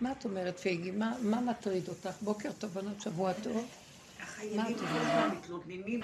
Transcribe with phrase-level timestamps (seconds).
[0.00, 0.90] מה את אומרת, פייגי?
[0.90, 2.22] מה, מה מטריד אותך?
[2.22, 3.66] בוקר טוב, בנות, שבוע טוב.
[4.20, 6.00] החיילים כל הזמן מתלוננים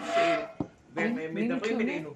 [0.95, 2.15] והם מדברים אלינו.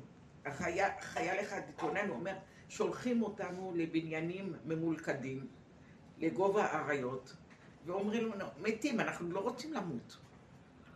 [1.00, 2.34] חייל אחד התלונן, הוא אומר,
[2.68, 5.46] שולחים אותנו לבניינים ממולכדים,
[6.18, 7.36] לגובה האריות,
[7.86, 10.16] ואומרים לנו, מתים, אנחנו לא רוצים למות.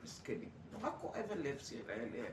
[0.05, 0.49] מסכנים.
[0.73, 1.57] נורא כואב הלב
[1.91, 2.33] אליהם.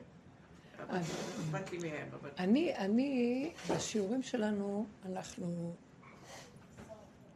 [2.39, 5.75] אני, אני, בשיעורים שלנו, אנחנו...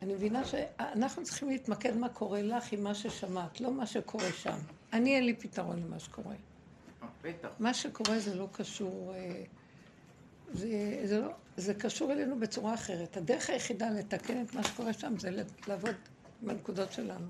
[0.04, 4.58] אני מבינה שאנחנו צריכים להתמקד מה קורה לך עם מה ששמעת, לא מה שקורה שם.
[4.94, 6.36] אני אין לי פתרון למה שקורה.
[7.22, 7.50] בטח.
[7.60, 9.14] מה שקורה זה לא קשור...
[9.16, 9.44] אה,
[10.54, 11.28] זה, זה, לא,
[11.58, 13.18] זה קשור אלינו בצורה אחרת.
[13.18, 15.96] הדרך היחידה לתקן את מה שקורה שם זה לעבוד
[16.42, 17.28] בנקודות שלנו.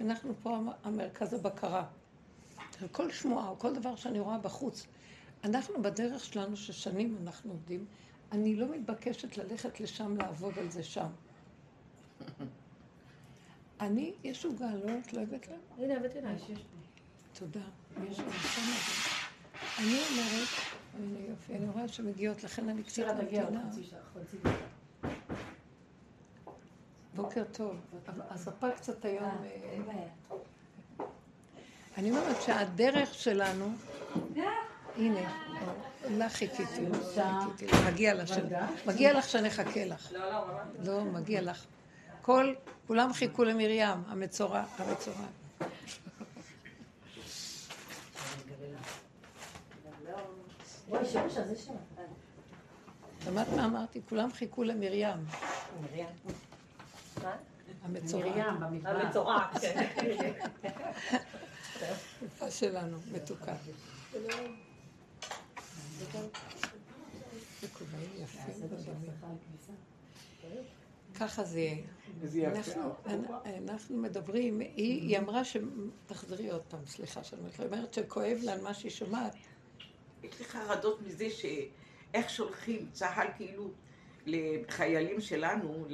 [0.00, 1.84] אנחנו פה המרכז הבקרה.
[2.92, 4.86] כל שמועה או כל דבר שאני רואה בחוץ,
[5.44, 7.84] אנחנו בדרך שלנו, ששנים אנחנו עובדים,
[8.32, 11.08] אני לא מתבקשת ללכת לשם לעבוד על זה שם.
[13.80, 15.54] אני, יש עוגה, לא את לא הבאת לה?
[15.78, 16.30] הנה, הבאתי לה.
[17.38, 17.60] תודה.
[18.10, 18.20] יש
[19.78, 20.48] אני אומרת,
[20.94, 23.70] הנה יופי, אני רואה שמגיעות, לכן אני קצת ממתינה.
[27.14, 27.76] בוקר טוב.
[28.30, 29.24] הספה קצת היום...
[29.24, 31.06] אה, אה,
[31.96, 33.72] אני אומרת שהדרך שלנו...
[34.96, 35.38] הנה,
[36.10, 36.86] לך חיכיתי,
[38.86, 40.12] מגיע לך, שנחכה לך.
[40.12, 40.40] לא, לא,
[40.84, 41.66] לא, מגיע לך.
[42.26, 42.54] כל,
[42.86, 45.26] כולם חיכו למרים, המצורע, המצורע.
[53.24, 54.00] שמעת מה אמרתי?
[54.08, 55.18] כולם חיכו למרים.
[55.82, 56.06] מרים.
[57.82, 58.52] המצורע.
[58.52, 59.86] מרים, המצורע, כן.
[62.22, 63.54] יפה שלנו, מתוקה.
[71.20, 72.52] ככה זה יהיה.
[73.62, 75.42] אנחנו מדברים, היא אמרה
[76.06, 79.36] תחזרי עוד פעם, סליחה שאני אומרת שכואב לה על מה שהיא שומעת.
[80.22, 83.70] יש לי חרדות מזה שאיך שולחים צה"ל כאילו
[84.26, 85.86] לחיילים שלנו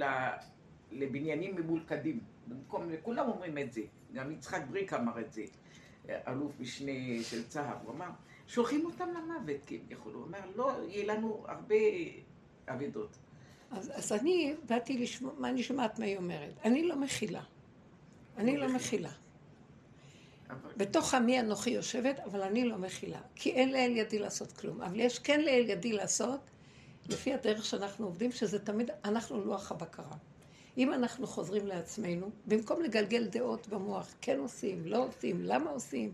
[0.91, 2.21] לבניינים ממולכדים.
[2.47, 3.81] במקום, כולם אומרים את זה,
[4.12, 5.43] גם יצחק בריק אמר את זה,
[6.09, 8.09] אלוף משנה של צה"ל, הוא אמר,
[8.47, 10.12] שולחים אותם למוות כביכול.
[10.12, 11.75] הוא אומר, לא, יהיה לנו הרבה
[12.69, 13.19] אבדות.
[13.72, 16.55] אז, אז אני באתי לשמוע, מה אני שומעת מה היא אומרת?
[16.65, 17.43] אני לא מכילה.
[18.38, 19.10] אני לא מכילה.
[20.77, 23.21] בתוך עמי אנוכי יושבת, אבל אני לא מכילה.
[23.34, 24.83] כי אין לאל ידי לעשות כלום.
[24.83, 26.41] אבל יש כן לאל ידי לעשות,
[27.09, 30.16] לפי הדרך שאנחנו עובדים, שזה תמיד, אנחנו לוח הבקרה.
[30.78, 36.12] אם אנחנו חוזרים לעצמנו, במקום לגלגל דעות במוח, כן עושים, לא עושים, למה עושים,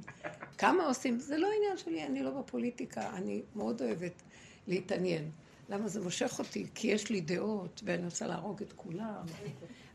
[0.58, 4.22] כמה עושים, זה לא עניין שלי, אני לא בפוליטיקה, אני מאוד אוהבת
[4.66, 5.30] להתעניין.
[5.68, 6.66] למה זה מושך אותי?
[6.74, 9.24] כי יש לי דעות, ואני רוצה להרוג את כולם,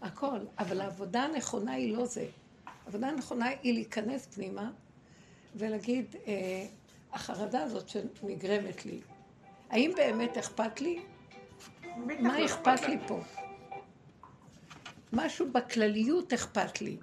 [0.01, 0.39] הכל.
[0.59, 2.25] אבל העבודה הנכונה היא לא זה.
[2.85, 4.72] העבודה הנכונה היא להיכנס פנימה
[5.56, 6.66] ולהגיד, אה,
[7.13, 9.01] החרדה הזאת שנגרמת לי,
[9.69, 11.00] האם באמת אכפת לי?
[11.97, 13.22] מה אכפת לי פה?
[15.13, 16.97] משהו בכלליות אכפת לי.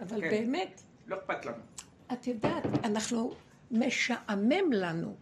[0.00, 0.30] אבל כן.
[0.30, 0.82] באמת...
[1.06, 1.62] לא אכפת לנו.
[2.12, 3.34] את יודעת, אנחנו,
[3.70, 5.16] משעמם לנו.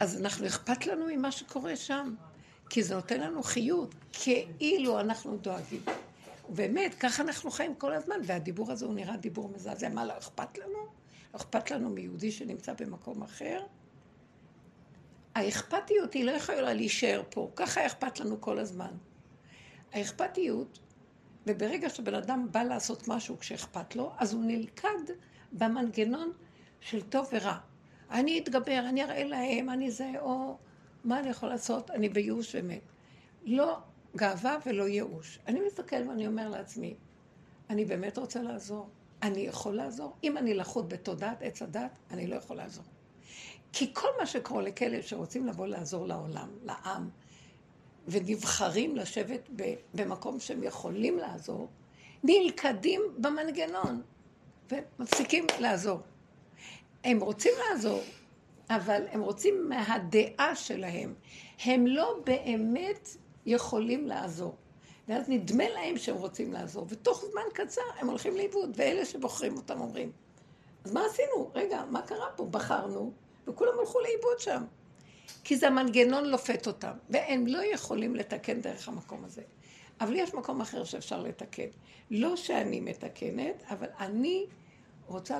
[0.00, 2.14] אז אנחנו, אכפת לנו ממה שקורה שם.
[2.70, 5.82] כי זה נותן לנו חיות, כאילו אנחנו דואגים.
[6.48, 9.88] באמת, ככה אנחנו חיים כל הזמן, והדיבור הזה הוא נראה דיבור מזעזע.
[9.88, 10.78] מה, לא אכפת לנו?
[11.34, 13.60] לא אכפת לנו מיהודי שנמצא במקום אחר?
[15.34, 18.90] האכפתיות היא לא יכולה להישאר פה, ככה אכפת לנו כל הזמן.
[19.92, 20.78] האכפתיות
[21.46, 24.98] וברגע שבן אדם בא לעשות משהו כשאכפת לו, אז הוא נלכד
[25.52, 26.32] במנגנון
[26.80, 27.58] של טוב ורע.
[28.10, 30.56] אני אתגבר, אני אראה להם, אני זה, או
[31.04, 31.90] מה אני יכול לעשות?
[31.90, 32.80] אני בייאוש ומת.
[33.44, 33.78] לא
[34.16, 35.38] גאווה ולא ייאוש.
[35.46, 36.94] אני מסתכל ואני אומר לעצמי,
[37.70, 38.88] אני באמת רוצה לעזור.
[39.22, 40.16] אני יכול לעזור?
[40.24, 42.84] אם אני לחוד בתודעת עץ הדת, אני לא יכול לעזור.
[43.72, 47.08] כי כל מה שקורה לכאלה שרוצים לבוא לעזור לעולם, לעם,
[48.08, 49.50] ונבחרים לשבת
[49.94, 51.68] במקום שהם יכולים לעזור,
[52.24, 54.02] נלכדים במנגנון
[54.70, 56.00] ומפסיקים לעזור.
[57.06, 58.02] הם רוצים לעזור,
[58.70, 61.14] אבל הם רוצים מהדעה שלהם.
[61.64, 63.08] הם לא באמת
[63.46, 64.56] יכולים לעזור.
[65.08, 69.80] ואז נדמה להם שהם רוצים לעזור, ותוך זמן קצר הם הולכים לאיבוד, ואלה שבוחרים אותם
[69.80, 70.12] אומרים,
[70.84, 71.50] אז מה עשינו?
[71.54, 72.46] רגע, מה קרה פה?
[72.46, 73.12] בחרנו,
[73.48, 74.64] וכולם הלכו לאיבוד שם.
[75.44, 79.42] כי זה המנגנון לופת אותם, והם לא יכולים לתקן דרך המקום הזה.
[80.00, 81.68] אבל יש מקום אחר שאפשר לתקן.
[82.10, 84.46] לא שאני מתקנת, אבל אני
[85.06, 85.38] רוצה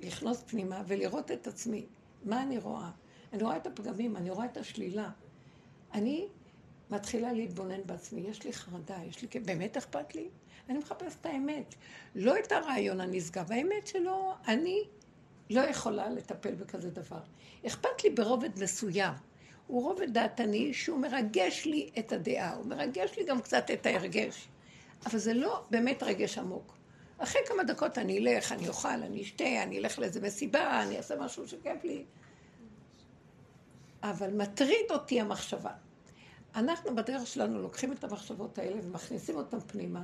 [0.00, 1.86] לכנוס פנימה ולראות את עצמי.
[2.24, 2.90] מה אני רואה?
[3.32, 5.10] אני רואה את הפגמים, אני רואה את השלילה.
[5.92, 6.28] אני
[6.90, 9.40] מתחילה להתבונן בעצמי, יש לי חרדה, יש לי...
[9.40, 10.28] באמת אכפת לי?
[10.68, 11.74] אני מחפש את האמת.
[12.14, 14.82] לא את הרעיון הנשגב, האמת שלו, אני
[15.50, 17.20] לא יכולה לטפל בכזה דבר.
[17.66, 19.14] אכפת לי ברובד מסוים.
[19.66, 24.48] הוא רובד דעתני שהוא מרגש לי את הדעה, הוא מרגש לי גם קצת את ההרגש.
[25.06, 26.79] אבל זה לא באמת רגש עמוק.
[27.22, 31.16] אחרי כמה דקות אני אלך, אני אוכל, אני אשתה, אני אלך לאיזה מסיבה, אני אעשה
[31.16, 32.04] משהו שכיף לי.
[34.02, 35.72] אבל מטריד אותי המחשבה.
[36.54, 40.02] אנחנו בדרך שלנו לוקחים את המחשבות האלה ומכניסים אותן פנימה,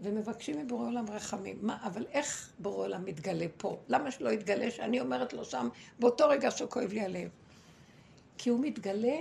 [0.00, 1.58] ומבקשים מבורא עולם רחמים.
[1.62, 3.78] מה, אבל איך בורא עולם מתגלה פה?
[3.88, 5.68] למה שלא יתגלה שאני אומרת לו שם,
[5.98, 7.28] באותו רגע שכואב לי הלב?
[8.38, 9.16] כי הוא מתגלה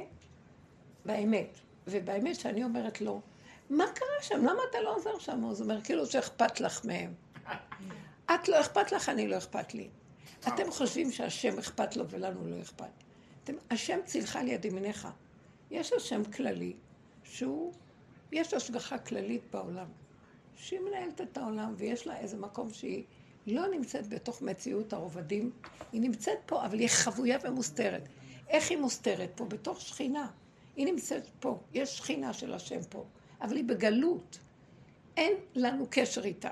[1.06, 1.60] באמת.
[1.88, 3.22] ובאמת שאני אומרת לו,
[3.70, 4.46] מה קרה שם?
[4.46, 5.42] למה אתה לא עוזר שם?
[5.42, 7.14] הוא אומר, כאילו שאכפת לך מהם.
[8.34, 9.90] את לא אכפת לך, אני לא אכפת לי.
[10.48, 12.86] אתם חושבים שהשם אכפת לו ולנו לא אכפת.
[13.44, 15.08] אתם, השם צילך על יד ימיניך.
[15.72, 16.74] יש השם כללי,
[17.24, 17.74] שהוא,
[18.32, 19.88] יש השגחה כללית בעולם,
[20.56, 23.04] שהיא מנהלת את העולם ויש לה איזה מקום שהיא
[23.48, 25.52] לא נמצאת בתוך מציאות הרובדים,
[25.92, 28.10] היא נמצאת פה, אבל היא חבויה ומוסתרת.
[28.50, 29.46] איך היא מוסתרת פה?
[29.46, 30.28] בתוך שכינה.
[30.76, 33.06] היא נמצאת פה, יש שכינה של השם פה,
[33.42, 34.40] אבל היא בגלות.
[35.18, 36.50] אין לנו קשר איתה.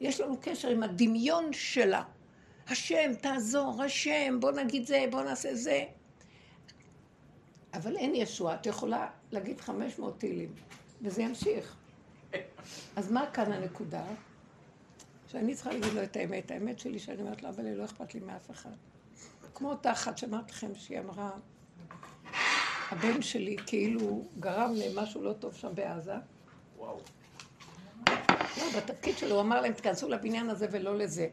[0.00, 2.02] יש לנו קשר עם הדמיון שלה.
[2.68, 5.84] השם, תעזור, השם, בוא נגיד זה, בוא נעשה זה.
[7.74, 10.52] אבל אין ישועה, את יכולה להגיד 500 טילים,
[11.02, 11.76] וזה ימשיך.
[12.96, 14.04] אז מה כאן הנקודה?
[15.28, 16.50] שאני צריכה להגיד לו את האמת.
[16.50, 18.70] האמת שלי שאני אומרת לו, אבל לא אכפת לי מאף אחד.
[19.54, 21.30] כמו אותה אחת שאמרת לכם שהיא אמרה,
[22.90, 26.14] הבן שלי כאילו גרם למשהו לא טוב שם בעזה.
[26.78, 27.00] וואו.
[28.58, 31.28] לא, בתפקיד שלו הוא אמר להם, תכנסו לבניין הזה ולא לזה.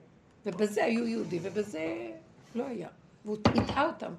[0.45, 2.11] ובזה היו יהודים, ובזה
[2.55, 2.87] לא היה.
[3.25, 4.13] והוא הטעה אותם.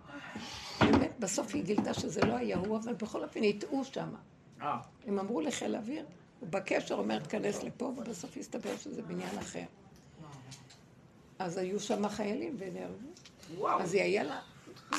[0.80, 4.14] באמת, בסוף היא גילתה שזה לא היה הוא, אבל בכל אופן הטעו שם.
[4.62, 4.78] אה.
[5.06, 6.06] הם אמרו לחיל האוויר,
[6.40, 9.64] הוא בקשר אומר, תיכנס לפה, ובסוף הסתבר שזה בניין אחר.
[11.38, 13.70] אז היו שם חיילים ונהרגו.
[13.80, 14.40] אז היא היה לה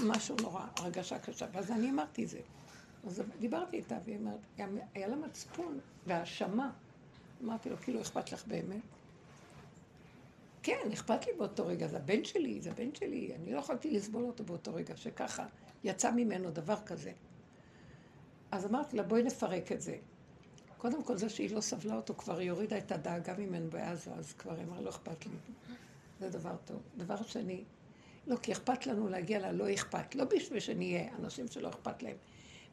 [0.03, 1.45] משהו נורא, הרגשה קשה.
[1.51, 2.39] ואז אני אמרתי את זה.
[3.07, 4.39] אז דיברתי איתה, והיא אמרת,
[4.93, 6.71] היה לה מצפון והאשמה.
[7.43, 8.81] אמרתי לו, כאילו, אכפת לך באמת?
[10.63, 14.23] כן, אכפת לי באותו רגע, זה הבן שלי, זה הבן שלי, אני לא יכולתי לסבול
[14.23, 15.45] אותו באותו רגע, שככה
[15.83, 17.11] יצא ממנו דבר כזה.
[18.51, 19.97] אז אמרתי לה, בואי נפרק את זה.
[20.77, 24.33] קודם כל, זה שהיא לא סבלה אותו, כבר היא הורידה את הדאגה ממנו בעזה, אז
[24.33, 25.31] כבר היא אמרה, לא אכפת לי.
[26.19, 26.81] זה דבר טוב.
[26.97, 27.63] דבר שני,
[28.27, 30.15] לא, כי אכפת לנו להגיע ללא אכפת.
[30.15, 32.17] לא בשביל שנהיה אנשים שלא אכפת להם.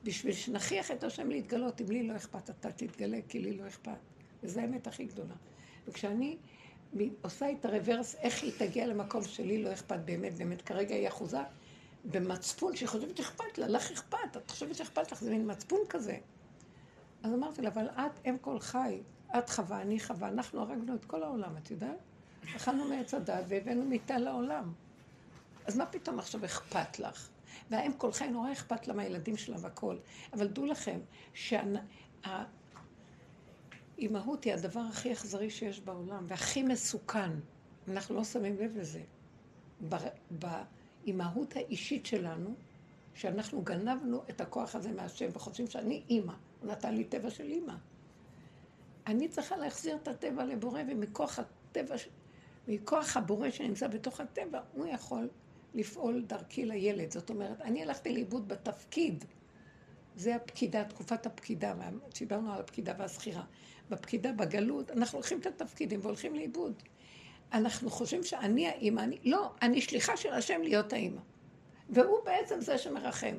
[0.05, 3.99] בשביל שנכריח את השם להתגלות, אם לי לא אכפת, אתה תתגלה, כי לי לא אכפת.
[4.43, 5.35] וזו האמת הכי גדולה.
[5.89, 6.37] וכשאני
[7.23, 11.39] עושה את הרוורס, איך היא תגיע למקום שלי לא אכפת באמת, באמת כרגע היא אחוזה
[12.05, 16.17] במצפון שהיא חושבת שאכפת לה, לך אכפת, את חושבת שאכפת לך, זה מין מצפון כזה.
[17.23, 19.01] אז אמרתי לה, אבל את אם כל חי,
[19.39, 21.99] את חווה, אני חווה, אנחנו הרגנו את כל העולם, את יודעת?
[22.57, 24.73] אכלנו מעץ הדת והבאנו מיטה לעולם.
[25.67, 27.29] אז מה פתאום עכשיו אכפת לך?
[27.71, 29.99] והאם כל חי נורא אכפת לה מהילדים שלה והכול.
[30.33, 31.01] אבל דעו לכם,
[31.35, 31.63] שה...
[33.99, 37.31] אימהות היא הדבר הכי אכזרי שיש בעולם, והכי מסוכן.
[37.89, 39.03] אנחנו לא שמים לב לזה.
[40.31, 42.55] באימהות האישית שלנו,
[43.15, 47.75] שאנחנו גנבנו את הכוח הזה מהשם, וחושבים שאני אימא, הוא נתן לי טבע של אימא.
[49.07, 51.95] אני צריכה להחזיר את הטבע לבורא, ומכוח הטבע,
[52.69, 55.29] מכוח הבורא שנמצא בתוך הטבע, הוא יכול
[55.75, 57.11] לפעול דרכי לילד.
[57.11, 59.25] זאת אומרת, אני הלכתי לאיבוד בתפקיד.
[60.17, 61.75] זה הפקידה, תקופת הפקידה,
[62.19, 63.45] דיברנו על הפקידה והזכירה.
[63.91, 66.83] בפקידה, בגלות, אנחנו לוקחים את התפקידים והולכים לאיבוד.
[67.53, 71.21] אנחנו חושבים שאני האימא, אני, לא, אני שליחה של השם להיות האימא.
[71.91, 73.35] והוא בעצם זה שמרחם.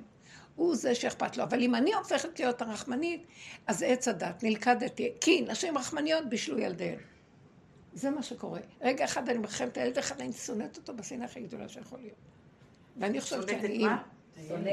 [0.55, 1.43] הוא זה שאכפת לו.
[1.43, 3.27] אבל אם אני הופכת להיות הרחמנית,
[3.67, 5.11] אז עץ הדת, נלכדתי.
[5.21, 6.99] כי נשים רחמניות בישלו ילדיהן.
[7.93, 8.59] זה מה שקורה.
[8.81, 12.15] רגע אחד אני מרחמת את הילד אחד, אני שונאת אותו בשנאה הכי גדולה שיכול להיות.
[12.97, 13.95] ואני חושבת שאני אימא.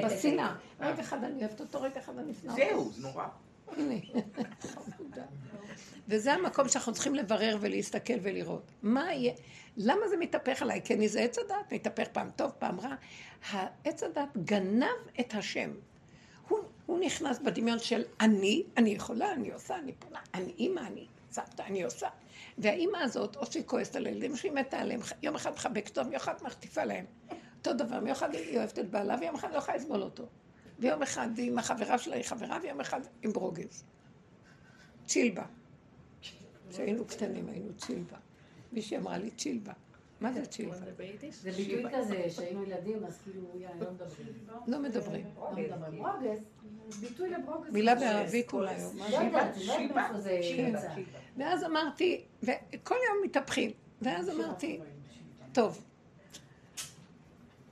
[0.05, 0.57] בשנאה.
[0.81, 2.63] רגע אחד אני אוהבת אותו, רגע אחד אני אשנא אותו.
[2.63, 3.27] זהו, נורא.
[3.77, 3.95] הנה,
[6.09, 8.63] וזה המקום שאנחנו צריכים לברר ולהסתכל ולראות.
[8.83, 9.33] מה יהיה,
[9.77, 10.81] למה זה מתהפך עליי?
[10.85, 12.95] כי אני זה עץ הדת, מתהפך פעם טוב, פעם רע.
[13.51, 14.87] העץ הדת גנב
[15.21, 15.71] את השם.
[16.49, 21.07] הוא, הוא נכנס בדמיון של אני, אני יכולה, אני עושה, אני פונה, אני אימא, אני
[21.31, 22.09] סבתא, אני עושה.
[22.61, 26.17] והאימא הזאת, או שהיא כועסת על הילדים, שהיא מתה עליהם, יום אחד מחבקת אותם, יום
[26.17, 27.05] אחד מחטיפה להם.
[27.59, 30.27] אותו דבר, יום אחד היא אוהבת את בעלה, ויום אחד לא יכולה לסבול אותו.
[30.79, 33.85] ויום אחד עם החברה שלה היא חברה, ויום אחד עם ברוגז.
[35.07, 35.45] צ'ילבה.
[36.71, 38.17] כשהיינו קטנים היינו צ'ילבה.
[38.73, 39.73] מישהי אמרה לי צ'ילבה.
[40.21, 40.77] מה זה צ'ילבה?
[41.31, 43.43] זה ביטוי כזה, שהיינו ילדים, אז כאילו,
[43.81, 44.27] לא מדברים.
[44.67, 45.27] לא מדברים.
[45.37, 46.03] לא מדברים.
[46.03, 46.41] ברוגז,
[47.01, 47.73] ביטוי לברוגז.
[47.73, 49.19] מילה בערבית אולי, או משהו.
[51.37, 53.71] ואז אמרתי, וכל יום מתהפכים.
[54.03, 54.81] ואז אמרתי,
[55.53, 55.85] טוב,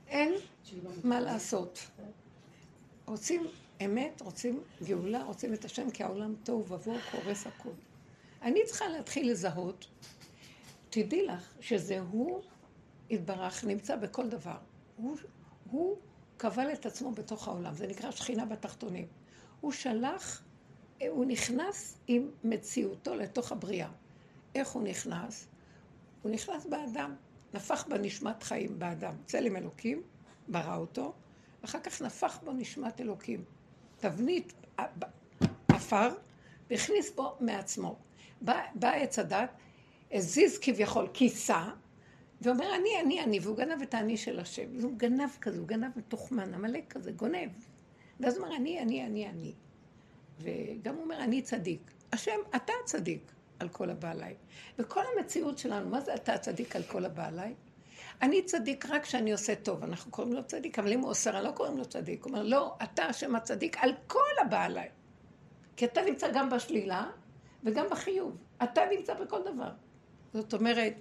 [0.07, 0.33] אין
[1.03, 1.79] מה לעשות.
[3.05, 3.47] רוצים
[3.85, 7.73] אמת, רוצים גאולה, רוצים את השם, כי העולם תוהו ובוהו, קורס הכול.
[8.41, 9.87] אני צריכה להתחיל לזהות,
[10.89, 12.41] תדעי לך שזה הוא
[13.09, 14.57] יתברך, נמצא בכל דבר.
[14.95, 15.17] הוא,
[15.71, 15.97] הוא
[16.37, 19.07] קבל את עצמו בתוך העולם, זה נקרא שכינה בתחתונים.
[19.61, 20.43] הוא שלח,
[21.07, 23.89] הוא נכנס עם מציאותו לתוך הבריאה.
[24.55, 25.47] איך הוא נכנס?
[26.21, 27.15] הוא נכנס באדם,
[27.53, 30.01] נפח בנשמת חיים באדם, צלם אלוקים,
[30.47, 31.13] ברא אותו,
[31.61, 33.43] ואחר כך נפח בו נשמת אלוקים.
[33.97, 34.53] תבנית
[35.67, 36.09] עפר,
[36.69, 37.95] והכניס בו מעצמו.
[38.41, 39.49] בא, בא עץ הדת,
[40.11, 41.69] הזיז כביכול כיסה,
[42.41, 44.69] ואומר אני, אני, אני, והוא גנב את האני של השם.
[44.81, 47.49] הוא גנב כזה, הוא גנב מתוחמן, עמלק כזה, גונב.
[48.19, 49.53] ואז הוא אומר אני, אני, אני, אני.
[50.39, 51.91] וגם הוא אומר אני צדיק.
[52.13, 54.35] השם, אתה צדיק על כל הבא עליי.
[54.79, 57.53] וכל המציאות שלנו, מה זה אתה צדיק על כל הבא עליי?
[58.21, 61.41] אני צדיק רק כשאני עושה טוב, אנחנו קוראים לו צדיק, אבל אם הוא עושה רע,
[61.41, 62.23] לא קוראים לו צדיק.
[62.23, 64.89] הוא אומר, לא, אתה השם הצדיק על כל הבא עליי.
[65.75, 67.09] כי אתה נמצא גם בשלילה
[67.63, 68.37] וגם בחיוב.
[68.63, 69.71] אתה נמצא בכל דבר.
[70.33, 70.93] זאת אומרת,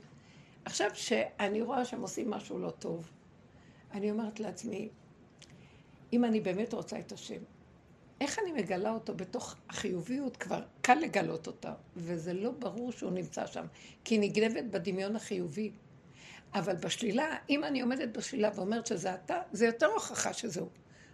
[0.65, 3.11] עכשיו שאני רואה שהם עושים משהו לא טוב,
[3.93, 4.89] אני אומרת לעצמי,
[6.13, 7.41] אם אני באמת רוצה את השם,
[8.21, 10.37] איך אני מגלה אותו בתוך החיוביות?
[10.37, 13.67] כבר קל לגלות אותה, וזה לא ברור שהוא נמצא שם,
[14.05, 15.73] כי היא נגנבת בדמיון החיובי.
[16.55, 20.69] אבל בשלילה, אם אני עומדת בשלילה ואומרת שזה אתה, זה יותר הוכחה שזהו.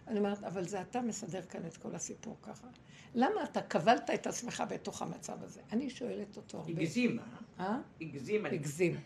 [0.07, 2.67] אני אומרת, אבל זה אתה מסדר כאן את כל הסיפור ככה.
[3.15, 5.61] למה אתה קבלת את עצמך בתוך המצב הזה?
[5.71, 6.71] אני שואלת אותו הרבה.
[6.71, 7.19] הגזים,
[7.59, 7.79] אה?
[8.01, 8.45] הגזים.
[8.45, 8.99] הגזים.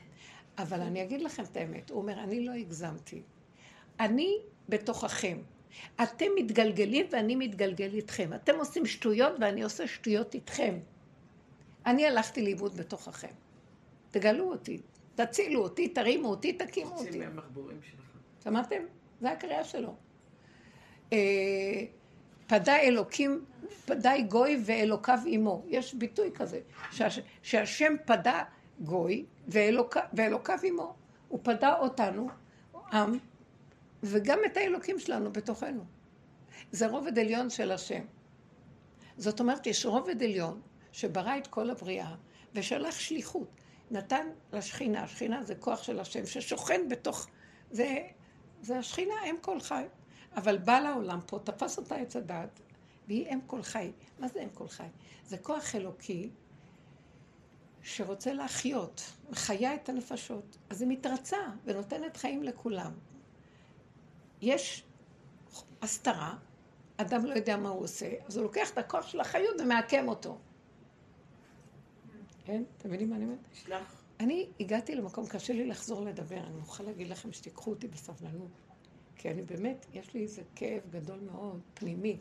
[0.57, 3.21] אבל אני אגיד לכם את האמת, הוא אומר, אני לא הגזמתי.
[3.99, 4.37] אני
[4.69, 5.37] בתוככם.
[6.03, 8.29] אתם מתגלגלים ואני מתגלגל איתכם.
[8.33, 10.79] אתם עושים שטויות ואני עושה שטויות איתכם.
[11.85, 13.33] אני הלכתי לאיבוד בתוככם.
[14.11, 14.81] תגלו אותי,
[15.15, 17.09] תצילו אותי, תרימו אותי, תקימו אותי.
[17.09, 18.05] תצאי מהמחבורים שלך.
[18.43, 18.83] שמעתם?
[19.21, 19.95] זה הקריאה שלו.
[21.13, 21.17] אה,
[22.47, 23.45] פדה אלוקים,
[23.85, 25.63] פדי גוי ואלוקיו עמו.
[25.67, 26.59] יש ביטוי כזה,
[27.43, 28.43] שהשם פדה
[28.79, 30.95] גוי ואלוק, ואלוקיו עמו.
[31.27, 32.29] הוא פדה אותנו,
[32.91, 33.17] עם,
[34.03, 35.85] וגם את האלוקים שלנו בתוכנו.
[36.71, 38.05] זה רובד עליון של השם.
[39.17, 42.15] זאת אומרת, יש רובד עליון שברא את כל הבריאה
[42.53, 43.47] ושלח שליחות.
[43.91, 47.27] נתן לשכינה, השכינה זה כוח של השם ששוכן בתוך,
[47.71, 47.97] זה,
[48.61, 49.85] זה השכינה, אם כל חי.
[50.35, 52.59] אבל בא לעולם פה, תפס אותה עץ הדת,
[53.07, 53.91] והיא אם כל חי.
[54.19, 54.87] מה זה אם כל חי?
[55.25, 56.29] זה כוח אלוקי
[57.81, 60.57] שרוצה להחיות, מחיה את הנפשות.
[60.69, 62.91] אז היא מתרצה ונותנת חיים לכולם.
[64.41, 64.83] יש
[65.81, 66.35] הסתרה,
[66.97, 70.37] אדם לא יודע מה הוא עושה, אז הוא לוקח את הכוח של החיות ומעקם אותו.
[72.45, 72.63] כן?
[72.77, 73.39] אתם מבינים מה אני אומרת?
[73.53, 74.03] שלח.
[74.19, 78.51] אני הגעתי למקום, קשה לי לחזור לדבר, אני מוכרחה להגיד לכם שתיקחו אותי בסבלנות.
[79.15, 82.17] כי אני באמת, יש לי איזה כאב גדול מאוד, פנימי.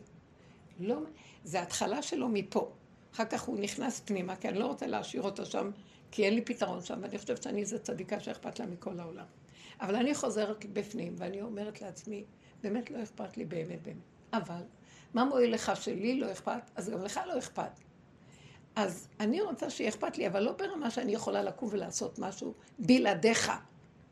[0.79, 0.99] לא,
[1.43, 2.71] זה ההתחלה שלו מפה.
[3.13, 5.71] אחר כך הוא נכנס פנימה, כי אני לא רוצה להשאיר אותו שם,
[6.11, 9.25] כי אין לי פתרון שם, ואני חושבת שאני איזה צדיקה שאכפת לה מכל העולם.
[9.81, 12.25] אבל אני חוזרת בפנים, ואני אומרת לעצמי,
[12.63, 13.97] באמת לא אכפת לי באמת באמת.
[14.33, 14.61] אבל,
[15.13, 16.61] מה מועיל לך שלי לא אכפת?
[16.75, 17.71] אז גם לך לא אכפת.
[18.75, 23.51] אז אני רוצה שיהיה אכפת לי, אבל לא ברמה שאני יכולה לקום ולעשות משהו בלעדיך.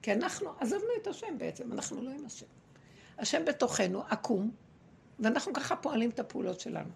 [0.01, 2.45] כי אנחנו עזבנו את השם בעצם, אנחנו לא עם השם.
[3.17, 4.51] השם בתוכנו, עקום,
[5.19, 6.89] ואנחנו ככה פועלים את הפעולות שלנו.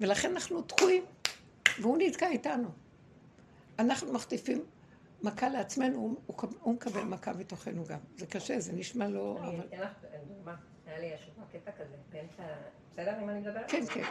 [0.00, 1.04] ולכן אנחנו תקועים,
[1.80, 2.68] והוא נתקע איתנו.
[3.78, 4.64] אנחנו מחטיפים
[5.24, 7.98] מכה לעצמנו, הוא, הוא מקבל מכה בתוכנו גם.
[8.16, 9.38] זה קשה, זה נשמע לא...
[9.42, 9.90] אני אתן לך
[10.28, 10.54] דוגמה.
[10.86, 12.42] היה לי השבוע קטע כזה, באמצע...
[12.92, 13.70] בסדר אם אני מדברת?
[13.70, 14.02] כן, כן.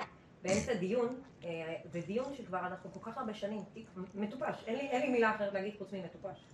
[0.41, 4.81] באמצע דיון, אה, זה דיון שכבר אנחנו כל כך הרבה שנים, תיק מטופש, אין לי,
[4.89, 6.45] אין לי מילה אחרת להגיד חוץ ממטופש,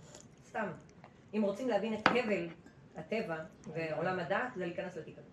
[0.48, 0.66] סתם.
[1.34, 2.48] אם רוצים להבין את הבל
[2.96, 5.28] הטבע ועולם הדעת, זה להיכנס לתיק הזה.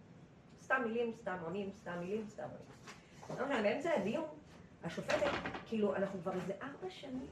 [0.61, 3.39] סתם מילים, סתם עונים, סתם מילים, סתם עונים.
[3.39, 4.25] לא משנה, באמצע הדיון,
[4.83, 5.31] השופטת,
[5.65, 7.27] כאילו, אנחנו כבר איזה ארבע שנים.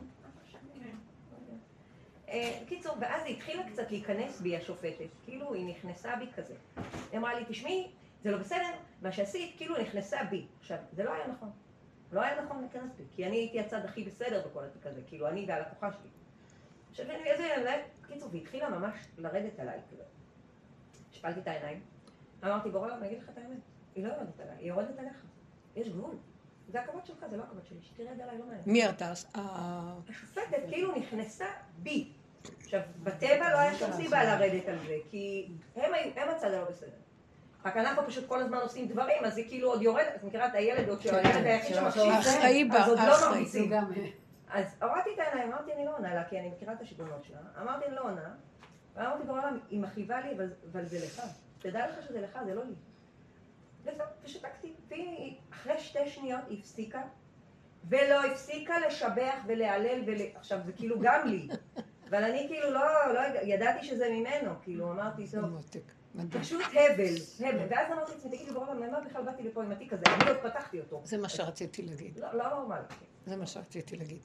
[2.29, 6.53] אה, קיצור, ואז היא התחילה קצת להיכנס בי, השופטת, כאילו היא נכנסה בי כזה.
[7.12, 7.91] היא אמרה לי, תשמעי,
[8.24, 8.70] זה לא בסדר,
[9.01, 10.46] מה שעשית כאילו נכנסה בי.
[10.60, 11.51] עכשיו, זה לא היה נכון.
[12.12, 15.27] לא היה נכון להיכנס בי, כי אני הייתי הצד הכי בסדר בכל התיק הזה, כאילו
[15.27, 16.10] אני והלקוחה שלי.
[16.91, 20.03] עכשיו, אני איזה, קיצור, והיא התחילה ממש לרדת עליי כזה.
[21.12, 21.82] השפלתי את העיניים,
[22.44, 23.60] אמרתי, בורא אני אגיד לך את האמת,
[23.96, 25.25] היא לא יורדת עליי, היא יורדת עליך.
[25.75, 26.15] יש גבול.
[26.67, 28.63] זה הכבוד שלך, זה לא הכבוד שלי, שתרד עליי, לא מעניין.
[28.65, 29.12] מי ירדה?
[30.10, 31.45] השופטת כאילו נכנסה
[31.77, 32.12] בי.
[32.62, 36.89] עכשיו, בטבע לא היה שום סיבה לרדת על זה, כי הם הצד הלא בסדר.
[37.65, 40.55] רק אנחנו פשוט כל הזמן עושים דברים, אז היא כאילו עוד יורדת, את מכירה את
[40.55, 43.74] הילד עוד שהילד היחיד שמקשיב, האחראי בה, אז עוד לא מרביצים.
[44.50, 47.38] אז הורדתי את העיניים, אמרתי, אני לא עונה לה, כי אני מכירה את השיגעונות שלה.
[47.62, 48.34] אמרתי, אני לא עונה.
[48.95, 51.22] ואמרתי בעולם, היא מכאיבה לי, אבל, אבל זה לך.
[51.60, 52.74] תדע לך שזה לך, זה לא לי.
[53.86, 54.74] וזהו, ושתקתי.
[54.88, 57.01] והיא, אחרי שתי שניות, היא הפסיקה,
[57.89, 60.18] ולא הפסיקה לשבח ולהלל, ול...
[60.36, 61.48] עכשיו, זה כאילו גם לי.
[62.10, 65.62] אבל אני כאילו לא, לא ידעתי שזה ממנו, כאילו, אמרתי, טוב,
[66.15, 66.44] מדהים.
[66.44, 67.68] פשוט הבל, הבל.
[67.70, 70.04] ואז אמרתי לעצמי, תגידי, בעולם, למה בכלל באתי לפה עם התיק הזה?
[70.06, 71.01] אני עוד פתחתי אותו.
[71.04, 72.20] זה מה שרציתי להגיד.
[72.20, 72.84] לא לא נורמלי.
[73.25, 74.20] זה מה שרציתי להגיד.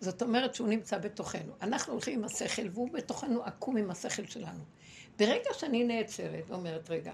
[0.00, 1.52] זאת אומרת שהוא נמצא בתוכנו.
[1.62, 4.64] אנחנו הולכים עם השכל, והוא בתוכנו עקום עם השכל שלנו.
[5.18, 7.12] ברגע שאני נעצרת ואומרת, רגע,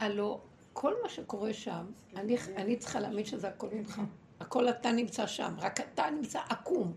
[0.00, 0.40] הלו,
[0.72, 1.86] כל מה שקורה שם,
[2.16, 4.00] אני, אני צריכה להאמין שזה הכל ממך.
[4.40, 6.94] הכל אתה נמצא שם, רק אתה נמצא עקום.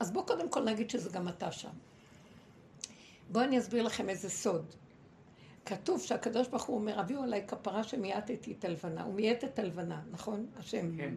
[0.00, 1.70] אז בואו קודם כל נגיד שזה גם אתה שם.
[3.30, 4.74] בואו אני אסביר לכם איזה סוד.
[5.66, 9.02] כתוב שהקדוש ברוך הוא אומר, הביאו עליי כפרה שמייתתי את הלבנה.
[9.02, 10.46] הוא מייט את הלבנה, נכון?
[10.56, 10.96] השם.
[10.96, 11.14] כן.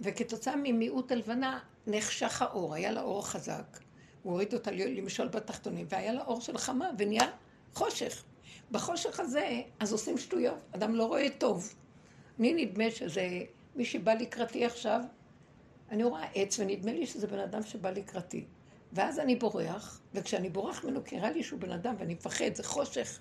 [0.00, 3.78] וכתוצאה ממיעוט הלבנה נחשך האור, היה לה אור חזק.
[4.22, 7.30] הוא הוריד אותה למשול בתחתונים, והיה לה אור של חמה, ונהיה
[7.74, 8.24] חושך.
[8.70, 11.74] בחושך הזה, אז עושים שטויות, אדם לא רואה טוב.
[12.38, 13.28] לי נדמה שזה,
[13.76, 15.00] מי שבא לקראתי עכשיו,
[15.90, 18.44] אני רואה עץ, ונדמה לי שזה בן אדם שבא לקראתי.
[18.92, 22.64] ואז אני בורח, וכשאני בורח ממנו, כי נראה לי שהוא בן אדם, ואני מפחד, זה
[22.64, 23.18] חושך.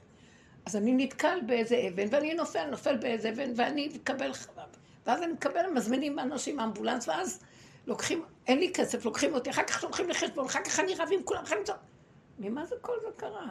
[0.65, 4.63] אז אני נתקל באיזה אבן, ואני נופל, נופל באיזה אבן, ואני מקבל חבב.
[5.05, 7.39] ואז אני מקבל, מזמינים אנשים מאמבולנס, ואז
[7.87, 11.09] לוקחים, אין לי כסף, לוקחים אותי, אחר כך שולחים לי חשבון, אחר כך אני רב
[11.11, 11.73] עם כולם, אחר כך...
[12.39, 13.47] ממה זה כל זה קרה?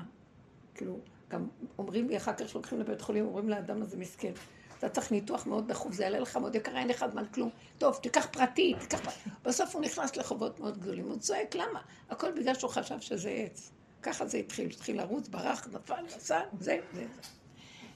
[0.75, 0.99] כאילו,
[1.33, 1.49] גם
[1.79, 4.33] אומרים לי, אחר כך שלוקחים לבית חולים, אומרים לאדם הזה מסכן,
[4.79, 7.51] אתה צריך ניתוח מאוד דחוף, זה יעלה לך מאוד יקר, אין לך זמן כלום.
[7.79, 9.31] טוב, תיקח פרטי, תיקח פרטי.
[9.45, 11.81] בסוף הוא נכנס לחובות מאוד גדולים, הוא צועק, למה?
[12.11, 13.73] הכל בגלל שהוא חשב שזה עץ.
[14.03, 17.29] ככה זה התחיל, התחיל לרוץ, ברח, נפל, נסע, זה, זה, זה.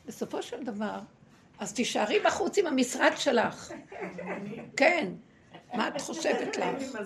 [0.07, 0.99] בסופו של דבר,
[1.59, 3.73] אז תישארי בחוץ עם המשרד שלך.
[4.77, 5.13] כן.
[5.75, 6.97] מה את חושבת לך?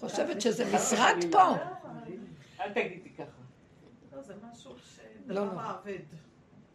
[0.00, 1.54] חושבת שזה משרד פה?
[2.60, 3.24] אל תגידי ככה.
[4.12, 4.74] לא, זה משהו
[5.26, 5.52] לא, לא.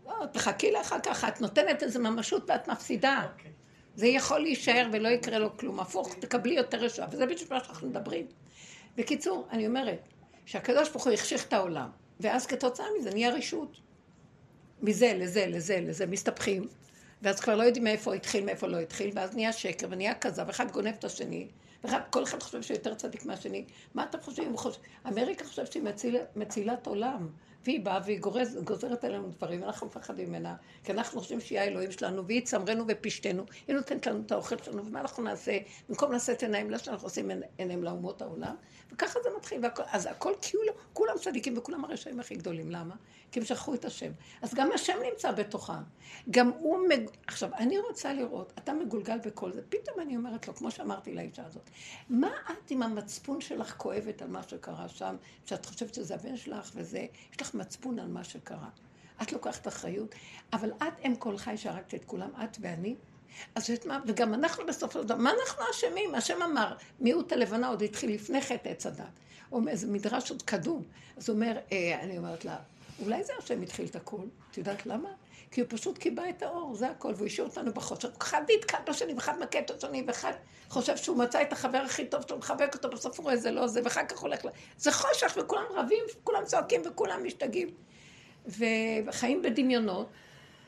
[0.06, 3.28] לא, תחכי לאחר כך, את נותנת איזו ממשות ואת מפסידה.
[3.34, 3.52] אוקיי.
[3.96, 5.80] זה יכול להישאר ולא יקרה לו כלום.
[5.80, 8.28] הפוך, תקבלי יותר רשעה, וזה בדיוק מה שאנחנו מדברים.
[8.98, 10.08] בקיצור, אני אומרת,
[10.46, 13.78] שהקדוש ברוך הוא החשיך את העולם, ואז כתוצאה מזה נהיה רשות.
[14.82, 16.68] מזה לזה, לזה, לזה, מסתבכים,
[17.22, 20.72] ואז כבר לא יודעים מאיפה התחיל, מאיפה לא התחיל, ואז נהיה שקר ונהיה כזב, אחד
[20.72, 21.48] גונב את השני,
[21.84, 23.66] וכל אחד חושב שהוא יותר צדיק מהשני.
[23.94, 24.58] מה אתם חושבים?
[24.58, 27.30] חושב- אמריקה חושבת שהיא מציל, מצילת עולם,
[27.66, 31.92] והיא באה והיא גורז, גוזרת עלינו דברים, ואנחנו מפחדים ממנה, כי אנחנו חושבים שהיא האלוהים
[31.92, 35.58] שלנו, והיא צמרנו ופשתנו, היא נותנת לנו את האוכל שלנו, ומה אנחנו נעשה?
[35.90, 38.56] במקום לשאת עיניים לה שאנחנו עושים עיניים לאומות העולם,
[38.92, 42.96] וככה זה מתחיל, והכל, אז הכל כאילו, כולם צדיקים וכולם הרשעים הכי גדולים, למה?
[43.32, 44.12] כי הם שכחו את השם.
[44.42, 45.74] אז גם השם נמצא בתוכם.
[46.32, 47.10] גם הוא, מג...
[47.28, 51.46] עכשיו, אני רוצה לראות, אתה מגולגל בכל זה, פתאום אני אומרת לו, כמו שאמרתי לאישה
[51.46, 51.70] הזאת,
[52.10, 56.72] מה את עם המצפון שלך כואבת על מה שקרה שם, שאת חושבת שזה הבן שלך
[56.76, 58.70] וזה, יש לך מצפון על מה שקרה.
[59.22, 60.16] את לוקחת אחריות,
[60.54, 62.96] אבל את אם כל חי שהרגת את כולם, את ואני.
[63.56, 66.16] אז את מה, וגם אנחנו בסופו של דבר, מה אנחנו אשמים?
[66.16, 69.06] השם אמר, מיעוט הלבנה עוד התחיל לפני חטא עץ הדת.
[69.68, 70.84] איזה מדרש עוד קדום.
[71.18, 72.58] אז הוא אומר, אה, אני אומרת לה,
[73.00, 74.22] אולי זה השם התחיל את הכל.
[74.52, 75.10] את יודעת למה?
[75.52, 78.10] כי הוא פשוט קיבע את האור, זה הכל, והוא השאיר אותנו בחושך.
[78.22, 80.32] אחד נתקע בשני, ואחד מכה את השני, ואחד
[80.70, 83.68] חושב שהוא מצא את החבר הכי טוב שלו, מחבק אותו, בסוף הוא רואה זה לא
[83.68, 84.50] זה, ואחר כך הולך ל...
[84.78, 87.70] זה חושך, וכולם רבים, וכולם צועקים, וכולם משתגעים.
[88.46, 90.08] וחיים בדמיונות.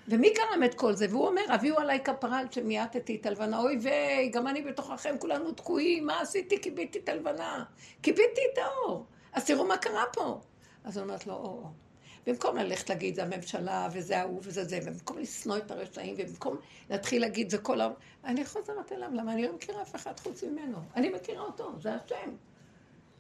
[0.07, 1.07] ומי גרם את כל זה?
[1.09, 3.59] והוא אומר, הביאו עליי כפרה על שמיעטתי את הלבנה.
[3.59, 6.61] אוי ויי, גם אני בתוככם, כולנו תקועים, מה עשיתי?
[6.61, 7.63] כיביתי את הלבנה.
[8.03, 9.05] כיביתי את האור.
[9.33, 10.39] אז תראו מה קרה פה.
[10.83, 11.82] אז היא אומרת לו, או, או.
[12.25, 16.57] במקום ללכת להגיד, זה הממשלה, וזה ההוא, וזה זה, ובמקום לשנוא את הרשעים, ובמקום
[16.89, 20.43] להתחיל להגיד, זה כל העולם, אני חוזרת אליו, למה אני לא מכירה אף אחד חוץ
[20.43, 20.77] ממנו.
[20.95, 22.35] אני מכירה אותו, זה השם.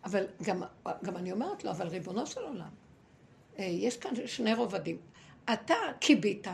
[0.03, 0.63] אבל גם,
[1.03, 2.69] גם אני אומרת לו, אבל ריבונו של עולם,
[3.59, 4.97] אה, יש כאן שני רובדים.
[5.53, 6.47] אתה כיבית,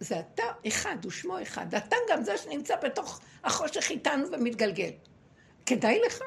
[0.00, 1.74] זה אתה אחד, הוא שמו אחד.
[1.74, 4.90] אתה גם זה שנמצא בתוך החושך איתנו ומתגלגל.
[5.66, 6.20] כדאי לך?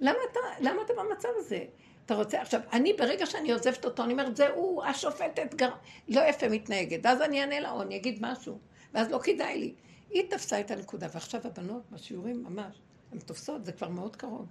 [0.00, 1.64] למה אתה, למה אתה במצב הזה?
[2.06, 5.70] אתה רוצה, עכשיו, אני ברגע שאני עוזבת אותו, אני אומרת, זה הוא, השופטת גר...
[6.08, 7.00] לא יפה מתנהגת.
[7.02, 8.58] ואז אני אענה לה, או אני אגיד משהו,
[8.94, 9.74] ואז לא כדאי לי.
[10.10, 12.80] היא תפסה את הנקודה, ועכשיו הבנות בשיעורים ממש,
[13.12, 14.46] הן תופסות, זה כבר מאוד קרוב.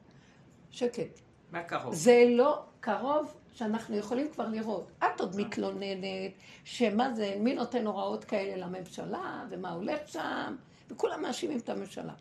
[0.71, 1.19] שקט.
[1.51, 1.93] מה קרוב?
[1.93, 4.91] זה לא קרוב שאנחנו יכולים כבר לראות.
[4.99, 6.31] את עוד מתלוננת,
[6.63, 10.55] שמה זה, מי נותן הוראות כאלה לממשלה, ומה הולך שם,
[10.89, 12.13] וכולם מאשימים את הממשלה.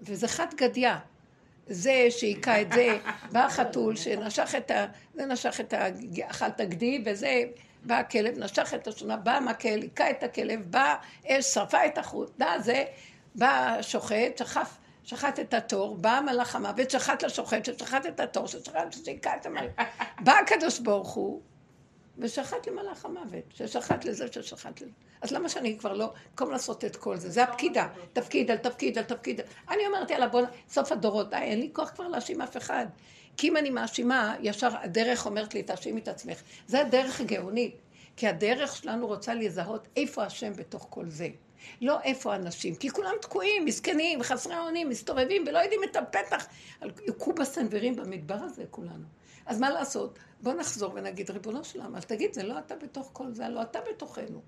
[0.00, 0.90] וזה חד גדיא.
[1.72, 2.98] זה שהיכה את זה,
[3.32, 4.86] בא החתול שנשך את ה...
[5.14, 5.86] זה נשך את ה...
[6.30, 7.42] אכל את הגדי, וזה...
[7.84, 10.94] בא הכלב, נשך את השונה, בא המקל, היכה את הכלב, בא
[11.26, 12.84] אש, שרפה את החוט, דה זה,
[13.34, 18.92] בא השוחט, שחף שחט את התור, בא מלאך המוות, שחט לשוחט, ששחט את התור, ששחט,
[18.92, 19.72] ששיקע את המלאך.
[20.20, 21.40] בא הקדוש ברוך הוא,
[22.18, 24.90] ושחט למלאך המוות, ששחט לזה, ששחט לזה.
[25.20, 28.98] אז למה שאני כבר לא, במקום לעשות את כל זה, זה הפקידה, תפקיד על תפקיד
[28.98, 29.40] על תפקיד.
[29.70, 32.86] אני אומרת, יאללה, בוא, סוף הדורות, די, אין לי כוח כבר להאשים אף אחד.
[33.36, 36.42] כי אם אני מאשימה, ישר הדרך אומרת לי, תאשימי את עצמך.
[36.66, 37.76] זה הדרך הגאונית.
[38.16, 41.28] כי הדרך שלנו רוצה לזהות איפה השם בתוך כל זה.
[41.80, 46.46] לא איפה האנשים, כי כולם תקועים, מסכנים, חסרי אונים, מסתובבים ולא יודעים את הפתח.
[47.08, 49.04] הכו בסנוורים במדבר הזה כולנו.
[49.46, 50.18] אז מה לעשות?
[50.42, 53.62] בוא נחזור ונגיד, ריבונו של עולם, אז תגיד, זה לא אתה בתוך כל זה, לא
[53.62, 54.42] אתה בתוכנו.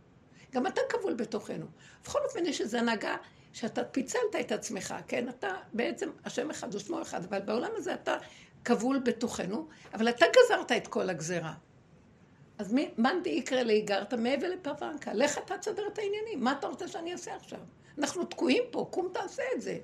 [0.53, 1.67] גם אתה כבול בתוכנו.
[2.05, 3.17] בכל אופן יש איזו הנהגה
[3.53, 5.29] שאתה פיצלת את עצמך, כן?
[5.29, 8.17] אתה בעצם, השם אחד ושמו אחד, אבל בעולם הזה אתה
[8.65, 11.55] כבול בתוכנו, אבל אתה גזרת את כל הגזרה.
[12.59, 16.89] אז מי, מאן דאיקרא להיגרת מעבר לפרנקה, לך אתה תסדר את העניינים, מה אתה רוצה
[16.89, 17.61] שאני אעשה עכשיו?
[17.99, 19.79] אנחנו תקועים פה, קום תעשה את זה.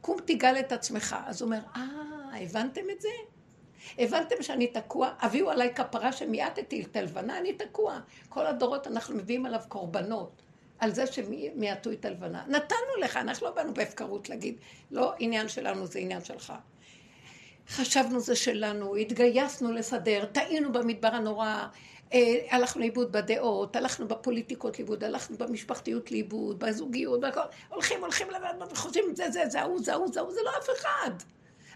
[0.00, 1.16] קום תיגל את עצמך.
[1.26, 3.08] אז הוא אומר, אה, הבנתם את זה?
[3.98, 5.10] הבנתם שאני תקוע?
[5.20, 7.98] הביאו עליי כפרה שמיעטתי את הלבנה, אני תקוע.
[8.28, 10.42] כל הדורות אנחנו מביאים עליו קורבנות.
[10.78, 12.44] על זה שמיעטו את הלבנה.
[12.48, 14.56] נתנו לך, אנחנו לא באנו בהפקרות להגיד,
[14.90, 16.52] לא עניין שלנו, זה עניין שלך.
[17.68, 21.66] חשבנו זה שלנו, התגייסנו לסדר, טעינו במדבר הנורא,
[22.12, 28.72] אה, הלכנו לאיבוד בדעות, הלכנו בפוליטיקות לאיבוד, הלכנו במשפחתיות לאיבוד, בזוגיות, בכל, הולכים, הולכים לבד,
[28.72, 31.10] וחושבים זה, זה, זה ההוא, זה ההוא, זה ההוא, זה לא אף אחד.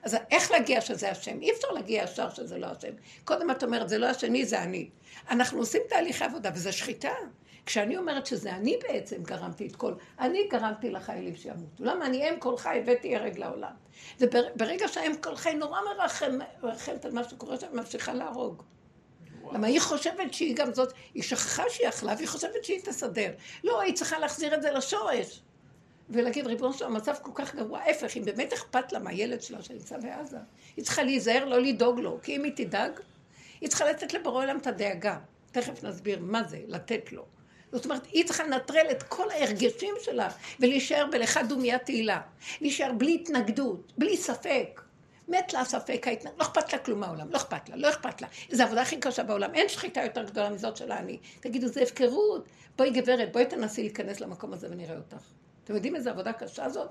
[0.02, 1.40] אז איך להגיע שזה השם?
[1.40, 2.92] אי אפשר להגיע ישר שזה לא השם.
[3.24, 4.90] קודם את אומרת, זה לא השני, זה אני.
[5.30, 7.12] אנחנו עושים תהליכי עבודה, וזה שחיטה.
[7.66, 11.84] כשאני אומרת שזה אני בעצם גרמתי את כל, אני גרמתי לחיילים שימותו.
[11.84, 13.72] למה אני אם כל חי הבאתי הרג לעולם.
[14.20, 15.80] וברגע שהאם כל חי נורא
[16.62, 18.62] מרחמת על מה שקורה שם, ממשיכה להרוג.
[19.52, 23.32] למה היא חושבת שהיא גם זאת, היא שכחה שהיא אכלה והיא חושבת שהיא תסדר.
[23.64, 25.40] לא, היא צריכה להחזיר את זה לשורש.
[26.10, 29.98] ולהגיד, ריבונו של המצב כל כך גרוע, ההפך, אם באמת אכפת לה מהילד שלה שנמצא
[29.98, 30.36] בעזה,
[30.76, 32.92] היא צריכה להיזהר, לא לדאוג לו, כי אם היא תדאג,
[33.60, 35.18] היא צריכה לתת לבורא עולם את הדאגה.
[35.52, 37.24] תכף נסביר מה זה, לתת לו.
[37.72, 40.28] זאת אומרת, היא צריכה לנטרל את כל ההרגשים שלה
[40.60, 42.20] ולהישאר בלך דומיית תהילה.
[42.60, 44.80] להישאר בלי התנגדות, בלי ספק.
[45.28, 48.28] מת לה ספק, ההתנגדות, לא אכפת לה כלום מהעולם, לא אכפת לה, לא אכפת לה.
[48.50, 51.18] זו העבודה הכי קשה בעולם, אין שחיטה יותר גדולה מזאת של העני.
[51.40, 52.44] תגידו, זה הפקרות.
[52.76, 55.24] בואי גברת, בואי תנסי להיכנס למקום הזה ונראה אותך.
[55.70, 56.90] אתם יודעים איזה עבודה קשה זאת?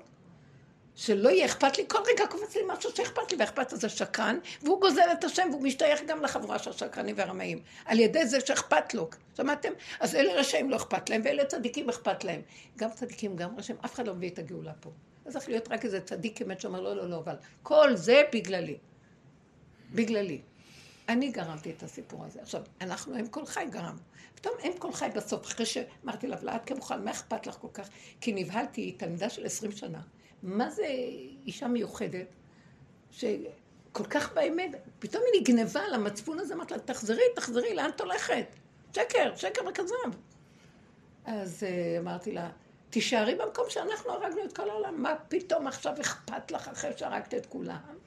[0.95, 4.81] שלא יהיה אכפת לי, כל רגע קופץ לי משהו שאכפת לי, ואכפת לזה שקרן, והוא
[4.81, 9.09] גוזל את השם, והוא משתייך גם לחבורה של השקרנים והרמאים, על ידי זה שאכפת לו,
[9.37, 9.69] שמעתם?
[9.99, 12.41] אז אלה רשעים לא אכפת להם, ואלה צדיקים אכפת להם.
[12.77, 14.89] גם צדיקים, גם רשעים, אף אחד לא מביא את הגאולה פה.
[15.25, 18.77] אז צריך להיות רק איזה צדיק אמת שאומר, לא, לא, לא, אבל כל זה בגללי.
[19.91, 20.41] בגללי.
[21.09, 22.41] אני גרמתי את הסיפור הזה.
[22.41, 23.97] עכשיו, אנחנו אם כל חי גרם.
[24.35, 27.89] פתאום אם כל חי בסוף, אחרי שאמרתי לה, ולאת כמוכן, מה אכפת לך כל כך?
[28.21, 30.01] כי נבהלתי, היא תלמידה של עשרים שנה.
[30.43, 30.85] מה זה
[31.45, 32.27] אישה מיוחדת,
[33.11, 38.01] שכל כך באמת, פתאום היא נגנבה על המצפון הזה, אמרת לה, תחזרי, תחזרי, לאן את
[38.01, 38.45] הולכת?
[38.95, 40.19] שקר, שקר וכזב.
[41.25, 42.49] אז uh, אמרתי לה,
[42.89, 47.45] תישארי במקום שאנחנו הרגנו את כל העולם, מה פתאום עכשיו אכפת לך אחרי שהרגת את
[47.45, 47.98] כולם?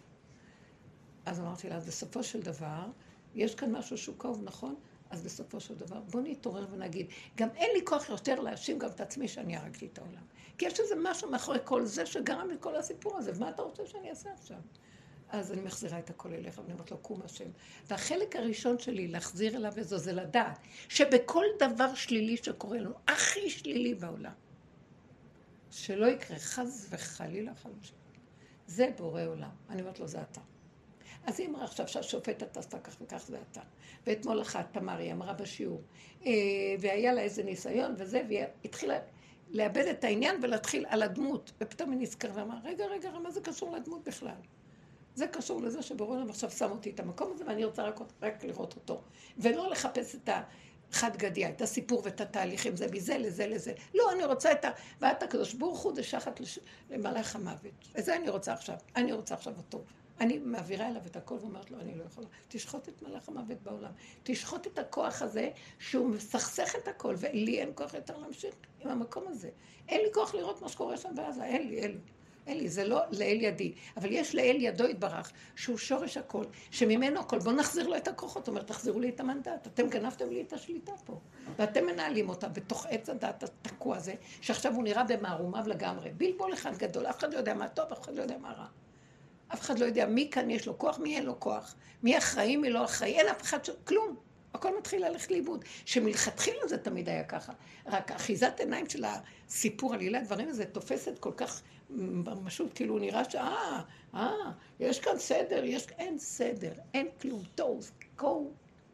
[1.27, 2.87] אז אמרתי לה, בסופו של דבר,
[3.35, 4.75] יש כאן משהו שהוא כאוב, נכון?
[5.11, 7.07] אז בסופו של דבר, בוא נתעורר ונגיד,
[7.37, 10.23] גם אין לי כוח יותר להאשים גם את עצמי שאני הרגתי את העולם.
[10.59, 14.11] כי יש איזה משהו מאחורי כל זה שגרם לכל הסיפור הזה, ומה אתה רוצה שאני
[14.11, 14.57] אעשה עכשיו?
[15.29, 17.51] אז אני מחזירה את הכל אליך, ואני אומרת לו, קום השם.
[17.87, 20.59] והחלק הראשון שלי להחזיר אליו איזו, זה לדעת
[20.89, 24.33] שבכל דבר שלילי שקורה לנו, הכי שלילי בעולם,
[25.71, 27.97] שלא יקרה חס וחלילה חלושים.
[28.67, 29.51] זה בורא עולם.
[29.71, 30.41] אני אומרת לו, זה אתה.
[31.27, 33.61] אז היא אמרה עכשיו שהשופטת עשתה כך וכך זה אתה.
[34.07, 35.83] ואתמול אחת, תמר, היא אמרה בשיעור,
[36.27, 36.33] אה,
[36.81, 38.99] והיה לה איזה ניסיון וזה, והיא התחילה
[39.51, 41.53] לאבד את העניין ולהתחיל על הדמות.
[41.61, 44.35] ופתאום היא נזכרה ואמרה, רגע, רגע, מה זה קשור לדמות בכלל?
[45.15, 48.45] זה קשור לזה שבורא עולם עכשיו שם אותי את המקום הזה ואני רוצה רק, רק
[48.45, 49.03] לראות אותו.
[49.39, 50.29] ולא לחפש את
[50.91, 53.73] החד גדיה, את הסיפור ואת התהליכים, זה מזה לזה לזה.
[53.95, 54.71] לא, אני רוצה את ה...
[55.01, 56.59] ואת הקדוש ברוך הוא זה שחט לש...
[56.91, 57.89] למלאך המוות.
[57.95, 58.77] וזה אני רוצה עכשיו.
[58.97, 59.85] אני רוצה עכשיו אותו.
[60.23, 62.27] אני מעבירה אליו את הכל ואומרת לו, אני לא יכולה.
[62.49, 63.91] תשחוט את מלאך המוות בעולם.
[64.23, 69.25] תשחוט את הכוח הזה שהוא מסכסך את הכל, ולי אין כוח יותר להמשיך עם המקום
[69.29, 69.51] הזה.
[69.89, 71.99] אין לי כוח לראות מה שקורה שם בעזה, אין לי, אין לי.
[72.47, 73.73] אין לי, זה לא לאל ידי.
[73.97, 77.39] אבל יש לאל ידו יתברך, שהוא שורש הכל, שממנו הכל.
[77.39, 78.49] בואו נחזיר לו את הכוחות.
[78.49, 79.67] אומר, תחזירו לי את המנדט.
[79.67, 81.21] אתם גנבתם לי את השליטה פה.
[81.57, 86.11] ואתם מנהלים אותה בתוך עץ הדת התקוע הזה, שעכשיו הוא נראה במערומיו לגמרי.
[86.11, 88.67] בלבול אחד גדול, אף אחד לא יודע מה טוב, אף אחד לא יודע מה רע.
[89.55, 92.57] אף אחד לא יודע מי כאן יש לו כוח, מי אין לו כוח, מי אחראי,
[92.57, 93.71] מי לא אחראי, אין אף אחד ש...
[93.85, 94.17] כלום.
[94.55, 95.65] הכל מתחיל ללכת לאיבוד.
[95.85, 97.53] שמלכתחילה זה תמיד היה ככה.
[97.87, 101.63] רק אחיזת עיניים של הסיפור, עלילת דברים הזה, תופסת כל כך
[102.45, 103.35] פשוט כאילו נראה ש...
[103.35, 103.83] אה,
[104.15, 104.31] אה,
[104.81, 105.87] יש כאן סדר, יש...
[105.99, 107.43] אין סדר, אין כלום.
[107.55, 107.81] תוהו,
[108.17, 108.53] תוהו,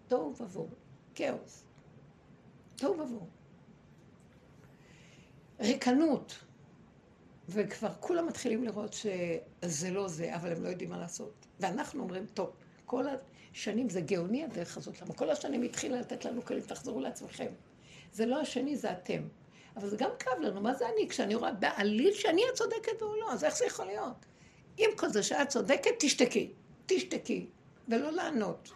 [0.08, 0.68] תוהו ובוהו,
[1.14, 1.64] כאוס.
[2.76, 3.26] תוהו ובוהו.
[5.60, 6.38] ריקנות.
[7.48, 11.46] וכבר כולם מתחילים לראות שזה לא זה, אבל הם לא יודעים מה לעשות.
[11.60, 12.50] ואנחנו אומרים, טוב,
[12.86, 13.04] כל
[13.52, 17.46] השנים זה גאוני הדרך הזאת, למה כל השנים התחילה לתת לנו כלים, תחזרו לעצמכם.
[18.12, 19.22] זה לא השני, זה אתם.
[19.76, 21.08] אבל זה גם כאב לנו, מה זה אני?
[21.08, 24.26] כשאני רואה בעליל שאני הצודקת והוא לא, אז איך זה יכול להיות?
[24.78, 26.52] עם כל זה שאת צודקת, תשתקי.
[26.86, 27.46] תשתקי,
[27.88, 28.72] ולא לענות.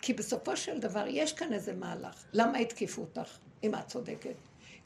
[0.00, 2.24] כי בסופו של דבר יש כאן איזה מהלך.
[2.32, 4.34] למה התקיפו אותך, אם את צודקת?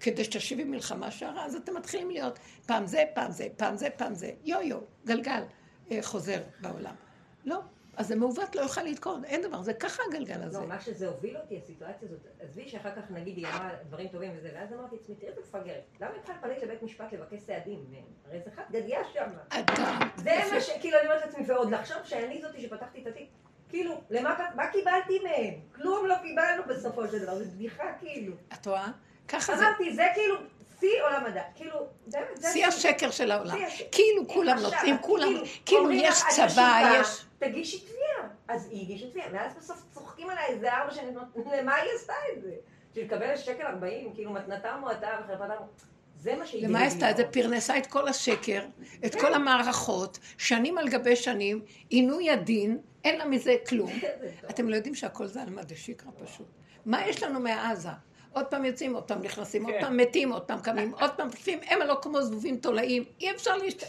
[0.02, 4.14] כדי שתשיבי מלחמה שערה, אז אתם מתחילים להיות פעם זה, פעם זה, פעם זה, פעם
[4.14, 5.42] זה, יו-יו, גלגל
[5.90, 6.94] אה, חוזר בעולם.
[7.44, 7.60] לא,
[7.96, 10.58] אז זה מעוות, לא יוכל לתקון, אין דבר, זה ככה הגלגל הזה.
[10.58, 14.32] לא, מה שזה הוביל אותי, הסיטואציה הזאת, עזבי שאחר כך נגיד היא אמרה דברים טובים
[14.36, 17.84] וזה, ואז אמרתי לעצמי, תראי את מפגרת, למה את צריכה לבית משפט לבקש סעדים?
[18.28, 19.30] הרי זה חד גדיה שם.
[20.16, 20.70] זה מה ש...
[20.80, 23.28] כאילו, אני אומרת לעצמי, ועוד לחשוב שאני זאתי שפתחתי את התיק,
[23.68, 25.54] כאילו, למה מה קיבלתי מהם?
[25.74, 28.34] כלום לא קיבלנו בסופו של דבר, זו בדיחה כאילו.
[28.52, 28.88] את רואה?
[29.28, 29.68] ככה זה.
[29.68, 30.36] אמרתי, זה כאילו
[30.80, 31.42] שיא עולם מדע.
[31.54, 32.48] כאילו, באמת, זה...
[32.52, 33.56] שיא השקר של העולם.
[33.92, 37.24] כאילו כולם נותנים, כולם, כאילו, כאילו יש צבא, יש...
[37.38, 38.28] תגישי תביעה.
[38.48, 41.14] אז היא הגישה תביעה, ואז בסוף צוחקים עליי איזה ארבע שנים,
[41.52, 42.52] למה היא עשתה את זה?
[42.90, 45.54] בשביל לקבל שקל ארבעים, כאילו מתנתה מועטה וחרפתה...
[46.22, 46.68] זה מה שהיא...
[46.68, 47.24] למה עשתה את זה?
[47.24, 48.62] פרנסה את כל השקר,
[49.06, 53.92] את כל המערכות, שנים על גבי שנים, עינוי הדין, אין לה מזה כלום.
[54.50, 56.46] אתם לא יודעים שהכל זה על מדי שקרה פשוט.
[56.86, 57.88] מה יש לנו מעזה?
[58.32, 59.80] עוד פעם יוצאים, עוד פעם נכנסים, עוד כן.
[59.80, 63.56] פעם מתים, עוד פעם קמים, עוד פעם תקפים, הם הלא כמו זבובים תולעים, אי אפשר
[63.56, 63.82] להשת...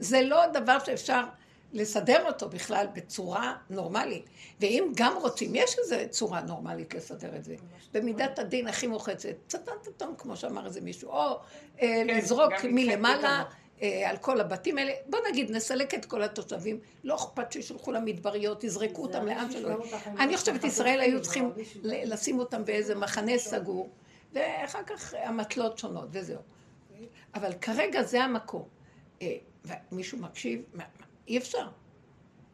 [0.00, 1.24] זה לא דבר שאפשר
[1.72, 4.24] לסדר אותו בכלל בצורה נורמלית.
[4.60, 7.54] ואם גם רוצים, יש איזו צורה נורמלית לסדר את זה.
[7.92, 11.38] במידת הדין הכי מוחצת, צטטטום, כמו שאמר איזה מישהו, או
[11.82, 13.44] אה, לזרוק גם מלמעלה.
[13.82, 18.64] אה, על כל הבתים האלה, בוא נגיד, נסלק את כל התושבים, לא אכפת שישלחו למדבריות,
[18.64, 19.76] יזרקו אותם לאן שלא.
[20.18, 23.90] אני חושבת, ישראל היו צריכים ל- לשים אותם באיזה מחנה סגור,
[24.32, 26.40] ואחר כך המטלות שונות, וזהו.
[27.34, 28.68] אבל כרגע זה המקום.
[29.22, 30.62] אה, ומישהו מקשיב,
[31.28, 31.68] אי אפשר.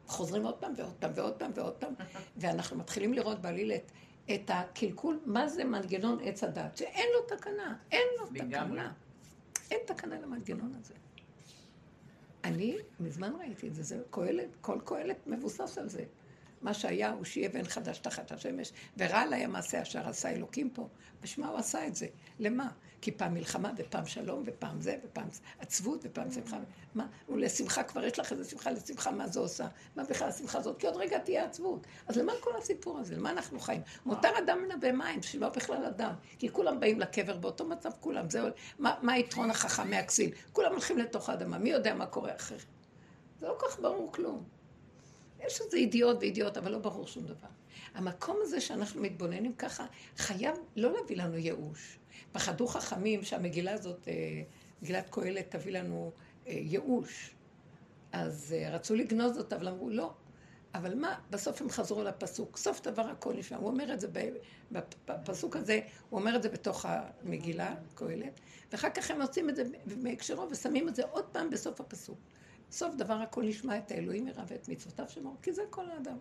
[0.07, 1.95] חוזרים עוד פעם ועוד פעם ועוד פעם ועוד פעם,
[2.37, 3.93] ואנחנו מתחילים לראות בעליל את,
[4.35, 8.27] את הקלקול, מה זה מנגנון עץ הדת, שאין לו תקנה, אין לו.
[8.27, 8.93] תקנה.
[9.71, 10.95] אין תקנה למנגנון הזה.
[12.45, 16.05] אני מזמן ראיתי את זה, זה קהלת, כל קהלת מבוסס על זה.
[16.63, 20.89] מה שהיה הוא שיהיה בן חדש תחת השמש, ורע עליי המעשה אשר עשה אלוקים פה.
[21.23, 22.07] בשביל מה הוא עשה את זה?
[22.39, 22.69] למה?
[23.05, 26.57] כי פעם מלחמה ופעם שלום ופעם זה ופעם עצבות ופעם שמחה.
[26.95, 27.07] מה?
[27.29, 29.67] ולשמחה כבר יש לך איזה שמחה, לשמחה מה זה עושה?
[29.97, 30.79] מה בכלל השמחה הזאת?
[30.79, 31.87] כי עוד רגע תהיה עצבות.
[32.07, 33.17] אז למה כל הסיפור הזה?
[33.17, 33.83] למה אנחנו חיים?
[34.07, 36.13] מותר אדם מן הבהמיים, בשביל מה בכלל אדם?
[36.39, 38.31] כי כולם באים לקבר באותו מצב, כולם.
[38.31, 40.31] זהו, מה, מה היתרון החכם מהכסיל?
[40.53, 42.59] כולם הולכים לתוך האדמה, מי יודע מה קורה אחרי?
[43.41, 44.45] זה לא כל כך ברור כלום.
[45.47, 47.49] יש איזה ידיעות וידיעות, אבל לא ברור שום דבר.
[47.95, 49.87] המקום הזה שאנחנו מתבוננים ככה,
[50.17, 51.99] חייב לא להביא לנו ייאוש.
[52.35, 54.43] פחדו חכמים שהמגילה הזאת, אה,
[54.83, 56.13] מגילת קהלת, תביא לנו
[56.47, 57.35] אה, ייאוש.
[58.13, 60.13] אז אה, רצו לגנוז אותה, אבל אמרו לא.
[60.75, 62.57] אבל מה, בסוף הם חזרו לפסוק.
[62.57, 63.57] סוף דבר הכל נשמע.
[63.59, 64.09] הוא אומר את זה
[65.07, 68.41] בפסוק הזה, הוא אומר את זה בתוך המגילה, קהלת,
[68.73, 69.65] ואחר כך הם עושים את זה
[69.97, 72.19] מהקשרו ושמים את זה עוד פעם בסוף הפסוק.
[72.71, 76.19] סוף דבר הכל נשמע את האלוהים ירא ואת מצוותיו שמור, כי זה כל האדם.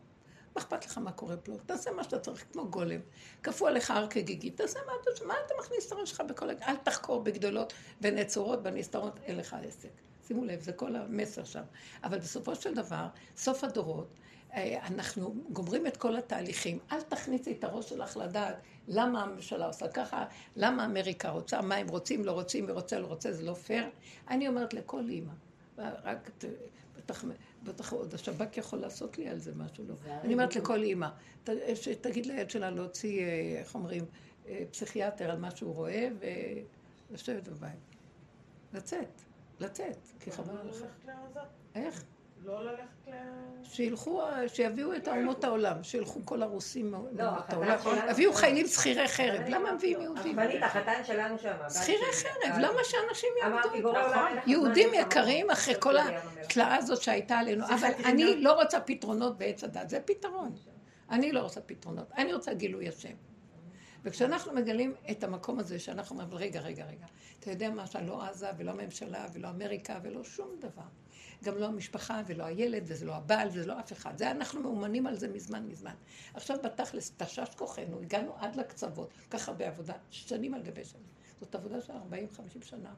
[0.55, 1.51] מה אכפת לך מה קורה פה?
[1.65, 2.99] תעשה מה שאתה צריך, כמו גולם.
[3.43, 5.25] כפו עליך הר כגיגי, תעשה מה אתה...
[5.25, 6.49] מה אתה מכניס את הראש שלך בכל...
[6.49, 9.89] אל תחקור בגדולות ונצורות, בנסתרות, אין לך עסק.
[10.27, 11.63] שימו לב, זה כל המסר שם.
[12.03, 14.07] אבל בסופו של דבר, סוף הדורות,
[14.53, 16.79] אה, אנחנו גומרים את כל התהליכים.
[16.91, 18.55] אל תכניסי את הראש שלך לדעת
[18.87, 23.07] למה הממשלה עושה ככה, למה אמריקה רוצה, מה הם רוצים, לא רוצים, מי רוצה, לא
[23.07, 23.85] רוצה, זה לא פייר.
[24.29, 25.31] אני אומרת לכל אימא,
[25.77, 26.45] רק ת-
[26.97, 27.23] בטח,
[27.63, 29.95] בטח עוד השב"כ יכול לעשות לי על זה משהו, לא.
[30.21, 30.55] אני אומרת.
[30.55, 31.07] לכל אימא,
[31.43, 33.27] ת- שתגיד לילד שלה להוציא, אה,
[33.59, 34.05] איך אומרים,
[34.47, 36.09] אה, פסיכיאטר על מה שהוא רואה,
[37.09, 37.79] ולשבת בבית.
[38.73, 39.21] לצאת,
[39.59, 40.83] לצאת, כי חבל לך.
[41.75, 42.03] איך?
[42.45, 43.11] לא ללכת ל...
[43.63, 49.41] שילכו, שיביאו את אומות העולם, שילכו כל הרוסים מאומות החתן העולם, יביאו חיילים שכירי חרב,
[49.47, 50.39] למה מביאים לו, יהודים?
[50.39, 51.53] הרבנית, החתן שלנו שם.
[51.69, 52.79] שכירי חרב, למה.
[52.83, 53.91] שאנשים יעבדו?
[53.91, 55.51] לך יהודים יקרים.
[55.51, 60.55] אחרי כל התלאה הזאת שהייתה עלינו, אבל אני לא רוצה פתרונות בעץ הדת, זה פתרון.
[61.09, 63.13] אני לא רוצה פתרונות, אני רוצה גילוי השם.
[64.03, 67.05] וכשאנחנו מגלים את המקום הזה, שאנחנו אומרים, רגע, רגע, רגע,
[67.39, 71.02] אתה יודע מה, שלא עזה ולא הממשלה ולא אמריקה ולא שום דבר.
[71.43, 74.17] גם לא המשפחה ולא הילד וזה לא הבעל וזה לא אף אחד.
[74.17, 75.95] זה אנחנו מאומנים על זה מזמן מזמן.
[76.33, 81.05] עכשיו בתכלס, תשש כוחנו, הגענו עד לקצוות, ככה בעבודה, שנים על גבי שנים.
[81.39, 82.93] זאת עבודה של 40-50 שנה.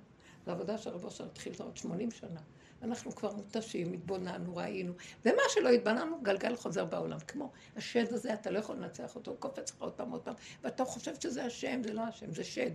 [0.45, 2.39] זו עבודה של רבו שלנו התחיל עוד 80 שנה.
[2.81, 4.93] אנחנו כבר מותשים, התבוננו, ראינו,
[5.25, 7.19] ומה שלא התבוננו, גלגל חוזר בעולם.
[7.19, 10.33] כמו השד הזה, אתה לא יכול לנצח אותו, הוא קופץ לך עוד פעם, עוד פעם,
[10.63, 12.71] ואתה חושב שזה השם, זה לא השם, זה שד.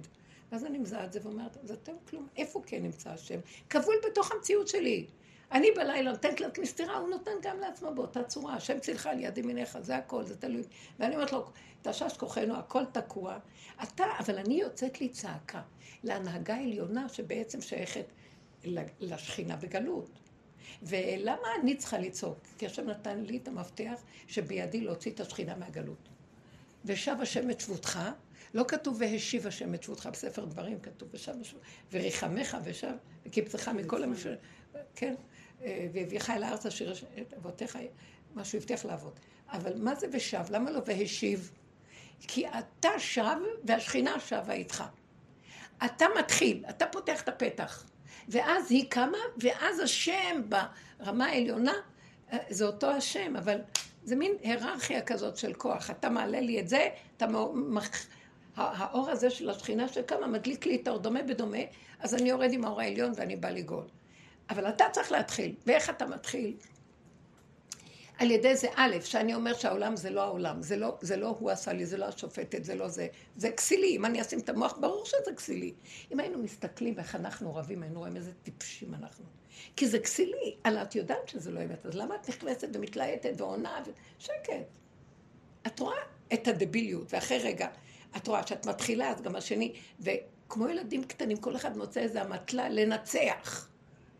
[0.53, 3.41] ואז אני מזהה את זה ואומרת, זה אתם כלום, איפה כן נמצא השם?
[3.71, 5.07] כבול בתוך המציאות שלי.
[5.53, 8.55] אני בלילה נותנת לה מסתירה, הוא נותן גם לעצמו באותה צורה.
[8.55, 10.63] השם צילך על יד ימיניך, זה הכל, זה תלוי.
[10.99, 11.51] ואני אומרת לו,
[11.83, 13.39] תשש כוחנו, הכל תקוע.
[13.83, 15.63] אתה, אבל אני יוצאת לי צעקה
[16.05, 18.07] להנהגה עליונה שבעצם שייכת
[19.01, 20.11] לשכינה בגלות.
[20.83, 22.39] ולמה אני צריכה לצעוק?
[22.59, 26.09] כי השם נתן לי את המפתח שבידי להוציא את השכינה מהגלות.
[26.85, 28.01] ושב השם את שבותך,
[28.55, 31.57] לא כתוב והשיב השם את שבותך, בספר דברים כתוב ושב השם,
[31.93, 32.93] וריחמך ושב,
[33.27, 34.35] וקיבצך מכל המשל...
[34.95, 35.15] כן,
[35.93, 36.93] והביאך אל הארץ אשר
[37.37, 37.79] אבותיך,
[38.35, 39.21] מה שהוא הבטיח לאבות.
[39.53, 40.43] אבל מה זה ושב?
[40.51, 41.51] למה לא והשיב?
[42.21, 44.85] כי אתה שב והשכינה שבה איתך.
[45.85, 47.85] אתה מתחיל, אתה פותח את הפתח.
[48.29, 51.73] ואז היא קמה, ואז השם ברמה העליונה,
[52.33, 53.59] אה, זה אותו השם, אבל
[54.05, 55.91] זה מין היררכיה כזאת של כוח.
[55.91, 58.07] אתה מעלה לי את זה, אתה מח...
[58.57, 61.59] האור הזה של השכינה שקמה מדליק לי את האור דומה בדומה,
[62.01, 63.85] אז אני יורד עם האור העליון ואני בא לגאול.
[64.51, 65.55] אבל אתה צריך להתחיל.
[65.67, 66.57] ואיך אתה מתחיל?
[68.19, 71.51] על ידי זה א', שאני אומר שהעולם זה לא העולם, זה לא, זה לא הוא
[71.51, 74.79] עשה לי, זה לא השופטת, זה לא זה, זה כסילי, אם אני אשים את המוח,
[74.81, 75.75] ברור שזה כסילי.
[76.13, 79.25] אם היינו מסתכלים איך אנחנו רבים, היינו רואים איזה טיפשים אנחנו.
[79.77, 83.83] כי זה כסילי, אלא את יודעת שזה לא אמת, אז למה את נכנסת ומתלהטת ועונה
[83.87, 83.91] ו...
[84.19, 84.79] שקט.
[85.67, 85.97] את רואה
[86.33, 87.69] את הדביליות, ואחרי רגע,
[88.17, 92.69] את רואה שאת מתחילה, אז גם השני, וכמו ילדים קטנים, כל אחד מוצא איזה אמתלה
[92.69, 93.70] לנצח.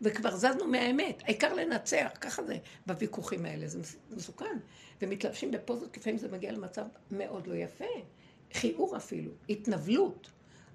[0.01, 3.79] וכבר זזנו מהאמת, העיקר לנצח, ככה זה בוויכוחים האלה, זה
[4.11, 4.57] מסוכן.
[5.01, 7.85] ומתלבשים בפוזות, לפעמים זה מגיע למצב מאוד לא יפה,
[8.53, 10.31] חיעור אפילו, התנבלות.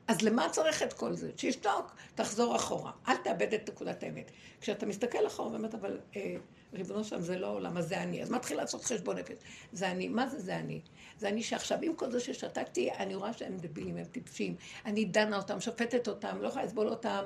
[0.09, 1.31] אז למה צריך את כל זה?
[1.37, 4.31] שישתוק, תחזור אחורה, אל תאבד את נקודת האמת.
[4.61, 6.37] כשאתה מסתכל אחורה באמת, אבל אה,
[6.73, 8.23] ריבונו שם זה לא עולם, אז זה אני.
[8.23, 9.39] אז מתחיל לעשות חשבון נפש.
[9.73, 10.81] זה אני, מה זה זה אני?
[11.19, 14.57] זה אני שעכשיו, עם כל זה ששתקתי, אני רואה שהם דבילים, הם טיפשים.
[14.85, 17.23] אני דנה אותם, שופטת אותם, לא יכולה לסבול אותם.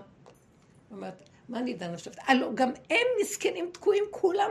[0.90, 2.12] אומרת, מה אני דנה עכשיו?
[2.26, 4.50] הלו, גם הם מסכנים תקועים, כולם,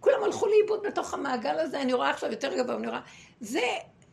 [0.00, 3.00] כולם הלכו לאיבוד בתוך המעגל הזה, אני רואה עכשיו יותר גבוה, אני רואה,
[3.40, 3.66] זה,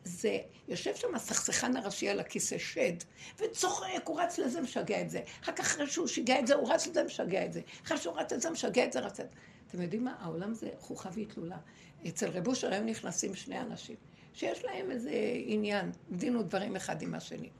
[0.04, 2.92] זה, יושב שם הסכסכן הראשי על הכיסא שד,
[3.38, 5.20] וצוחק, הוא רץ לזה, משגע את זה.
[5.42, 7.60] אחר כך אחרי שהוא שיגע את זה, הוא רץ לזה, משגע את זה.
[7.84, 9.36] אחרי שהוא רץ לזה, משגע את זה, רץ את זה.
[9.68, 10.14] אתם יודעים מה?
[10.20, 11.58] העולם זה חוכא ואטלולה.
[12.08, 13.96] אצל רב אושר היום נכנסים שני אנשים,
[14.34, 15.10] שיש להם איזה
[15.46, 17.50] עניין, דין ודברים אחד עם השני.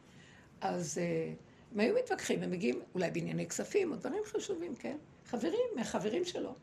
[0.60, 0.98] אז...
[0.98, 1.43] Uh,
[1.74, 4.96] הם היו מתווכחים, הם מגיעים אולי בענייני כספים או דברים חשובים, כן?
[5.26, 6.54] חברים, מהחברים שלו.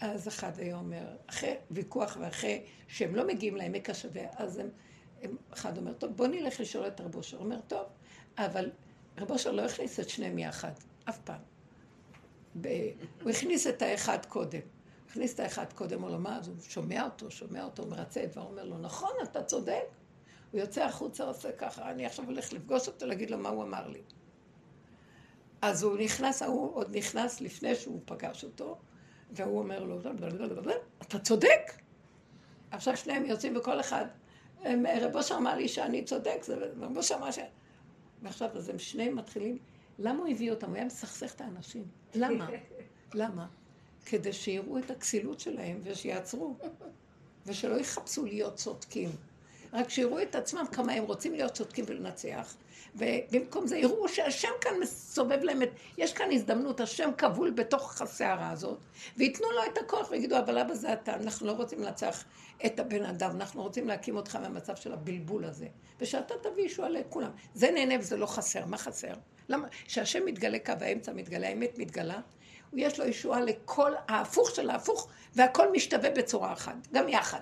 [0.00, 4.68] אז אחד היה אומר, אחרי ויכוח ואחרי שהם לא מגיעים לעמק השווה, אז הם,
[5.22, 7.38] הם, אחד אומר, טוב, בוא נלך לשאול את רב אושר.
[7.38, 7.86] אומר, טוב,
[8.38, 8.70] אבל
[9.18, 10.72] רב אושר לא הכניס את שניהם יחד,
[11.08, 11.40] אף פעם.
[13.22, 14.60] הוא הכניס את האחד קודם.
[15.08, 18.64] הכניס את האחד קודם, הוא לומד, הוא שומע אותו, שומע אותו, מרצה את דברו, אומר
[18.64, 19.84] לו, נכון, אתה צודק.
[20.52, 23.88] הוא יוצא החוצה, עושה ככה, אני עכשיו הולך לפגוש אותו, להגיד לו מה הוא אמר
[23.88, 24.02] לי.
[25.66, 28.78] אז הוא נכנס, הוא עוד נכנס לפני שהוא פגש אותו,
[29.30, 30.00] והוא אומר לו,
[31.02, 31.72] אתה צודק.
[32.70, 34.06] עכשיו שניהם יוצאים וכל אחד,
[35.00, 36.40] רב אושר אמר לי שאני צודק,
[36.80, 37.38] רב אושר אמר ש...
[38.22, 39.58] ועכשיו אז הם שניהם מתחילים,
[39.98, 40.66] למה הוא הביא אותם?
[40.66, 41.84] הוא היה מסכסך את האנשים.
[42.14, 42.48] למה?
[43.14, 43.46] למה?
[44.06, 46.56] כדי שיראו את הכסילות שלהם ושיעצרו,
[47.46, 49.10] ושלא יחפשו להיות צודקים.
[49.72, 52.54] רק שיראו את עצמם כמה הם רוצים להיות צודקים ולנצח,
[52.94, 55.70] ובמקום זה יראו שהשם כאן מסובב להם את...
[55.98, 58.78] יש כאן הזדמנות, השם כבול בתוך הסערה הזאת,
[59.16, 62.24] וייתנו לו את הכוח ויגידו, אבל אבא זה אתה, אנחנו לא רוצים לנצח
[62.66, 65.66] את הבן אדם, אנחנו רוצים להקים אותך מהמצב של הבלבול הזה,
[66.00, 67.30] ושאתה תביא ישועה לכולם.
[67.54, 69.12] זה נהנה וזה לא חסר, מה חסר?
[69.48, 69.68] למה?
[69.84, 72.20] כשהשם מתגלה קו האמצע מתגלה, האמת מתגלה,
[72.72, 77.40] יש לו ישועה לכל ההפוך של ההפוך, והכל משתווה בצורה אחת, גם יחד.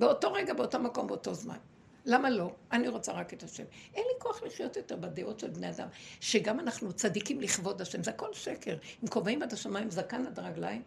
[0.00, 1.56] באותו רגע, באותו מקום, באותו זמן.
[2.04, 2.52] למה לא?
[2.72, 3.64] אני רוצה רק את השם.
[3.94, 5.88] אין לי כוח לחיות יותר בדעות של בני אדם,
[6.20, 8.76] שגם אנחנו צדיקים לכבוד השם, זה הכל שקר.
[9.02, 10.82] עם כובעים עד השמיים, זקן עד הרגליים,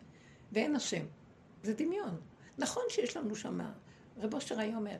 [0.51, 1.05] ואין השם.
[1.63, 2.21] זה דמיון.
[2.57, 3.71] נכון שיש לנו שמה.
[4.17, 4.97] רב אושר היה אומר,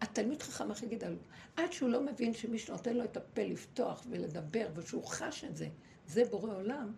[0.00, 1.16] התלמיד חכם הכי גדול,
[1.56, 5.68] עד שהוא לא מבין שמי שנותן לו את הפה לפתוח ולדבר, ושהוא חש את זה,
[6.06, 6.92] זה בורא עולם,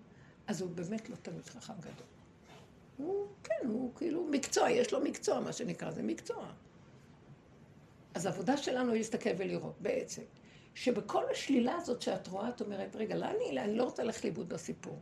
[0.46, 2.17] אז הוא באמת לא תלמיד חכם גדול.
[2.98, 6.46] הוא, כן, הוא כאילו מקצוע, יש לו מקצוע, מה שנקרא, זה מקצוע.
[8.14, 10.22] אז העבודה שלנו היא להסתכל ולראות בעצם,
[10.74, 14.48] שבכל השלילה הזאת שאת רואה, את אומרת, רגע, לא אני, אני לא רוצה ללכת לאיבוד
[14.48, 14.98] בסיפור.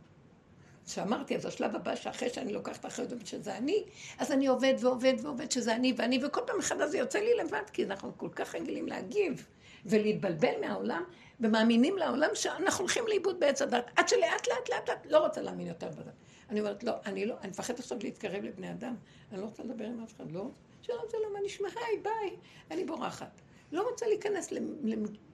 [0.87, 3.83] שאמרתי, אז השלב הבא, שאחרי שאני לוקחת אחריות שזה אני,
[4.17, 7.69] אז אני עובד ועובד ועובד שזה אני ואני, וכל פעם אחד הזה יוצא לי לבד,
[7.73, 9.47] כי אנחנו כל כך רגילים להגיב.
[9.85, 11.03] ולהתבלבל מהעולם,
[11.39, 15.67] ומאמינים לעולם שאנחנו הולכים לאיבוד בעץ הדת, עד שלאט לאט לאט לאט לא רוצה להאמין
[15.67, 16.11] יותר בזה.
[16.49, 18.95] אני אומרת, לא, אני לא, אני מפחדת עכשיו להתקרב לבני אדם,
[19.31, 20.49] אני לא רוצה לדבר עם אף אחד, לא,
[20.81, 22.35] שלום שלום, מה נשמע, היי, ביי,
[22.71, 23.41] אני בורחת.
[23.71, 24.51] לא רוצה להיכנס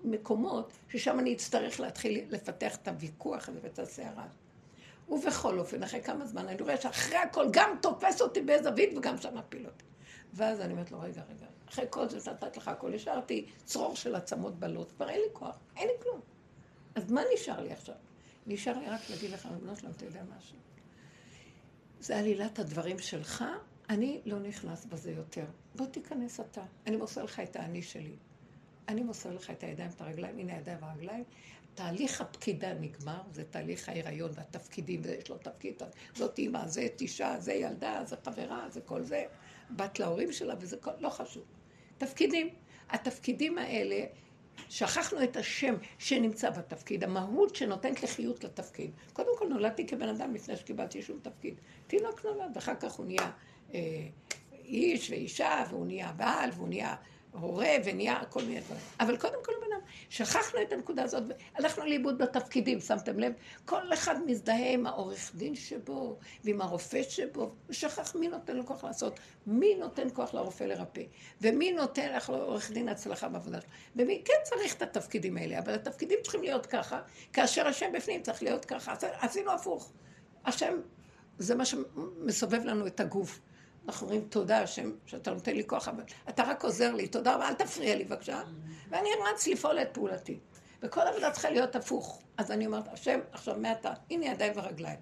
[0.03, 4.27] למקומות ששם אני אצטרך להתחיל לפתח את הוויכוח הזה ואת הסערה.
[5.09, 9.37] ובכל אופן, אחרי כמה זמן, אני רואה שאחרי הכל גם תופס אותי בזווית וגם שם
[9.37, 9.83] מפיל אותי.
[10.33, 14.15] ואז אני אומרת לו, רגע, רגע, אחרי כל זה נתת לך הכל, השארתי צרור של
[14.15, 16.19] עצמות בלות, כבר אין לי כוח, אין לי כלום.
[16.95, 17.95] אז מה נשאר לי עכשיו?
[18.47, 20.57] נשאר לי רק להגיד לך, בנות שלנו, אתה יודע משהו?
[22.03, 23.43] זה עלילת הדברים שלך,
[23.89, 25.45] אני לא נכנס בזה יותר.
[25.75, 26.61] בוא תיכנס אתה.
[26.87, 28.15] אני מוסר לך את האני שלי.
[28.87, 31.23] אני מוסר לך את הידיים, את הרגליים, הנה הידיים והרגליים.
[31.75, 35.81] תהליך הפקידה נגמר, זה תהליך ההיריון והתפקידים, ויש לו תפקיד,
[36.15, 39.25] זאת אימא, זה אישה, זה ילדה, זה חברה, זה כל זה,
[39.75, 41.43] בת להורים שלה, וזה כל, לא חשוב.
[41.97, 42.49] תפקידים.
[42.89, 44.05] התפקידים האלה,
[44.69, 48.91] שכחנו את השם שנמצא בתפקיד, המהות שנותנת לחיות לתפקיד.
[49.13, 51.55] קודם כל נולדתי כבן אדם לפני שקיבלתי שום תפקיד.
[51.87, 53.31] תינוק נולד, ואחר כך הוא נהיה
[53.73, 53.79] אה,
[54.65, 56.95] איש ואישה, והוא נהיה בעל, והוא נהיה
[57.33, 58.81] הורה ונהיה כל מיני דברים.
[58.99, 61.23] אבל קודם כל בן אדם, שכחנו את הנקודה הזאת,
[61.55, 63.33] והלכנו לאיבוד בתפקידים, שמתם לב?
[63.65, 68.83] כל אחד מזדהה עם העורך דין שבו, ועם הרופא שבו, ושכח מי נותן לו כוח
[68.83, 71.01] לעשות, מי נותן כוח לרופא לרפא,
[71.41, 76.19] ומי נותן לעורך דין הצלחה בעבודה שלו, ומי כן צריך את התפקידים האלה, אבל התפקידים
[76.23, 77.01] צריכים להיות ככה,
[77.33, 79.91] כאשר השם בפנים צריך להיות ככה, עשינו הפוך.
[80.45, 80.73] השם,
[81.37, 83.39] זה מה שמסובב לנו את הגוף.
[83.87, 87.47] אנחנו אומרים תודה השם שאתה נותן לי כוח, אבל אתה רק עוזר לי, תודה רבה,
[87.47, 88.41] אל תפריע לי בבקשה.
[88.89, 90.39] ואני רץ לפעול את פעולתי.
[90.81, 92.21] וכל עבודה צריכה להיות הפוך.
[92.37, 94.99] אז אני אומרת, השם, עכשיו מעתה, הנה ידיים ורגליים.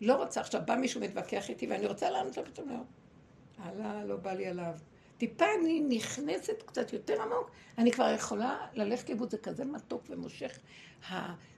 [0.00, 2.76] לא רוצה, עכשיו בא מישהו מתווכח איתי ואני רוצה לענות לו פתאום, לא.
[3.58, 4.74] הלאה, לא בא לי עליו.
[5.18, 10.58] טיפה אני נכנסת קצת יותר עמוק, אני כבר יכולה ללכת לאיבוד, זה כזה מתוק ומושך.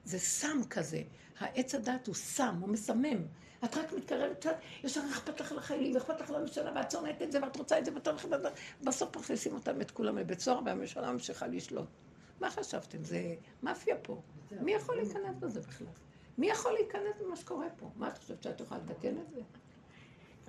[0.05, 1.03] זה סם כזה.
[1.39, 3.27] העץ הדת הוא סם, הוא מסמם.
[3.67, 7.33] את רק מתקרבת קצת, יש לך אכפת לך לחיילים, ואכפת לך לממשלה, ואת שונאת את
[7.33, 8.29] זה, ואת רוצה את זה, ואת הולכת...
[8.83, 11.89] בסוף מכניסים אותם את כולם לבית סוהר, והממשלה ממשיכה לשלוט.
[12.41, 13.05] מה חשבתם?
[13.05, 14.21] זה מאפיה פה.
[14.61, 15.87] מי יכול להיכנס בזה בכלל?
[16.39, 17.91] מי יכול להיכנס במה שקורה פה?
[17.97, 19.41] מה את חושבת שאת יכולה לתקן את זה?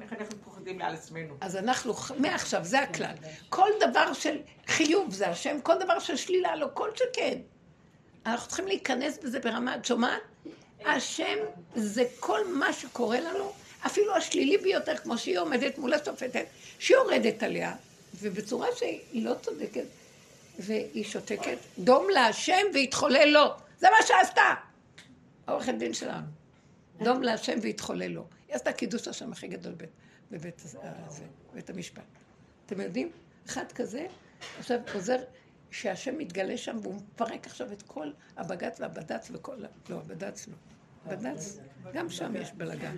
[0.02, 1.36] איך אנחנו פוחדים מעל עצמנו?
[1.42, 3.16] אז אנחנו, מעכשיו, זה הכלל.
[3.50, 4.38] כל דבר של
[4.68, 7.40] חיוב זה השם, כל דבר של שלילה, לא כל שכן.
[8.26, 10.22] אנחנו צריכים להיכנס בזה ברמה, את שומעת?
[10.86, 11.38] השם
[11.76, 13.52] זה כל מה שקורה לנו,
[13.86, 16.46] אפילו השלילי ביותר, כמו שהיא עומדת מול השופטת,
[16.80, 17.76] שהיא יורדת עליה,
[18.22, 19.86] ובצורה שהיא לא צודקת,
[20.60, 23.46] והיא שותקת, דום להשם והתחולל לו.
[23.80, 24.54] זה מה שעשתה.
[25.48, 26.28] העורכת דין שלנו.
[27.02, 28.26] דום להשם והתחולל לו.
[28.48, 29.90] היא עשתה קידוש השם הכי גדול בבית,
[30.32, 30.62] בבית,
[31.08, 32.02] הזה, בבית המשפט.
[32.66, 33.12] אתם יודעים?
[33.48, 34.06] אחד כזה,
[34.60, 35.18] עכשיו עוזר,
[35.72, 39.56] שהשם מתגלה שם והוא מפרק עכשיו את כל הבג"ץ והבד"ץ וכל...
[39.90, 40.54] לא, הבד"ץ לא.
[41.08, 41.60] בד"ץ,
[41.94, 42.96] גם שם יש בלאגן.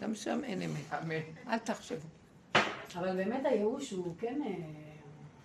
[0.00, 1.20] גם שם אין אמת.
[1.48, 2.08] אל תחשבו.
[2.94, 4.54] אבל באמת הייאוש הוא כן אה,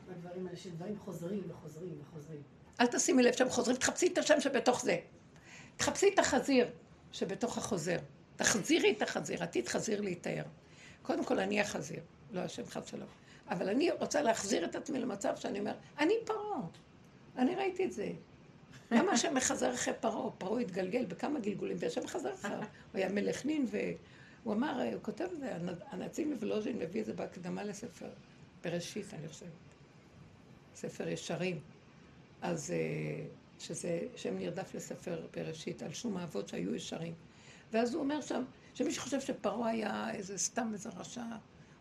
[0.07, 2.41] בדברים האלה, שדברים חוזרים וחוזרים וחוזרים.
[2.79, 4.99] אל תשימי לב שהם חוזרים, תחפשי את השם שבתוך זה.
[5.77, 6.67] תחפשי את החזיר
[7.11, 7.97] שבתוך החוזר.
[8.35, 10.43] תחזירי את החזיר, עתיד חזיר להתאר.
[11.01, 11.99] קודם כל, אני החזיר,
[12.31, 13.07] לא השם חד שלום.
[13.53, 16.61] אבל אני רוצה להחזיר את עצמי למצב שאני אומר, אני פרעה.
[17.37, 18.11] אני ראיתי את זה.
[18.91, 20.31] למה השם מחזר אחרי פרעה?
[20.31, 22.57] פרעה התגלגל בכמה גלגולים, והשם חזר אחריו.
[22.59, 25.57] הוא היה מלך נין, והוא אמר, הוא כותב את זה,
[25.91, 28.09] הנציב מוולוז'ין מביא את זה בהקדמה לספר
[28.63, 29.49] בראשית, אני חושבת.
[30.75, 31.59] ספר ישרים.
[32.41, 33.25] אז אה,
[33.59, 37.13] שזה שם נרדף לספר בראשית, על שום האבות שהיו ישרים.
[37.71, 38.43] ואז הוא אומר שם,
[38.73, 41.23] שמי שחושב שפרעה היה איזה סתם איזה רשע,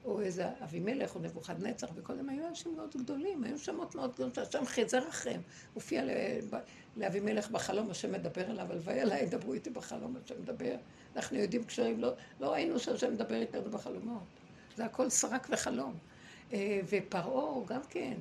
[0.05, 4.65] או איזה אבימלך, או נבוכדנצר, וקודם היו אנשים מאוד גדולים, היו שמות מאוד גדולים, שהשם
[4.65, 5.41] חזר אחריהם.
[5.75, 6.03] הופיע
[6.97, 10.75] לאבימלך בחלום, השם מדבר אליו, הלוואי עליי, ידברו איתי בחלום, השם מדבר.
[11.17, 14.23] אנחנו יודעים קשרים, לא, לא ראינו שהשם מדבר איתנו בחלומות.
[14.77, 15.95] זה הכל סרק וחלום.
[16.53, 18.15] אה, ופרעה גם כן,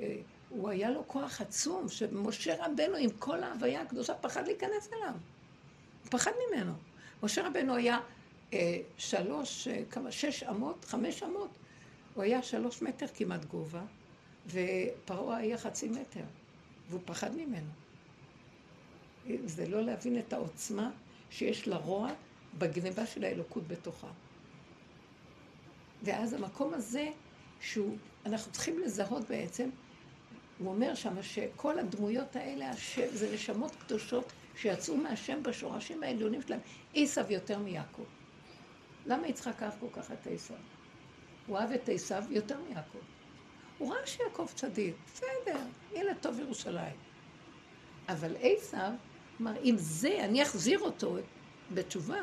[0.00, 0.16] אה,
[0.48, 5.14] הוא היה לו כוח עצום, שמשה רבנו עם כל ההוויה הקדושה פחד להיכנס אליו.
[6.02, 6.72] הוא פחד ממנו.
[7.22, 7.98] משה רבנו היה
[8.96, 11.50] שלוש, אה, כמה, שש אמות, חמש אמות.
[12.14, 13.82] הוא היה שלוש מטר כמעט גובה,
[14.46, 16.24] ופרעה היה חצי מטר,
[16.88, 17.70] והוא פחד ממנו.
[19.44, 20.90] זה לא להבין את העוצמה
[21.30, 22.10] שיש לרוע
[22.58, 24.10] בגניבה של האלוקות בתוכה.
[26.02, 27.08] ואז המקום הזה,
[27.60, 27.96] שהוא,
[28.26, 29.70] אנחנו צריכים לזהות בעצם,
[30.58, 32.70] הוא אומר שם שכל הדמויות האלה,
[33.12, 36.60] זה נשמות קדושות שיצאו מהשם בשורשים העליונים שלהם,
[36.94, 38.04] עשיו יותר מיעקב.
[39.08, 40.56] למה יצחק אהב כל כך את עשיו?
[41.46, 42.98] הוא אהב את עשיו יותר מיעקב.
[43.78, 45.60] הוא ראה שיעקב צדיק, בסדר,
[45.94, 46.96] ילד טוב ירושלים.
[48.08, 48.90] אבל עשיו
[49.40, 51.16] אמר, אם זה, אני אחזיר אותו
[51.70, 52.20] בתשובה,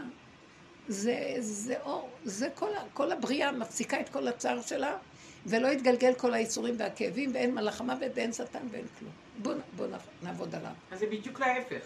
[0.88, 4.98] זה, זה אור, זה כל, כל הבריאה מפסיקה את כל הצער שלה,
[5.46, 9.12] ולא יתגלגל כל האיסורים והכאבים, ואין מלאך המוות ואין שטן ואין כלום.
[9.42, 9.88] בואו בוא
[10.24, 10.72] נעבוד עליו.
[10.92, 11.86] אז זה בדיוק להפך.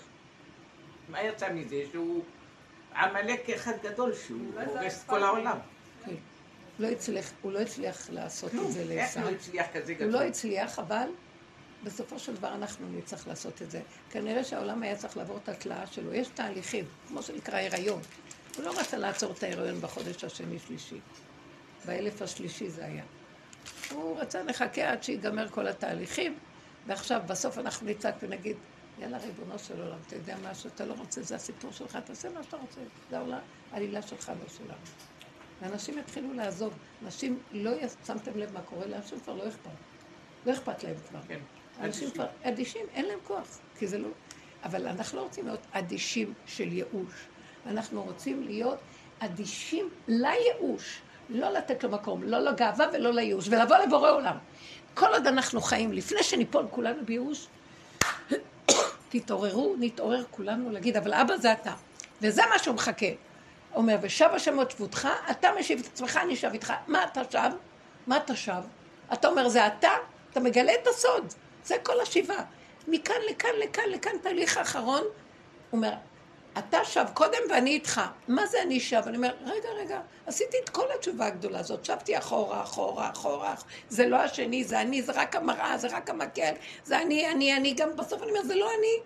[1.09, 1.83] מה יצא מזה?
[1.91, 2.23] שהוא
[2.95, 5.57] עמלק אחד גדול, שהוא הורס כל העולם.
[6.05, 6.15] כן.
[6.79, 9.19] לא הצליח, הוא לא הצליח לעשות את זה איך לעשו.
[9.19, 10.11] לא הצליח כזה הוא גדול?
[10.11, 11.09] לא הצליח, אבל
[11.83, 13.81] בסופו של דבר אנחנו נצטרך לעשות את זה.
[14.09, 16.13] כנראה שהעולם היה צריך לעבור את התלאה שלו.
[16.13, 18.01] יש תהליכים, כמו שנקרא הריון.
[18.55, 20.99] הוא לא רצה לעצור את ההריון בחודש השני-שלישי.
[21.85, 23.03] באלף השלישי זה היה.
[23.91, 26.35] הוא רצה לחכה עד שיגמר כל התהליכים,
[26.87, 28.57] ועכשיו, בסוף אנחנו נצעק ונגיד,
[28.99, 32.43] יאללה, ריבונו של עולם, אתה יודע מה שאתה לא רוצה, זה הסיפור שלך, תעשה מה
[32.43, 33.39] שאתה רוצה, זה העולם,
[33.71, 34.79] העלילה שלך, לא שלנו.
[35.61, 36.73] ואנשים יתחילו לעזוב.
[37.05, 37.71] אנשים לא,
[38.05, 39.69] שמתם לב מה קורה, לאנשים כבר לא אכפת.
[40.45, 41.19] לא אכפת להם כבר.
[41.27, 41.39] כן.
[41.79, 42.11] אנשים.
[42.11, 44.09] כבר אדישים, אין להם כוח, כי זה לא...
[44.63, 47.27] אבל אנחנו לא רוצים להיות אדישים של ייאוש.
[47.65, 48.79] אנחנו רוצים להיות
[49.19, 51.01] אדישים לייאוש.
[51.29, 54.37] לא לתת לו מקום, לא לגאווה ולא לייאוש, ולבוא לבורא עולם.
[54.93, 57.47] כל עוד אנחנו חיים, לפני שניפול כולנו בייאוש,
[59.09, 61.73] תתעוררו, נתעורר כולנו להגיד, אבל אבא זה אתה.
[62.21, 63.05] וזה מה שהוא מחכה.
[63.75, 66.73] אומר, ושב השם עוד שבותך, אתה משיב את עצמך, אני אשב איתך.
[66.87, 67.51] מה אתה שב?
[68.07, 68.61] מה אתה שב?
[69.13, 69.91] אתה אומר, זה אתה?
[70.31, 71.33] אתה מגלה את הסוד.
[71.63, 72.37] זה כל השיבה.
[72.87, 75.01] מכאן לכאן, לכאן, לכאן, תהליך האחרון.
[75.01, 75.11] הוא
[75.71, 75.93] אומר,
[76.57, 78.01] אתה שב קודם ואני איתך.
[78.27, 79.01] מה זה אני שב?
[79.07, 81.85] אני אומר, רגע, רגע, עשיתי את כל התשובה הגדולה הזאת.
[81.85, 83.55] שבתי אחורה, אחורה, אחורה.
[83.89, 86.53] זה לא השני, זה אני, זה רק המראה, זה רק המקל.
[86.83, 87.73] זה אני, אני, אני.
[87.73, 88.97] גם בסוף אני אומר, זה לא אני.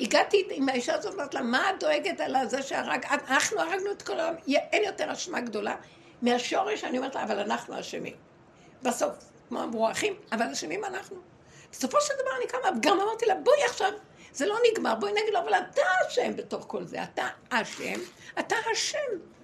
[0.00, 3.04] הגעתי עם האישה הזאת, אמרת לה, מה את דואגת על זה שהרג...
[3.28, 5.76] אנחנו הרגנו את כל העולם, אין יותר אשמה גדולה
[6.22, 8.14] מהשורש, אני אומרת לה, אבל אנחנו אשמים.
[8.82, 9.14] בסוף,
[9.48, 11.16] כמו אמרו האחים, אבל אשמים אנחנו.
[11.72, 13.92] בסופו של דבר אני קמה, גם אמרתי לה, בואי עכשיו,
[14.34, 18.00] זה לא נגמר, בואי נגיד לו, אבל אתה אשם בתוך כל זה, אתה אשם,
[18.38, 18.98] אתה אשם.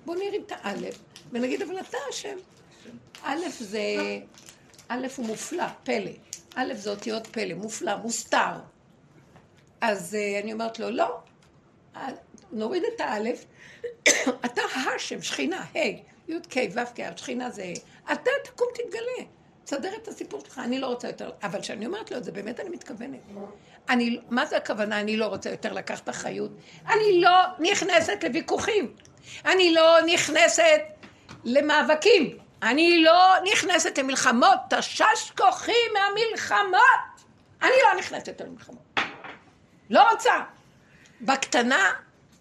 [0.04, 0.98] בואי נרים את האלף,
[1.32, 2.36] ונגיד, אבל אתה אשם.
[3.22, 3.82] א' זה,
[4.88, 6.10] א' הוא מופלא, פלא.
[6.54, 8.52] א' זה אותיות פלא, מופלא, מוסתר.
[9.80, 11.18] אז uh, אני אומרת לו, לא,
[11.96, 12.08] אה,
[12.52, 13.44] נוריד את האלף,
[14.46, 14.62] אתה
[14.96, 15.78] השם, שכינה, ה',
[16.28, 17.72] י' ק' ו' ק', השכינה זה
[18.12, 19.28] אתה תקום תתגלה,
[19.64, 22.60] תסדר את הסיפור שלך, אני לא רוצה יותר, אבל כשאני אומרת לו את זה, באמת
[22.60, 23.20] אני מתכוונת.
[23.90, 26.50] אני, מה זה הכוונה, אני לא רוצה יותר לקחת אחריות?
[26.88, 28.94] אני לא נכנסת לוויכוחים,
[29.44, 30.80] אני לא נכנסת
[31.44, 37.24] למאבקים, אני לא נכנסת למלחמות, תשש כוחי מהמלחמות,
[37.62, 39.00] אני לא נכנסת למלחמות.
[39.90, 40.34] לא רוצה.
[41.20, 41.90] בקטנה,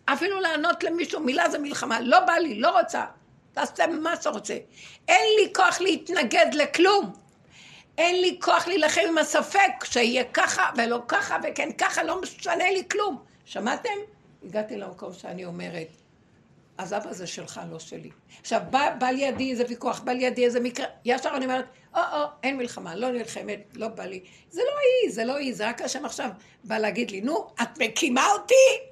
[0.06, 3.06] אפילו לענות למישהו מילה זה מלחמה, לא בא לי, לא רוצה.
[3.54, 4.58] תעשה מה שאתה רוצה.
[5.08, 7.14] אין לי כוח להתנגד לכלום.
[8.00, 12.84] אין לי כוח להילחם עם הספק שיהיה ככה ולא ככה וכן ככה, לא משנה לי
[12.91, 13.24] כלום.
[13.45, 13.89] שמעתם?
[14.43, 15.88] הגעתי למקום שאני אומרת,
[16.78, 18.10] אז אבא זה שלך, לא שלי.
[18.41, 22.26] עכשיו, בא, בא לידי איזה ויכוח, בא לידי איזה מקרה, ישר אני אומרת, או, או,
[22.43, 24.24] אין מלחמה, לא נלחמת, לא בא לי.
[24.50, 26.30] זה לא היא, זה לא היא, זה רק השם עכשיו
[26.64, 28.89] בא להגיד לי, נו, את מקימה אותי?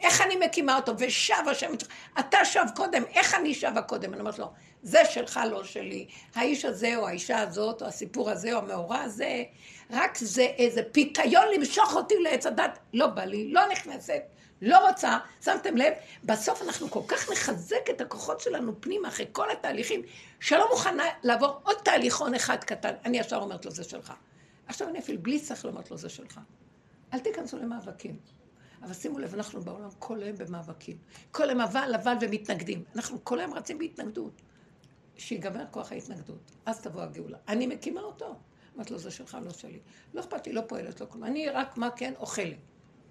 [0.00, 0.92] איך אני מקימה אותו?
[0.98, 1.72] ושב השם,
[2.18, 4.12] אתה שב קודם, איך אני שבה קודם?
[4.12, 4.50] אני אומרת לו,
[4.82, 6.06] זה שלך, לא שלי.
[6.34, 9.44] האיש הזה, או האישה הזאת, או הסיפור הזה, או המאורע הזה,
[9.90, 14.22] רק זה איזה פיתיון למשוך אותי לעץ הדת, לא בא לי, לא נכנסת.
[14.62, 15.92] לא רוצה, שמתם לב?
[16.24, 20.02] בסוף אנחנו כל כך נחזק את הכוחות שלנו פנימה אחרי כל התהליכים,
[20.40, 22.94] שלא מוכנה לעבור עוד תהליכון אחד קטן.
[23.04, 24.12] אני ישר אומרת לו, זה שלך.
[24.66, 26.40] עכשיו אני אפילו בלי שכל אומרת לו, זה שלך.
[27.14, 28.16] אל תיכנסו למאבקים.
[28.82, 30.96] אבל שימו לב, אנחנו בעולם כל היום במאבקים.
[31.30, 32.84] כל היום אבל, אבל ומתנגדים.
[32.96, 34.42] אנחנו כל היום רצים בהתנגדות.
[35.20, 36.50] שיגמר כוח ההתנגדות.
[36.66, 37.38] אז תבוא הגאולה.
[37.48, 38.36] אני מקימה אותו.
[38.76, 39.78] אמרת לו, זה שלך, לא שלי.
[40.14, 41.24] לא אכפת לי, לא פועלת, לא כלום.
[41.24, 42.12] אני רק, מה כן?
[42.18, 42.56] אוכלת.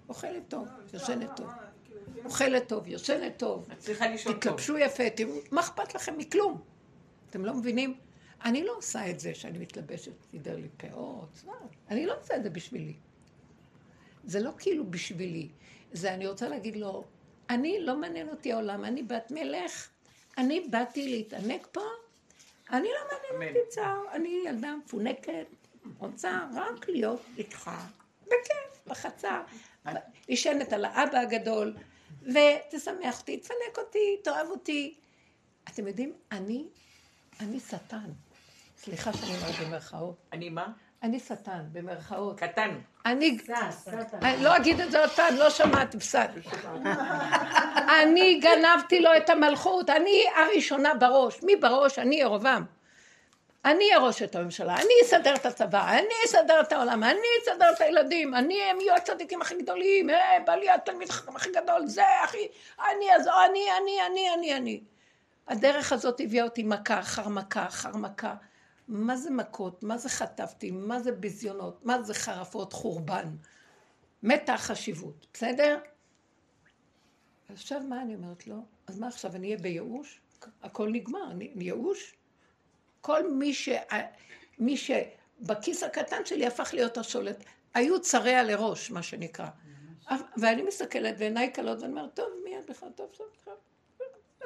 [0.08, 1.50] אוכלת טוב, יושנת טוב.
[2.24, 3.68] אוכלת טוב, יושנת טוב.
[3.72, 4.40] את צריכה לישון טוב.
[4.40, 6.62] תתלבשו יפה, תראו, מה אכפת לכם מכלום?
[7.30, 7.94] אתם לא מבינים?
[8.44, 11.52] אני לא עושה את זה שאני מתלבשת, סידר לי פאות, מה?
[11.88, 12.94] אני לא עושה את זה בשבילי.
[14.24, 15.48] זה לא כאילו בשבילי.
[15.92, 17.04] זה אני רוצה להגיד לו,
[17.50, 19.88] אני, לא מעניין אותי העולם, אני בת מלך,
[20.38, 21.80] אני באתי להתענק פה,
[22.72, 23.56] אני לא מעניין.
[23.56, 25.46] אותי צער, אני ילדה מפונקת,
[25.98, 27.70] רוצה רק להיות איתך,
[28.26, 29.40] בכיף, בחצר,
[30.28, 31.74] נשענת על האבא הגדול,
[32.22, 34.94] ותשמח אותי, תפנק אותי, תאהב אותי.
[35.68, 36.68] אתם יודעים, אני,
[37.40, 38.10] אני שטן.
[38.76, 40.16] סליחה שאני אומרת במרכאות.
[40.32, 40.72] אני מה?
[41.02, 42.40] אני שטן, במרכאות.
[42.40, 42.78] קטן.
[43.06, 43.38] אני,
[44.40, 46.40] לא אגיד את זה עוד פעם, לא שמעתי, בסדר.
[48.02, 51.42] אני גנבתי לו את המלכות, אני הראשונה בראש.
[51.42, 51.98] מי בראש?
[51.98, 52.64] אני ירובעם.
[53.64, 57.80] אני ארוש את הממשלה, אני אסדר את הצבא, אני אסדר את העולם, אני אסדר את
[57.80, 62.48] הילדים, אני, הם יהיו הצדיקים הכי גדולים, אה, בעלי התלמיד הכי גדול, זה הכי,
[62.78, 64.80] אני, אז אני, אני, אני, אני, אני.
[65.48, 68.34] הדרך הזאת הביאה אותי מכה אחר מכה אחר מכה.
[68.90, 69.82] מה זה מכות?
[69.82, 70.70] מה זה חטפתי?
[70.70, 71.86] מה זה ביזיונות?
[71.86, 72.72] מה זה חרפות?
[72.72, 73.36] חורבן.
[74.22, 75.78] מתה החשיבות, בסדר?
[77.48, 78.56] עכשיו מה אני אומרת לו?
[78.86, 80.20] אז מה עכשיו, אני אהיה בייאוש?
[80.62, 82.16] הכל נגמר, אני ייאוש?
[83.00, 83.68] כל מי, ש...
[84.58, 87.44] מי שבכיס הקטן שלי הפך להיות השולט.
[87.74, 89.46] היו צריה לראש, מה שנקרא.
[90.36, 93.54] ואני מסתכלת ועיניי כלות ואני אומרת, טוב, מיד בכלל, טוב, טוב, טוב.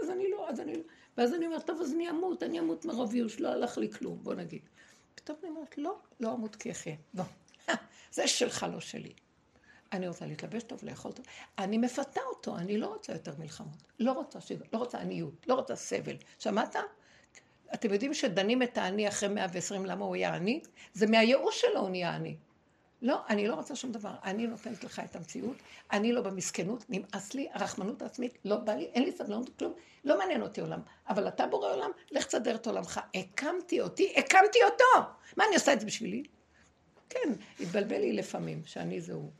[0.03, 0.83] אז אני לא, אז אני לא.
[1.19, 4.19] ואז אני אומרת, טוב, אז אני אמות, אני אמות מרוב ייאוש, לא הלך לי כלום,
[4.23, 4.63] בוא נגיד.
[5.15, 6.97] פתאום אני אומרת, לא, לא אמות כי אחיה.
[7.15, 7.25] לא.
[8.13, 9.13] זה שלך, לא שלי.
[9.93, 11.27] אני רוצה להתלבש טוב, לאכול טוב.
[11.59, 13.83] אני מפתה אותו, אני לא רוצה יותר מלחמות.
[14.01, 16.17] לא רוצה שיגע, לא רוצה עניות, לא רוצה סבל.
[16.39, 16.77] שמעת?
[17.75, 20.61] אתם יודעים שדנים את העני אחרי 120 למה הוא היה עני?
[20.95, 22.37] זה מהייאוש שלו הוא נהיה עני.
[23.05, 24.15] לא, אני לא רוצה שום דבר.
[24.25, 25.57] אני נותנת לך את המציאות,
[25.93, 29.75] אני לא במסכנות, נמאס לי, הרחמנות העצמית, לא בא לי, אין לי סבלנות, כלום,
[30.05, 30.81] לא מעניין אותי עולם.
[31.09, 33.01] אבל אתה בורא עולם, לך תסדר את עולמך.
[33.15, 35.09] הקמתי אותי, הקמתי אותו!
[35.37, 36.23] מה אני עושה את זה בשבילי?
[37.11, 39.31] כן, התבלבל לי לפעמים, שאני זה הוא.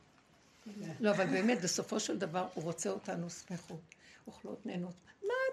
[0.99, 3.81] לא, אבל באמת, בסופו של דבר, הוא רוצה אותנו שמחות,
[4.27, 4.93] אוכלות, נהנות.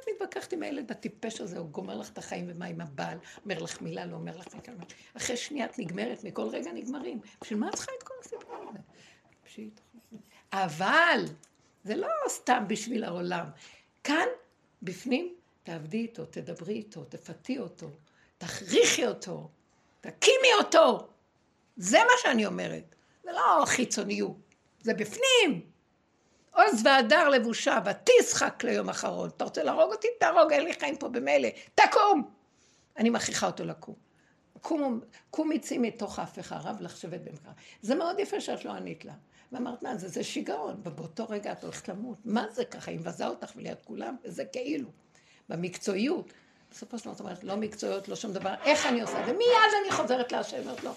[0.03, 3.59] את מתווכחת עם הילד הטיפש הזה, הוא גומר לך את החיים, ומה עם הבעל, אומר
[3.59, 4.84] לך מילה, לא אומר לך מילה.
[5.16, 7.20] אחרי שנייה את נגמרת, מכל רגע נגמרים.
[7.40, 8.78] בשביל מה את צריכה את כל הסיפור הזה?
[9.44, 9.80] פשיט.
[10.53, 11.24] אבל,
[11.84, 13.46] זה לא סתם בשביל העולם.
[14.05, 14.26] כאן,
[14.82, 17.90] בפנים, תעבדי איתו, תדברי איתו, תפתי אותו,
[18.38, 19.50] תכריחי אותו,
[20.00, 21.09] תקימי אותו.
[21.76, 22.94] זה מה שאני אומרת.
[23.24, 24.36] זה לא חיצוניות.
[24.80, 25.71] זה בפנים.
[26.55, 29.28] עוז והדר לבושה, ותשחק ליום אחרון.
[29.36, 30.09] אתה רוצה להרוג אותי?
[30.20, 31.48] תהרוג, אין לי חיים פה במילא.
[31.74, 32.30] תקום!
[32.96, 33.94] אני מכריחה אותו לקום.
[34.61, 35.00] קום,
[35.30, 37.53] קום יצאי מתוך ההפכה, רב לך שבת במקרא.
[37.82, 39.12] זה מאוד יפה שאת לא ענית לה.
[39.53, 42.18] ואמרת, מה זה, זה שיגעון, ובאותו רגע את הולכת למות.
[42.24, 44.88] מה זה ככה, היא מבזה אותך ליד כולם, וזה כאילו.
[45.48, 46.32] במקצועיות.
[46.70, 49.32] בסופו של דבר, את אומרת, לא מקצועיות, לא שום דבר, איך אני עושה את זה?
[49.32, 50.92] מיד אני חוזרת להשם, אומרת לו,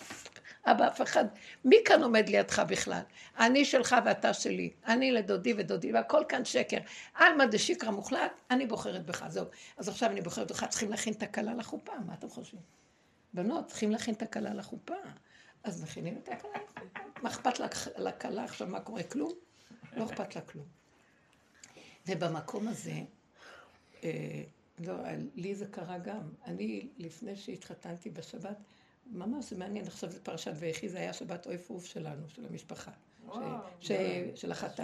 [0.65, 1.25] אבא, אף אחד,
[1.65, 3.01] מי כאן עומד לידך בכלל?
[3.39, 6.77] אני שלך ואתה שלי, אני לדודי ודודי, והכל כאן שקר.
[7.13, 9.45] עלמא דשיקרא מוחלט, אני בוחרת בך, זהו.
[9.77, 12.61] אז עכשיו אני בוחרת בך, צריכים להכין את הכלה לחופה, מה אתם חושבים?
[13.33, 14.95] בנות, צריכים להכין את הכלה לחופה.
[15.63, 16.99] אז מכינים את הכלה לחופה.
[17.21, 17.59] מה אכפת
[17.97, 19.03] לכלה עכשיו, מה קורה?
[19.03, 19.31] כלום?
[19.95, 20.65] לא אכפת לה כלום.
[22.07, 23.01] ובמקום הזה,
[24.03, 24.43] אה,
[24.79, 24.93] לא,
[25.35, 26.29] לי זה קרה גם.
[26.45, 28.57] אני, לפני שהתחתנתי בשבת,
[29.05, 32.91] ממש זה מעניין, עכשיו זה פרשת ויחי, זה היה שבת אוי פוף שלנו, של המשפחה,
[33.33, 33.37] ש,
[33.79, 33.91] ש,
[34.35, 34.83] של החתן.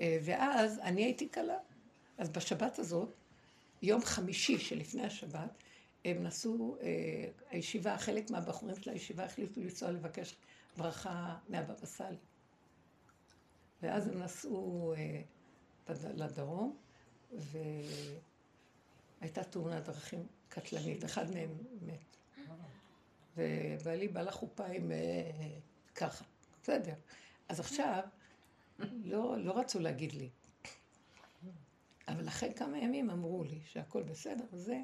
[0.00, 1.58] אה, ואז אני הייתי כלה.
[2.18, 3.14] אז בשבת הזאת,
[3.82, 5.50] יום חמישי שלפני השבת,
[6.04, 10.36] הם נסעו, אה, הישיבה, חלק מהבחורים של הישיבה החליטו לנסוע לבקש
[10.76, 12.16] ברכה מהבבא סאלי.
[13.82, 15.20] ואז הם נסעו אה,
[16.14, 16.76] לדרום,
[19.20, 21.50] והייתה תאונת דרכים קטלנית, אחד מהם
[21.86, 22.16] מת.
[23.36, 24.98] ובעלי בא לחופה עם אה,
[25.94, 26.24] ככה,
[26.62, 26.94] בסדר.
[27.48, 28.02] אז עכשיו,
[29.04, 30.30] לא, לא רצו להגיד לי.
[32.08, 34.80] אבל אחרי כמה ימים אמרו לי שהכל בסדר, זה,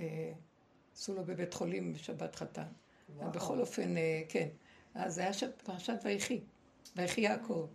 [0.00, 0.32] אה,
[0.92, 2.68] עשו לו בבית חולים בשבת חתן.
[3.18, 4.48] בכל אופן, אה, כן.
[4.94, 5.32] אז היה
[5.64, 6.40] פרשת ויחי,
[6.96, 7.68] ויחי יעקב.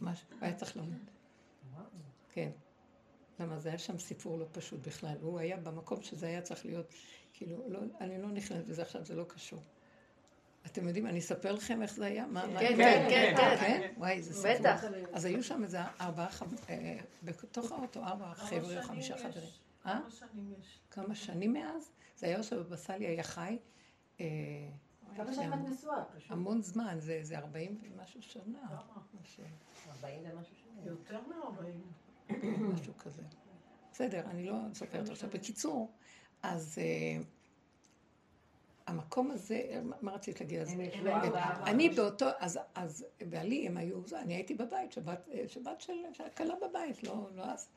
[0.00, 1.10] ממש, היה צריך למות.
[2.32, 2.50] כן.
[3.40, 5.16] למה זה היה שם סיפור לא פשוט בכלל.
[5.20, 6.86] הוא היה במקום שזה היה צריך להיות
[7.32, 9.60] כאילו, לא, אני לא נכנסת בזה עכשיו, זה לא קשור.
[10.66, 12.26] אתם יודעים, אני אספר לכם איך זה היה?
[12.34, 13.56] כן, כן, כן, כן, כן.
[13.60, 13.92] כן?
[13.96, 14.60] וואי, איזה סיפור.
[14.60, 14.84] בטח.
[15.12, 16.28] אז היו שם איזה ארבעה,
[16.68, 19.48] אה, בתוך האוטו, ארבעה חבר'ה, חמישה חברים.
[19.86, 19.98] אה?
[20.00, 20.80] כמה שנים יש?
[20.90, 21.92] כמה שנים מאז?
[22.16, 23.58] זה היה עכשיו בבסלי היה חי.
[24.20, 24.26] אה,
[25.16, 26.30] כמה שנים את נשואה פשוט?
[26.30, 28.58] המון זמן, זה ארבעים ומשהו שנה.
[29.88, 30.82] ארבעים ומשהו שנה.
[30.84, 31.82] יותר מארבעים.
[32.74, 33.22] משהו כזה.
[33.92, 35.30] בסדר, אני לא זה עכשיו.
[35.30, 35.92] בקיצור,
[36.42, 37.24] אז uh,
[38.86, 40.60] המקום הזה, מה רצית להגיד?
[40.60, 40.74] אז
[41.66, 45.92] אני באותו, אז, אז בעלי הם היו, אני הייתי בבית, שבת, שבת של
[46.36, 47.68] כלה בבית, לא, לא אז.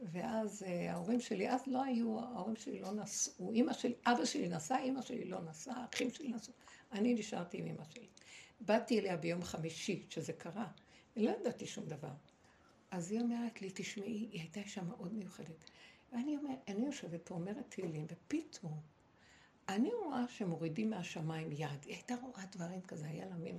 [0.00, 4.48] ואז uh, ההורים שלי, אז לא היו, ההורים שלי לא נסעו, אמא שלי, אבא שלי
[4.48, 6.54] נסע, אמא שלי לא נסעה, אחים שלי נסעו.
[6.92, 8.06] אני נשארתי עם אמא שלי.
[8.60, 10.66] באתי אליה ביום חמישי, שזה קרה,
[11.16, 12.12] לא ידעתי שום דבר.
[12.90, 15.70] אז היא אומרת לי, תשמעי, היא הייתה אישה מאוד מיוחדת.
[16.12, 18.80] ואני אומר, אני יושבת פה, אומרת תהילים, ופתאום
[19.68, 21.84] אני רואה שמורידים מהשמיים יד.
[21.84, 23.58] היא הייתה רואה דברים כזה, היה לה מין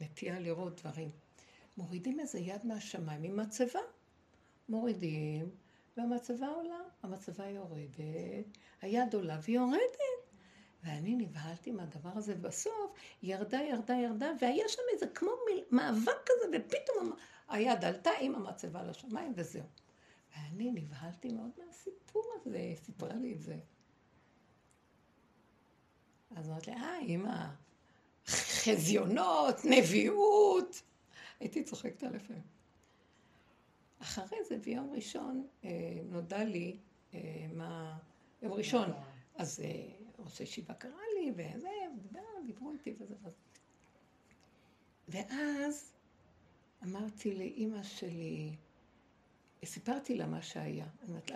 [0.00, 1.10] נטייה לראות דברים.
[1.76, 3.80] מורידים איזה יד מהשמיים עם מצבה.
[4.68, 5.50] מורידים,
[5.96, 8.46] והמצבה עולה, המצבה יורדת,
[8.82, 9.96] היד עולה והיא יורדת.
[10.84, 12.92] ואני נבהלתי מהדבר הזה, ובסוף
[13.22, 15.30] ירדה, ירדה, ירדה, והיה שם איזה כמו
[15.70, 17.12] מאבק כזה, ופתאום
[17.48, 19.64] היד עלתה עם המצבה לשמיים, וזהו.
[20.36, 23.58] ואני נבהלתי מאוד מהסיפור הזה, היא סיפרה לי את זה.
[26.36, 27.46] אז אמרתי לי, אה, אמא,
[28.26, 30.82] חזיונות, נביאות.
[31.40, 32.42] הייתי צוחקת על לפעמים.
[33.98, 35.70] אחרי זה, ביום ראשון, אה,
[36.04, 36.78] נודע לי
[37.14, 37.98] אה, מה...
[38.42, 38.90] יום ראשון,
[39.34, 41.68] אז אה, ראש הישיבה קרא לי, וזה,
[42.46, 43.36] דיברו איתי וזה וזה.
[45.08, 45.92] ואז
[46.82, 48.56] אמרתי לאימא שלי,
[49.64, 50.86] סיפרתי לה מה שהיה.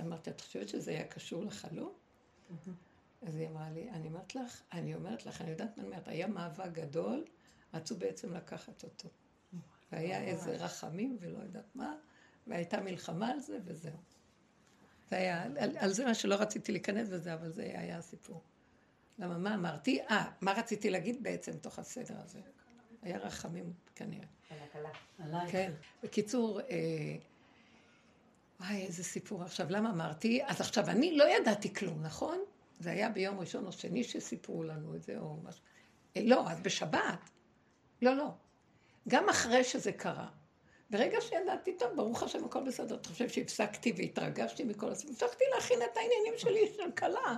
[0.01, 1.93] אמרתי, את חושבת שזה היה קשור לחלום?
[3.23, 6.09] אז היא אמרה לי, אני אומרת לך, אני אומרת לך, אני יודעת מה אני אומרת,
[6.09, 7.25] היה מאבק גדול,
[7.75, 9.09] רצו בעצם לקחת אותו.
[9.93, 11.95] והיה איזה רחמים ולא יודעת מה,
[12.47, 13.97] והייתה מלחמה על זה וזהו.
[15.11, 18.43] זה היה, על, על זה מה שלא רציתי להיכנס בזה, אבל זה היה הסיפור.
[19.19, 20.01] למה, מה אמרתי?
[20.01, 22.41] אה, מה רציתי להגיד בעצם תוך הסדר הזה?
[23.03, 24.27] היה רחמים כנראה.
[25.19, 25.53] עלייך.
[25.53, 25.73] כן.
[26.03, 27.17] בקיצור, אה,
[28.61, 29.67] וואי, איזה סיפור עכשיו.
[29.71, 30.41] למה אמרתי?
[30.47, 32.39] אז עכשיו, אני לא ידעתי כלום, נכון?
[32.81, 35.63] זה היה ביום ראשון או שני שסיפרו לנו את זה, או משהו.
[36.17, 37.31] אה, לא, אז בשבת.
[38.03, 38.29] לא, לא.
[39.09, 40.29] גם אחרי שזה קרה.
[40.91, 42.95] ברגע שידעתי, טוב, ברוך השם, הכל בסדר.
[42.95, 45.15] אתה חושב שהפסקתי והתרגשתי מכל הסיפור?
[45.21, 47.37] המשכתי להכין את העניינים שלי של כלה.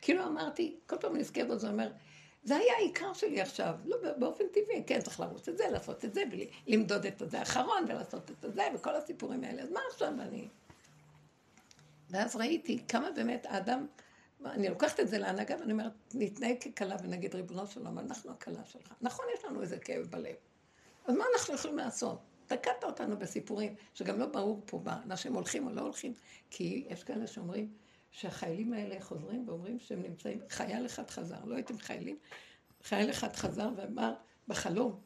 [0.00, 1.92] כאילו אמרתי, כל פעם נזכר בזה, אומר,
[2.44, 6.14] זה היה העיקר שלי עכשיו, לא באופן טבעי, כן, צריך לרוץ את זה, לעשות את
[6.14, 6.22] זה,
[6.66, 9.62] ולמדוד את זה האחרון, ולעשות את זה, וכל הסיפורים האלה.
[9.62, 10.48] אז מה עכשיו אני...
[12.10, 13.86] ואז ראיתי כמה באמת האדם,
[14.44, 18.64] אני לוקחת את זה להנהגה, ואני אומרת, נתנהג ככלה ונגיד, ריבונו של עולם, אנחנו הכלה
[18.64, 18.92] שלך.
[19.00, 20.34] נכון, יש לנו איזה כאב בלב.
[21.06, 22.18] אז מה אנחנו יכולים לעשות?
[22.46, 26.12] תקעת אותנו בסיפורים, שגם לא ברור פה מה, אנשים הולכים או לא הולכים,
[26.50, 27.68] כי יש כאלה שאומרים
[28.14, 32.16] שהחיילים האלה חוזרים ואומרים שהם נמצאים, חייל אחד חזר, לא הייתם חיילים,
[32.82, 34.14] חייל אחד חזר ואמר
[34.48, 35.00] בחלום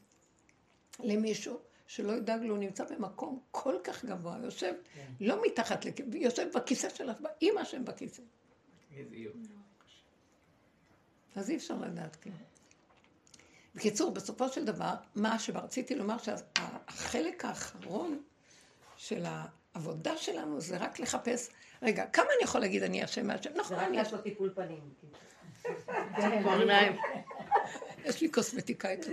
[1.01, 5.13] למישהו שלא ידאג לו, נמצא במקום כל כך גבוה, יושב כן.
[5.21, 7.11] לא מתחת, יושב בכיסא של
[7.43, 8.23] אימא שהם בכיסא.
[11.37, 12.37] אז אי אפשר לדעת כאילו.
[13.75, 18.23] בקיצור, בסופו של דבר, מה שרציתי לומר, שהחלק האחרון
[18.97, 21.51] של העבודה שלנו זה רק לחפש,
[21.83, 23.51] רגע, כמה אני יכול להגיד אני אשם מהשם?
[23.57, 23.87] נכון, אני...
[23.87, 24.81] זה רק לעשות טיפול פנים.
[28.05, 29.07] יש לי קוסמטיקאית.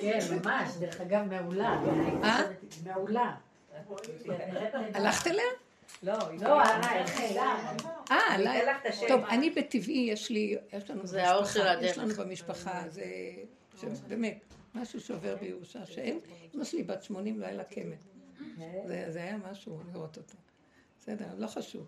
[0.00, 1.80] כן, ממש, דרך אגב, מעולה.
[2.22, 2.40] אה?
[2.84, 3.34] מעולה.
[4.94, 5.44] הלכת אליה?
[6.02, 6.62] לא, לא,
[8.10, 8.62] אה, עליי.
[9.08, 13.04] טוב, אני בטבעי, יש לי, יש לנו במשפחה, יש לנו במשפחה, זה
[14.08, 14.38] באמת,
[14.74, 16.20] משהו שעובר בירושה, שאין,
[16.54, 17.98] אמא שלי בת 80 לא היה לה קמט.
[18.86, 20.34] זה היה משהו לראות אותו.
[21.04, 21.86] בסדר, לא חשוב.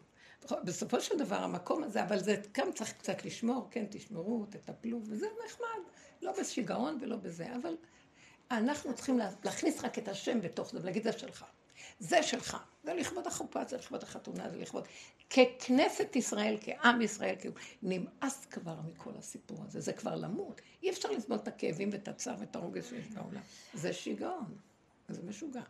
[0.64, 5.26] בסופו של דבר המקום הזה, אבל זה גם צריך קצת לשמור, כן, תשמרו, תטפלו, וזה
[5.46, 5.90] נחמד,
[6.22, 7.76] לא בשיגעון ולא בזה, אבל
[8.50, 11.44] אנחנו צריכים להכניס רק את השם בתוך זה ולהגיד, זה שלך.
[11.98, 12.56] זה שלך.
[12.84, 14.84] זה לכבוד החופה, זה לכבוד החתונה, זה לכבוד...
[15.30, 20.60] ככנסת ישראל, כעם ישראל, כאילו, נמאס כבר מכל הסיפור הזה, זה כבר למות.
[20.82, 23.40] אי אפשר לסבול את הכאבים ואת הצער ואת הרוגש שיש בעולם.
[23.74, 24.56] זה שיגעון,
[25.08, 25.62] זה משוגע.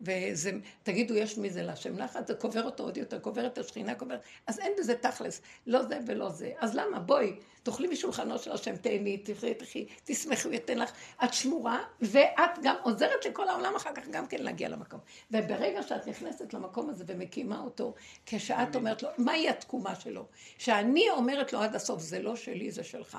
[0.00, 0.50] וזה,
[0.82, 4.16] תגידו, יש מזה להשם לחץ, זה קובר אותו עוד יותר, קובר את השכינה, קובר...
[4.46, 6.52] אז אין בזה תכלס, לא זה ולא זה.
[6.58, 6.98] אז למה?
[6.98, 10.92] בואי, תאכלי משולחנו של השם, תהני, תחי, תחי, תשמחי, הוא ייתן לך.
[11.24, 15.00] את שמורה, ואת גם עוזרת לכל העולם אחר כך גם כן להגיע למקום.
[15.30, 17.94] וברגע שאת נכנסת למקום הזה ומקימה אותו,
[18.26, 20.26] כשאת אומרת לו, מהי התקומה שלו?
[20.58, 23.18] שאני אומרת לו עד הסוף, זה לא שלי, זה שלך.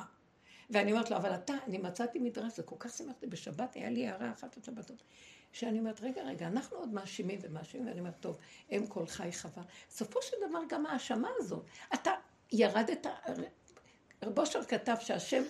[0.69, 4.07] ואני אומרת לו, אבל אתה, אני מצאתי מדרש, זה כל כך שמחתי בשבת, היה לי
[4.07, 5.03] הערה אחת לשבתות.
[5.59, 8.37] שאני אומרת, רגע, רגע, אנחנו עוד מאשימים ומאשימים, ואני אומרת, טוב,
[8.71, 9.63] אם כל חי חווה.
[9.89, 12.11] בסופו של דבר גם ההאשמה הזאת, אתה
[12.51, 13.07] ירדת,
[14.23, 15.43] רב אושר כתב שהשם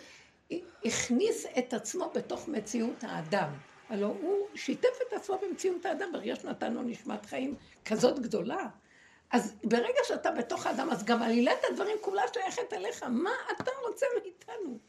[0.86, 3.50] הכניס את עצמו בתוך מציאות האדם.
[3.90, 7.56] הלוא הוא שיתף את עצמו במציאות האדם, ברגע שנתן לו נשמת חיים
[7.86, 8.68] כזאת גדולה.
[9.32, 13.04] אז ברגע שאתה בתוך האדם, אז גם עלילת הדברים כולה שייכת אליך.
[13.04, 14.80] מה אתה רוצה מאיתנו?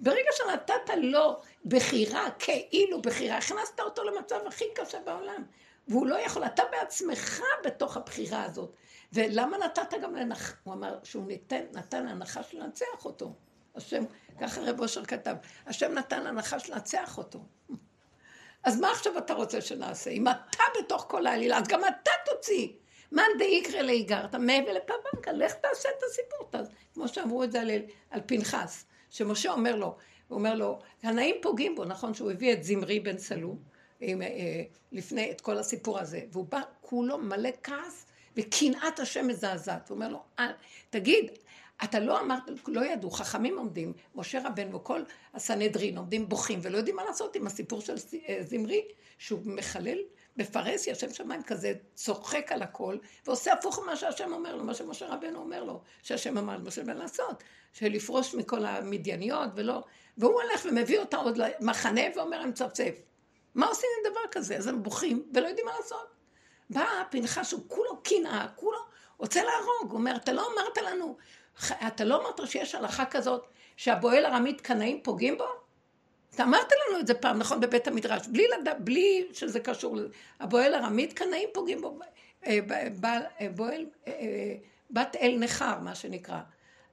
[0.00, 5.44] ברגע שנתת לו בחירה, כאילו בחירה, הכנסת אותו למצב הכי קשה בעולם.
[5.88, 8.74] והוא לא יכול, אתה בעצמך בתוך הבחירה הזאת.
[9.12, 10.56] ולמה נתת גם לנח...
[10.64, 13.32] הוא אמר שהוא ניתן, נתן לנחש לנצח אותו.
[13.74, 14.04] השם,
[14.40, 15.34] ככה רב אושר כתב,
[15.66, 17.44] השם נתן לנחש לנצח אותו.
[18.64, 20.10] אז מה עכשיו אתה רוצה שנעשה?
[20.10, 22.68] אם אתה בתוך כל העלילה, אז גם אתה תוציא.
[23.12, 26.50] מאן דאיקרא לאיגרת, מהבל לפבנקה, לך תעשה את הסיפור.
[26.94, 27.70] כמו שאמרו את זה על,
[28.10, 28.84] על פנחס.
[29.14, 29.86] שמשה אומר לו,
[30.28, 33.58] הוא אומר לו, הנאים פוגעים בו, נכון שהוא הביא את זמרי בן סלום,
[34.00, 34.62] עם, אה,
[34.92, 38.06] לפני את כל הסיפור הזה, והוא בא כולו מלא כעס
[38.36, 39.88] וקנאת השם מזעזעת.
[39.88, 40.52] הוא אומר לו, אה,
[40.90, 41.30] תגיד,
[41.84, 45.02] אתה לא אמרת, לא ידעו, חכמים עומדים, משה רבנו, כל
[45.34, 47.94] הסנהדרין עומדים בוכים ולא יודעים מה לעשות עם הסיפור של
[48.28, 48.82] אה, זמרי,
[49.18, 49.98] שהוא מחלל
[50.36, 55.06] בפרהסיה, שם שמיים כזה צוחק על הכל, ועושה הפוך ממה שהשם אומר לו, מה שמשה
[55.08, 59.82] רבנו אומר לו, שהשם אמר למשה רבנו לעשות, שלפרוש מכל המדייניות ולא,
[60.18, 62.94] והוא הולך ומביא אותה עוד למחנה ואומר הם צפצף.
[63.54, 64.56] מה עושים עם דבר כזה?
[64.56, 66.14] אז הם בוכים ולא יודעים מה לעשות.
[66.70, 68.78] בא פנחס שהוא כולו קנאה, כולו
[69.18, 71.16] רוצה להרוג, הוא אומר, אתה לא אמרת לנו,
[71.86, 75.63] אתה לא אמרת שיש הלכה כזאת שהבועל ארמית קנאים פוגעים בו?
[76.34, 78.68] אתה אמרת לנו את זה פעם, נכון, בבית המדרש, בלי, לד...
[78.78, 80.08] בלי שזה קשור לזה.
[80.40, 81.98] הבועל ארמית קנאים פוגעים בו,
[82.46, 82.58] אה,
[83.40, 84.12] אה, בועל, אה,
[84.90, 86.40] בת אל נכר, מה שנקרא.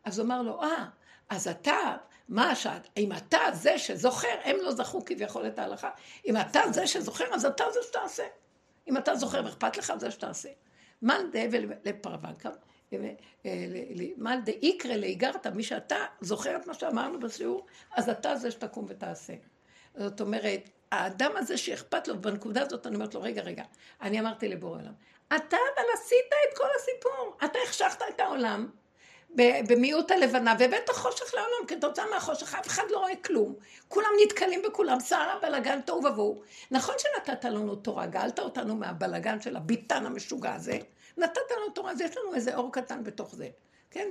[0.03, 0.85] אז הוא אמר לו, אה,
[1.29, 1.97] אז אתה,
[2.29, 5.89] מה שאת, אם אתה זה שזוכר, הם לא זכו כביכול את ההלכה,
[6.27, 8.23] אם אתה זה שזוכר, אז אתה זה שתעשה.
[8.87, 10.49] אם אתה זוכר ואכפת לך, זה שתעשה.
[11.01, 12.49] מאן דהבל לפרווקה,
[14.17, 17.65] מאן דאיקרא לאיגרת, מי שאתה זוכר את מה שאמרנו בשיעור,
[17.95, 19.33] אז אתה זה שתקום ותעשה.
[19.97, 23.63] זאת אומרת, האדם הזה שאכפת לו, בנקודה הזאת אני אומרת לו, רגע, רגע,
[24.01, 24.93] אני אמרתי לבורא עולם,
[25.27, 28.69] אתה אבל עשית את כל הסיפור, אתה החשכת את העולם,
[29.67, 33.55] במיעוט הלבנה, והבאת חושך לעולם, כתוצאה מהחושך אף אחד לא רואה כלום.
[33.87, 36.41] כולם נתקלים בכולם, סערה, בלאגן, תוהו ובוהו.
[36.71, 40.77] נכון שנתת לנו תורה, גאלת אותנו מהבלאגן של הביטן המשוגע הזה,
[41.24, 43.47] נתת לנו תורה, אז יש לנו איזה אור קטן בתוך זה.
[43.91, 44.07] כן,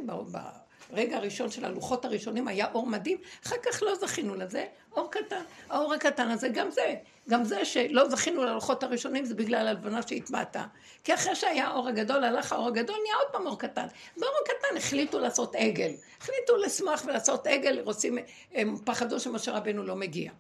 [0.91, 5.43] ברגע הראשון של הלוחות הראשונים היה אור מדהים, אחר כך לא זכינו לזה, אור קטן.
[5.71, 6.95] האור הקטן הזה, גם זה,
[7.29, 10.57] גם זה שלא זכינו ללוחות הראשונים זה בגלל הלבנה שהטמעת.
[11.05, 13.87] כי אחרי שהיה האור הגדול, הלך האור הגדול, נהיה עוד פעם אור קטן.
[14.17, 15.91] באור הקטן החליטו לעשות עגל.
[16.21, 18.19] החליטו לשמוח ולעשות עגל, רוצים,
[18.55, 20.31] הם פחדו שמשה רבנו לא מגיע.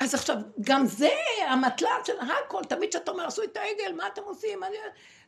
[0.00, 1.10] אז עכשיו, גם זה
[1.48, 4.60] המטלת של הכל, תמיד כשאתה אומר, עשו את העגל, מה אתם עושים?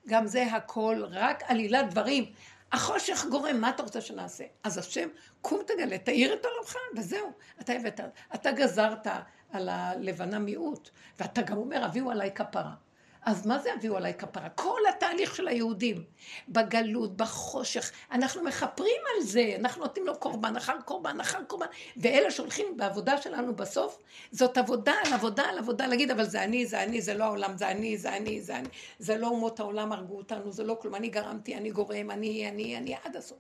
[0.09, 2.33] גם זה הכל, רק עלילת דברים.
[2.73, 4.45] החושך גורם, מה אתה רוצה שנעשה?
[4.65, 5.09] אז השם,
[5.41, 7.33] קום תגלה, תאיר את עולמך, וזהו.
[7.61, 8.01] אתה הבאת,
[8.35, 9.07] אתה גזרת
[9.53, 12.75] על הלבנה מיעוט, ואתה גם אומר, הביאו עליי כפרה.
[13.23, 14.49] אז מה זה הביאו עליי כפרה?
[14.49, 16.05] כל התהליך של היהודים,
[16.49, 21.67] בגלות, בחושך, אנחנו מכפרים על זה, אנחנו נותנים לו קורבן אחר קורבן אחר קורבן,
[21.97, 23.99] ואלה שהולכים בעבודה שלנו בסוף,
[24.33, 27.57] זאת עבודה על עבודה על עבודה, להגיד, אבל זה אני, זה אני, זה לא העולם,
[27.57, 28.69] זה אני, זה אני, זה אני,
[28.99, 32.77] זה לא אומות העולם הרגו אותנו, זה לא כלום, אני גרמתי, אני גורם, אני, אני,
[32.77, 33.39] אני, עד הסוף.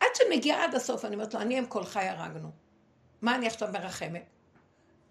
[0.00, 2.50] עד שמגיעה עד הסוף, אני אומרת לו, אני עם כל חי הרגנו.
[3.22, 4.33] מה אני עכשיו מרחמת?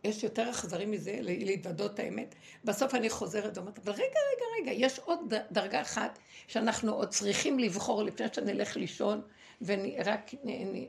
[0.03, 2.35] יש יותר אכזרי מזה, להתוודות האמת.
[2.63, 7.59] בסוף אני חוזרת ואומרת, אבל רגע, רגע, רגע, יש עוד דרגה אחת שאנחנו עוד צריכים
[7.59, 9.21] לבחור לפני שנלך לישון,
[9.61, 10.31] ורק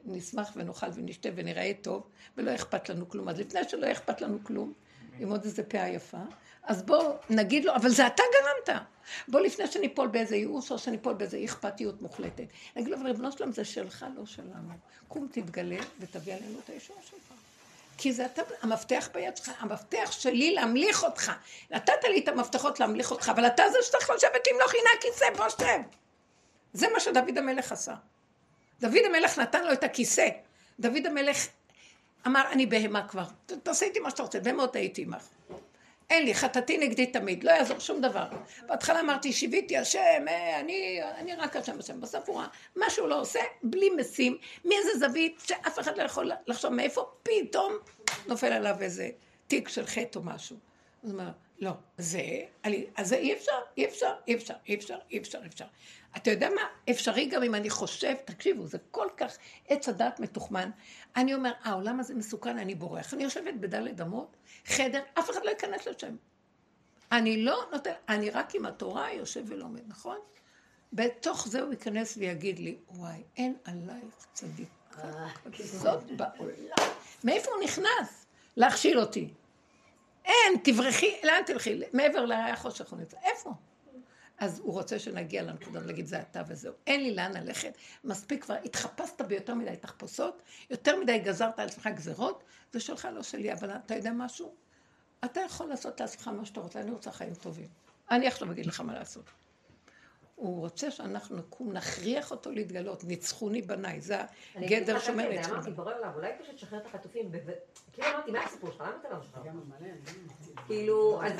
[0.04, 2.02] נשמח ונאכל ונשתה ונראה טוב,
[2.36, 3.28] ולא אכפת לנו כלום.
[3.28, 4.72] אז לפני שלא אכפת לנו כלום,
[5.18, 6.18] עם עוד איזה פאה יפה,
[6.62, 8.80] אז בוא נגיד לו, אבל זה אתה גרמת.
[9.28, 12.46] בוא לפני שניפול באיזה ייאוש או שניפול באיזה אכפתיות מוחלטת.
[12.76, 14.68] נגיד לו, אבל ריבונו שלום, זה שלך, לא שלנו.
[15.08, 17.43] קום תתגלה ותביא עלינו את הישועה שלך.
[17.98, 21.32] כי זה אתה, המפתח ביד שלך, המפתח שלי להמליך אותך.
[21.70, 25.48] נתת לי את המפתחות להמליך אותך, אבל אתה זה שצריך לשבת למלוך, הנה הכיסא, בוא
[25.48, 25.80] שב.
[26.72, 27.94] זה מה שדוד המלך עשה.
[28.80, 30.28] דוד המלך נתן לו את הכיסא.
[30.80, 31.46] דוד המלך
[32.26, 35.28] אמר, אני בהמה כבר, תעשה איתי מה שאתה רוצה, בהמות הייתי עמך.
[36.14, 38.26] אין לי, חטאתי נגדי תמיד, לא יעזור שום דבר.
[38.66, 42.00] בהתחלה אמרתי, שיוויתי השם, אה, אני, אני רק השם השם.
[42.00, 42.46] בסוף הוא ראה,
[42.76, 47.72] מה שהוא לא עושה, בלי משים, מאיזה זווית שאף אחד לא יכול לחשוב מאיפה, פתאום
[48.26, 49.10] נופל עליו איזה
[49.46, 50.56] תיק של חטא או משהו.
[51.02, 52.20] אז הוא אומר, לא, זה,
[52.64, 55.64] אני, אז זה אי אפשר, אי אפשר, אי אפשר, אי אפשר, אי אפשר, אי אפשר.
[56.16, 56.62] אתה יודע מה?
[56.90, 59.36] אפשרי גם אם אני חושב, תקשיבו, זה כל כך
[59.68, 60.70] עץ הדעת מתוחמן.
[61.16, 63.14] אני אומר, העולם הזה מסוכן, אני בורח.
[63.14, 64.36] אני יושבת בדלת אמות,
[64.66, 66.16] חדר, אף אחד לא ייכנס לשם.
[67.12, 70.18] אני לא נותן, אני רק עם התורה יושב ולומד, נכון?
[70.92, 74.68] בתוך זה הוא ייכנס ויגיד לי, וואי, אין עלייך צדיק.
[75.58, 76.88] זאת בעולם.
[77.24, 78.26] מאיפה הוא נכנס?
[78.56, 79.28] להכשיל אותי.
[80.24, 81.80] אין, תברחי, לאן תלכי?
[81.92, 83.16] מעבר לרעי החושך הוא נמצא.
[83.24, 83.50] איפה?
[84.38, 86.72] אז הוא רוצה שנגיע לנקודה, להגיד זה אתה וזהו.
[86.86, 87.72] אין לי לאן ללכת,
[88.04, 93.22] מספיק כבר, התחפשת ביותר מדי תחפושות, יותר מדי גזרת על עצמך גזרות, זה שלך, לא
[93.22, 94.54] שלי, אבל אתה יודע משהו?
[95.24, 97.68] אתה יכול לעשות לעצמך מה שאתה רוצה, אני רוצה חיים טובים.
[98.10, 99.24] אני עכשיו אגיד לך מה לעשות.
[100.34, 104.16] הוא רוצה שאנחנו נקום, נכריח אותו להתגלות, ניצחוני בניי, זה
[104.54, 105.38] הגדר שאומר ניצחוני.
[105.38, 107.30] אני אמרתי, בורא עולם, אולי פשוט תשחרר את החטופים,
[107.92, 108.80] כאילו אמרתי, מה הסיפור שלך?
[108.80, 109.42] למה אתה לא משחרר?
[110.66, 111.32] כאילו, אז...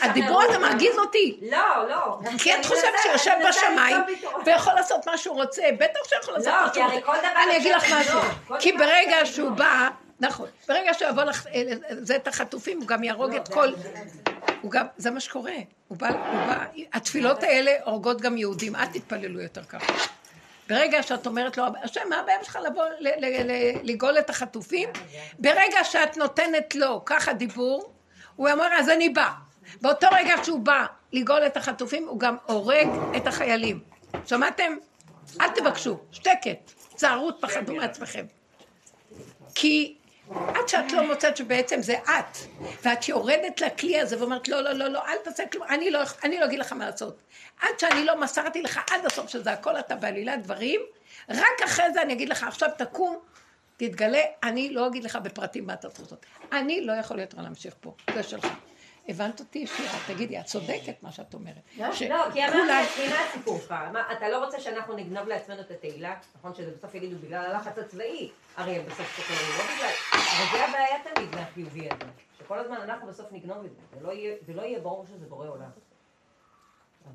[0.00, 1.40] הדיבור הזה מרגיז אותי.
[1.50, 2.18] לא, לא.
[2.38, 3.96] כי את חושבת שיושב בשמיים
[4.46, 7.44] ויכול לעשות מה שהוא רוצה, בטח שיכול לעשות לא, מה שהוא רוצה.
[7.44, 8.20] אני אגיד לך משהו,
[8.60, 9.88] כי ברגע שהוא בא...
[10.20, 11.46] נכון, ברגע שהוא יבוא לך,
[11.90, 13.68] זה את החטופים, הוא גם יהרוג את כל...
[14.62, 15.52] הוא גם, זה מה שקורה.
[15.88, 19.92] הוא בא, הוא בא, התפילות האלה הורגות גם יהודים, אל תתפללו יותר ככה.
[20.68, 22.84] ברגע שאת אומרת לו, השם, מה הבעיה שלך לבוא
[23.82, 24.88] לגאול את החטופים?
[25.38, 27.92] ברגע שאת נותנת לו ככה דיבור,
[28.36, 29.30] הוא אומר, אז אני בא.
[29.80, 33.80] באותו רגע שהוא בא לגאול את החטופים, הוא גם הורג את החיילים.
[34.24, 34.72] שמעתם?
[35.40, 38.24] אל תבקשו, שקט, צערו, תפחדו מעצמכם.
[39.54, 39.97] כי
[40.30, 42.38] עד שאת לא מוצאת שבעצם זה את,
[42.82, 46.38] ואת יורדת לכלי הזה ואומרת, לא, לא, לא, לא, אל תעשה כלום, אני לא, אני
[46.38, 47.18] לא אגיד לך מה לעשות.
[47.60, 50.80] עד שאני לא מסרתי לך עד הסוף שזה הכל אתה בעלילת דברים,
[51.28, 53.18] רק אחרי זה אני אגיד לך, עכשיו תקום,
[53.76, 56.26] תתגלה, אני לא אגיד לך בפרטים מה אתה צריך לעשות.
[56.52, 58.46] אני לא יכול יותר להמשיך פה, זה שלך.
[59.08, 59.66] הבנת אותי?
[59.66, 61.54] שנייה, תגידי, את צודקת מה שאת אומרת.
[61.78, 62.60] לא, שכולם- כי אמרתי,
[63.10, 63.74] מה הסיפור שלך?
[64.18, 66.14] אתה לא רוצה שאנחנו נגנוב לעצמנו את התהילה?
[66.38, 69.90] נכון שזה בסוף יגידו בגלל הלחץ הצבאי, הרי הם בסוף תקנו, לא בגלל...
[70.12, 72.04] אבל זה הבעיה תמיד מהחיובי הזה,
[72.38, 75.70] שכל הזמן אנחנו בסוף נגנוב את זה, ולא יהיה- ולא יהיה ברור שזה בורא עולם.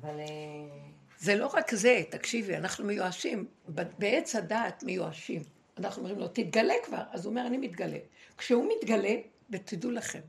[0.00, 0.20] אבל...
[0.20, 0.24] אה,
[1.18, 3.46] זה לא רק זה, תקשיבי, אנחנו מיואשים,
[3.98, 5.42] בעץ הדעת מיואשים.
[5.78, 7.02] אנחנו אומרים לו, תתגלה כבר.
[7.10, 7.98] אז הוא אומר, אני מתגלה.
[8.38, 9.14] כשהוא מתגלה,
[9.50, 10.20] ותדעו לכם,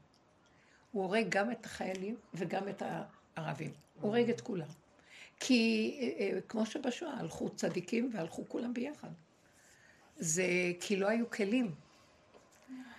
[0.96, 2.84] הוא הורג גם את החיילים וגם את
[3.36, 3.72] הערבים.
[4.02, 4.68] הוא הורג את כולם.
[5.40, 9.08] כי אה, אה, כמו שבשואה, הלכו צדיקים והלכו כולם ביחד.
[10.18, 10.44] זה
[10.80, 11.72] כי לא היו כלים.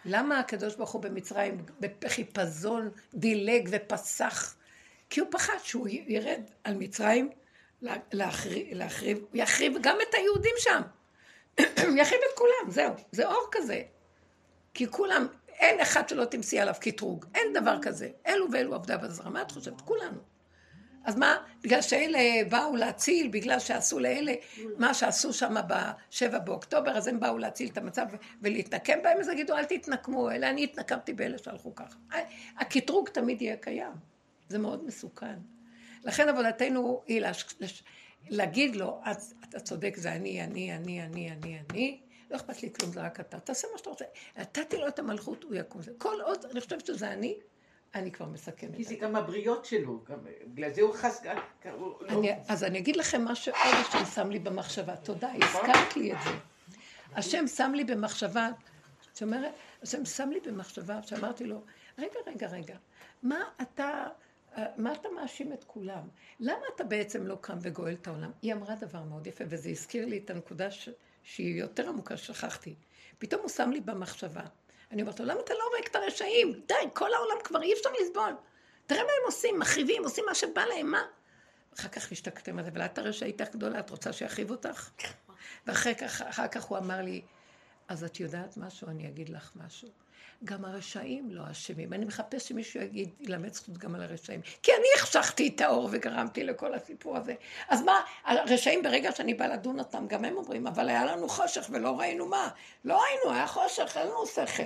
[0.05, 4.57] למה הקדוש ברוך הוא במצרים בחיפזון דילג ופסח?
[5.11, 7.31] כי הוא פחד שהוא ירד על מצרים
[7.83, 10.83] לה- להחריב, להחריב, הוא יחריב גם את היהודים שם.
[12.01, 12.95] יחריב את כולם, זהו.
[13.13, 13.83] זה אור כזה.
[14.75, 15.27] כי כולם,
[15.59, 17.25] אין אחד שלא תמציא עליו קטרוג.
[17.35, 18.09] אין דבר כזה.
[18.27, 19.31] אלו ואלו עבדה בזרע.
[19.31, 19.81] מה את חושבת?
[19.81, 20.19] כולנו.
[21.05, 21.37] אז מה?
[21.63, 24.33] בגלל שאלה באו להציל, בגלל שעשו לאלה
[24.79, 28.07] מה שעשו שם בשבע באוקטובר, אז הם באו להציל את המצב
[28.43, 31.99] ולהתנקם בהם, אז יגידו, אל תתנקמו, אלא אני התנקמתי באלה שהלכו ככה.
[32.59, 33.93] הקטרוג תמיד יהיה קיים.
[34.49, 35.37] זה מאוד מסוכן.
[36.05, 37.23] לכן עבודתנו היא.
[38.29, 39.17] להגיד לו, את,
[39.49, 42.01] אתה צודק, זה אני, אני, אני, אני, אני, אני,
[42.31, 43.41] לא אכפת לי כלום, זה רק אתה.
[43.41, 44.05] תעשה מה שאתה רוצה.
[44.37, 45.81] נתתי לו את המלכות, הוא יקום.
[45.99, 47.39] כל עוד אני חושבת שזה אני,
[47.95, 48.77] אני כבר מסכמת.
[48.77, 50.05] כי זה גם הבריות שלו,
[50.47, 51.23] בגלל זה הוא חס...
[52.01, 54.97] לא- אז אני אגיד לכם מה שעוד השם שם לי במחשבה.
[54.97, 56.31] תודה, הזכרת לי את זה.
[57.15, 58.49] השם שם לי במחשבה,
[59.13, 59.53] זאת אומרת,
[59.83, 61.63] השם שם לי במחשבה, שאמרתי לו,
[61.99, 62.77] רגע, רגע, רגע,
[63.23, 64.07] מה אתה,
[64.57, 66.09] אה, מה אתה מאשים את כולם?
[66.41, 68.31] למה אתה בעצם לא קם וגואל את העולם?
[68.43, 70.89] היא אמרה דבר מאוד יפה, וזה הזכיר לי את הנקודה ש,
[71.27, 72.75] שהיא יותר עמוקה, שכחתי.
[73.19, 74.43] פתאום הוא שם לי במחשבה.
[74.91, 76.61] אני אומרת לו, למה אתה לא הורג את הרשעים?
[76.69, 78.37] די, כל העולם כבר אי אפשר לסבול.
[78.87, 81.03] תראה מה הם עושים, מחריבים, עושים מה שבא להם, מה?
[81.79, 84.91] אחר כך השתקתם על זה, אבל את הרשעית הגדולה, את רוצה שיחריב אותך?
[85.67, 87.23] ואחר כך, כך הוא אמר לי,
[87.89, 89.89] אז את יודעת משהו, אני אגיד לך משהו.
[90.45, 91.93] גם הרשעים לא אשמים.
[91.93, 94.41] אני מחפש שמישהו יגיד, ילמד זכות גם על הרשעים.
[94.63, 97.35] כי אני החשכתי את האור וגרמתי לכל הסיפור הזה.
[97.69, 101.67] אז מה, הרשעים ברגע שאני באה לדון אותם, גם הם אומרים, אבל היה לנו חושך
[101.71, 102.49] ולא ראינו מה.
[102.85, 104.63] לא ראינו, היה חושך, אין לנו שכל.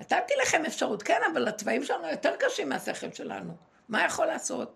[0.00, 3.52] נתתי לכם אפשרות, כן, אבל התוואים שלנו יותר קשים מהשכל שלנו.
[3.88, 4.74] מה יכול לעשות?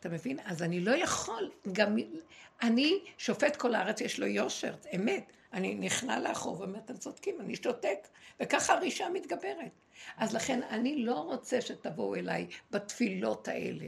[0.00, 0.38] אתה מבין?
[0.44, 1.96] אז אני לא יכול, גם
[2.62, 5.32] אני שופט כל הארץ, יש לו יושר, אמת.
[5.56, 8.08] אני נכנע לאחור ואומר, אתם צודקים, אני שותק,
[8.40, 9.80] וככה הרישה מתגברת.
[10.16, 13.86] אז לכן אני לא רוצה שתבואו אליי בתפילות האלה.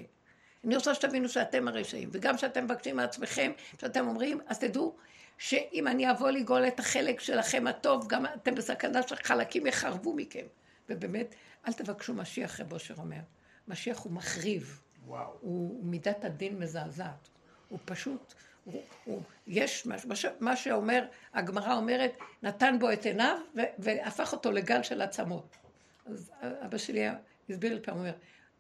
[0.64, 4.96] אני רוצה שתבינו שאתם הרשעים, וגם שאתם מבקשים מעצמכם, שאתם אומרים, אז תדעו
[5.38, 10.46] שאם אני אבוא לגאול את החלק שלכם הטוב, גם אתם בסכנה שחלקים יחרבו מכם.
[10.88, 11.34] ובאמת,
[11.68, 13.20] אל תבקשו משיח, רב אושר אומר.
[13.68, 14.80] משיח הוא מחריב.
[15.06, 15.32] וואו.
[15.40, 17.28] הוא מידת הדין מזעזעת.
[17.68, 18.34] הוא פשוט,
[18.72, 19.96] הוא, הוא, יש מה,
[20.40, 21.04] מה, שאומר,
[21.34, 23.38] הגמרא אומרת, נתן בו את עיניו
[23.78, 25.56] והפך אותו לגל של עצמות.
[26.06, 27.08] אז אבא שלי
[27.50, 28.14] הסביר לי פעם, הוא אומר,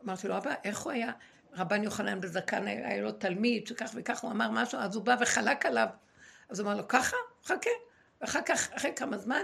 [0.04, 1.12] אמרתי לו, אבא, איך הוא היה?
[1.52, 5.66] רבן יוחנן בזקן היה לו תלמיד שכך וכך, הוא אמר משהו, אז הוא בא וחלק
[5.66, 5.88] עליו.
[6.48, 7.16] אז הוא אמר לו, ככה?
[7.44, 7.70] חכה.
[8.20, 9.42] ואחר כך, אחרי כמה זמן,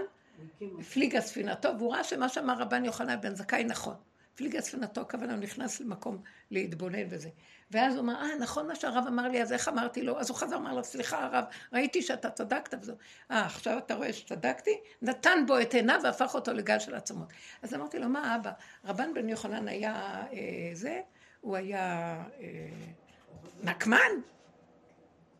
[0.79, 3.95] הפליגה ספינתו, והוא ראה שמה שאמר רבן יוחנן בן זכאי נכון.
[4.35, 6.21] הפליגה ספינתו, הכוונה, הוא נכנס למקום
[6.51, 7.29] להתבונן בזה.
[7.71, 10.19] ואז הוא אמר, אה, נכון מה שהרב אמר לי, אז איך אמרתי לו?
[10.19, 12.93] אז הוא חזר, אמר לו, סליחה הרב, ראיתי שאתה צדקת וזה.
[13.31, 14.79] אה, עכשיו אתה רואה שצדקתי?
[15.01, 17.27] נתן בו את עיניו והפך אותו לגל של עצמות.
[17.61, 18.51] אז אמרתי לו, מה אבא?
[18.85, 21.01] רבן בן יוחנן היה אה, זה,
[21.41, 22.69] הוא היה אה,
[23.63, 24.11] נקמן?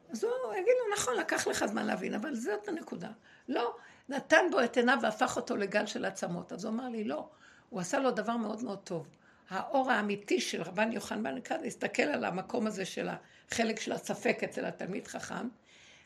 [0.09, 3.09] אז הוא יגיד לו, נכון, לקח לך זמן להבין, אבל זאת הנקודה.
[3.49, 3.75] לא,
[4.09, 6.51] נתן בו את עיניו והפך אותו לגל של עצמות.
[6.51, 7.29] אז הוא אמר לי, לא,
[7.69, 9.07] הוא עשה לו דבר מאוד מאוד טוב.
[9.49, 13.09] האור האמיתי של רבן יוחנן כאן, להסתכל על המקום הזה של
[13.49, 15.47] החלק של הספק אצל התלמיד חכם,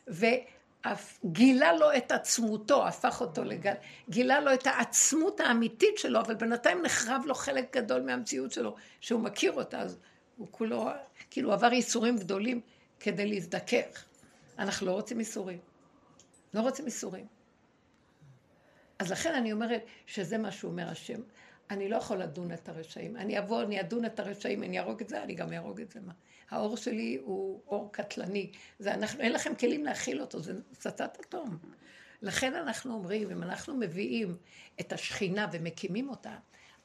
[0.07, 3.74] וגילה לו את עצמותו, הפך אותו לגל,
[4.10, 9.22] גילה לו את העצמות האמיתית שלו, אבל בינתיים נחרב לו חלק גדול מהמציאות שלו, שהוא
[9.22, 9.99] מכיר אותה, אז
[10.38, 10.89] הוא כולו,
[11.30, 12.62] כאילו עבר ייסורים גדולים
[12.99, 14.05] כדי להזדכך.
[14.60, 15.60] אנחנו לא רוצים ייסורים.
[16.53, 17.28] לא רוצים איסורים.
[18.99, 21.22] אז לכן אני אומרת שזה מה שהוא אומר השם.
[21.70, 23.15] אני לא יכול לדון את הרשעים.
[23.15, 25.99] אני אבוא, אני אדון את הרשעים, אני אהרוג את זה, אני גם אהרוג את זה.
[26.01, 26.13] מה?
[26.49, 28.51] האור שלי הוא אור קטלני.
[28.80, 31.57] זה אנחנו, אין לכם כלים להכיל אותו, זה פצצת אטום.
[32.22, 34.38] לכן אנחנו אומרים, אם אנחנו מביאים
[34.80, 36.36] את השכינה ומקימים אותה,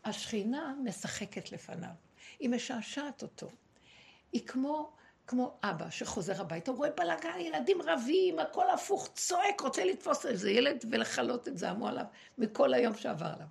[0.04, 1.90] השכינה משחקת לפניו.
[2.38, 3.48] היא משעשעת אותו.
[4.32, 4.92] היא כמו,
[5.26, 10.50] כמו אבא שחוזר הביתה, הוא רואה בלאגן, ילדים רבים, הכל הפוך, צועק, רוצה לתפוס איזה
[10.50, 12.04] ילד ולכלות את זעמו עליו
[12.38, 13.46] מכל היום שעבר עליו.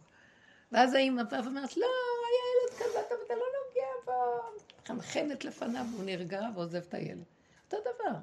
[0.73, 1.87] ואז האמא באה ואומרת, לא,
[2.27, 4.57] היה ילד כזה, אתה לא נוגע בו.
[4.85, 7.23] חנחנת לפניו, הוא נרגע ועוזב את הילד.
[7.65, 8.15] אותו דבר.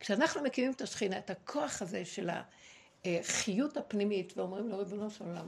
[0.00, 2.30] כשאנחנו מקימים את השכינה, את הכוח הזה של
[3.04, 5.46] החיות הפנימית, ואומרים לו, ריבונו של עולם,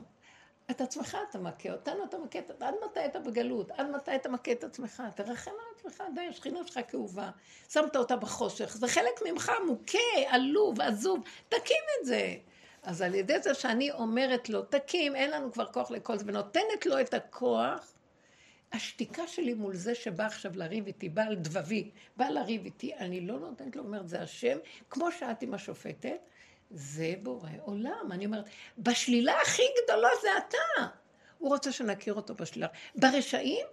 [0.70, 3.70] את עצמך אתה מכה, אותנו אתה מכה, עד מתי אתה בגלות?
[3.70, 5.02] עד מתי אתה מכה את עצמך?
[5.14, 7.30] תרחם על עצמך, די, השכינה שלך כאובה.
[7.68, 12.34] שמת אותה בחושך, זה חלק ממך מוכה, עלוב, עזוב, תקים את זה.
[12.84, 16.86] אז על ידי זה שאני אומרת לו, תקים, אין לנו כבר כוח לכל זה, ונותנת
[16.86, 17.92] לו את הכוח,
[18.72, 23.20] השתיקה שלי מול זה שבא עכשיו לריב איתי, בא על דבבי, בא לריב איתי, אני
[23.20, 24.58] לא נותנת לו, אומרת, זה השם,
[24.90, 26.18] כמו שאת עם השופטת,
[26.70, 28.12] זה בורא עולם.
[28.12, 28.44] אני אומרת,
[28.78, 30.86] בשלילה הכי גדולה זה אתה.
[31.38, 32.66] הוא רוצה שנכיר אותו בשלילה.
[32.94, 33.66] ברשעים,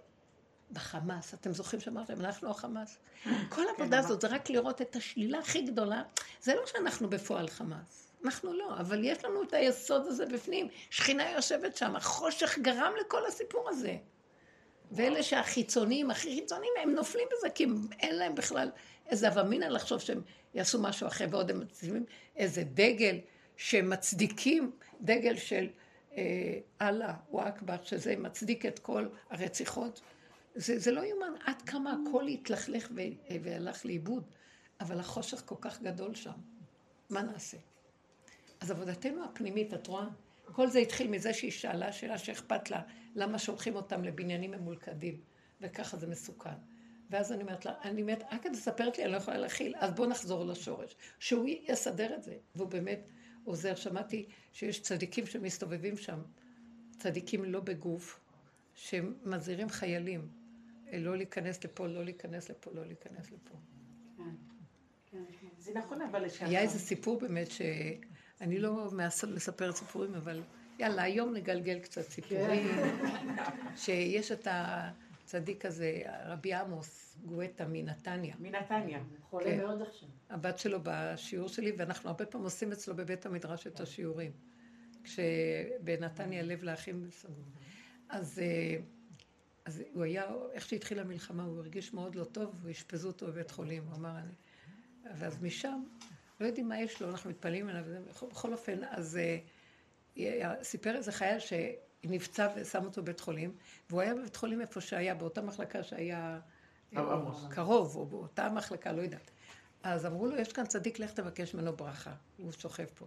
[0.72, 1.34] בחמאס.
[1.34, 2.98] אתם זוכרים שאמרתם, אנחנו החמאס?
[3.24, 6.02] כל כן, העבודה הזאת זה רק לראות את השלילה הכי גדולה.
[6.40, 8.11] זה לא שאנחנו בפועל חמאס.
[8.24, 10.68] אנחנו לא, אבל יש לנו את היסוד הזה בפנים.
[10.90, 13.96] שכינה יושבת שם, החושך גרם לכל הסיפור הזה.
[14.92, 17.66] ואלה שהחיצוניים, הכי חיצוניים, הם נופלים בזה, כי
[18.00, 18.70] אין להם בכלל
[19.06, 20.20] איזה אבמינה לחשוב שהם
[20.54, 22.04] יעשו משהו אחר, ועוד הם מציבים
[22.36, 23.18] איזה דגל
[23.56, 24.70] שמצדיקים,
[25.00, 25.68] דגל של
[26.16, 30.00] אה, אללה הוא אכבר, שזה מצדיק את כל הרציחות.
[30.54, 32.88] זה, זה לא יאומן עד כמה הכל התלכלך
[33.42, 34.24] והלך לאיבוד,
[34.80, 36.30] אבל החושך כל כך גדול שם.
[37.10, 37.56] מה נעשה?
[38.62, 40.06] אז עבודתנו הפנימית, את רואה?
[40.52, 42.82] כל זה התחיל מזה שהיא שאלה שאלה שאכפת לה,
[43.14, 45.20] למה שולחים אותם לבניינים ממולכדים,
[45.60, 46.54] וככה זה מסוכן.
[47.10, 49.92] ואז אני אומרת לה, אני אומרת, רק את מספרת לי, אני לא יכולה להכיל, אז
[49.92, 50.96] בואו נחזור לשורש.
[51.18, 53.00] שהוא יסדר את זה, והוא באמת
[53.44, 53.74] עוזר.
[53.74, 56.22] שמעתי שיש צדיקים שמסתובבים שם,
[56.98, 58.20] צדיקים לא בגוף,
[58.74, 60.28] שמזהירים חיילים,
[60.92, 63.54] לא להיכנס לפה, לא להיכנס לפה, לא להיכנס לפה.
[64.16, 65.46] כן, כן.
[65.58, 66.24] זה נכון, אבל...
[66.40, 67.62] היה איזה סיפור באמת ש...
[68.42, 68.90] אני לא
[69.34, 70.42] מספרת סיפורים, אבל
[70.78, 72.66] יאללה, היום נגלגל קצת סיפורים.
[73.76, 78.34] שיש את הצדיק הזה, רבי עמוס גואטה מנתניה.
[78.38, 79.00] מנתניה.
[79.30, 79.58] חולה כן.
[79.58, 80.08] מאוד עכשיו.
[80.30, 84.30] הבת שלו בשיעור שלי, ואנחנו הרבה פעמים עושים אצלו בבית המדרש את השיעורים.
[85.04, 87.44] כשבנתניה לב לאחים סגור.
[88.08, 88.76] אז, אה,
[89.64, 93.82] אז הוא היה, איך שהתחילה המלחמה, הוא הרגיש מאוד לא טוב, ואשפזו אותו בבית חולים.
[93.86, 94.32] הוא אמר, אני...
[95.18, 95.82] ואז משם
[96.40, 97.84] לא יודעים מה יש לו, אנחנו מתפלאים עליו,
[98.30, 99.18] בכל אופן, אז
[100.16, 100.20] uh,
[100.62, 103.56] סיפר איזה חייל שנפצע ושם אותו בבית חולים,
[103.90, 106.40] והוא היה בבית חולים איפה שהיה, באותה מחלקה שהיה
[106.96, 107.20] אה,
[107.50, 109.30] קרוב, או באותה מחלקה, לא יודעת.
[109.82, 113.06] אז אמרו לו, יש כאן צדיק, לך תבקש ממנו ברכה, הוא שוכב פה.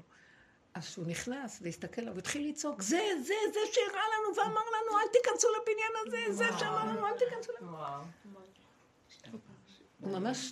[0.74, 4.98] אז כשהוא נכנס והסתכל עליו, הוא התחיל לצעוק, זה, זה, זה שהראה לנו ואמר לנו,
[5.00, 7.82] אל תיכנסו לבניין הזה, זה שאמר לנו, אל תיכנסו לבניין.
[10.00, 10.52] הוא ממש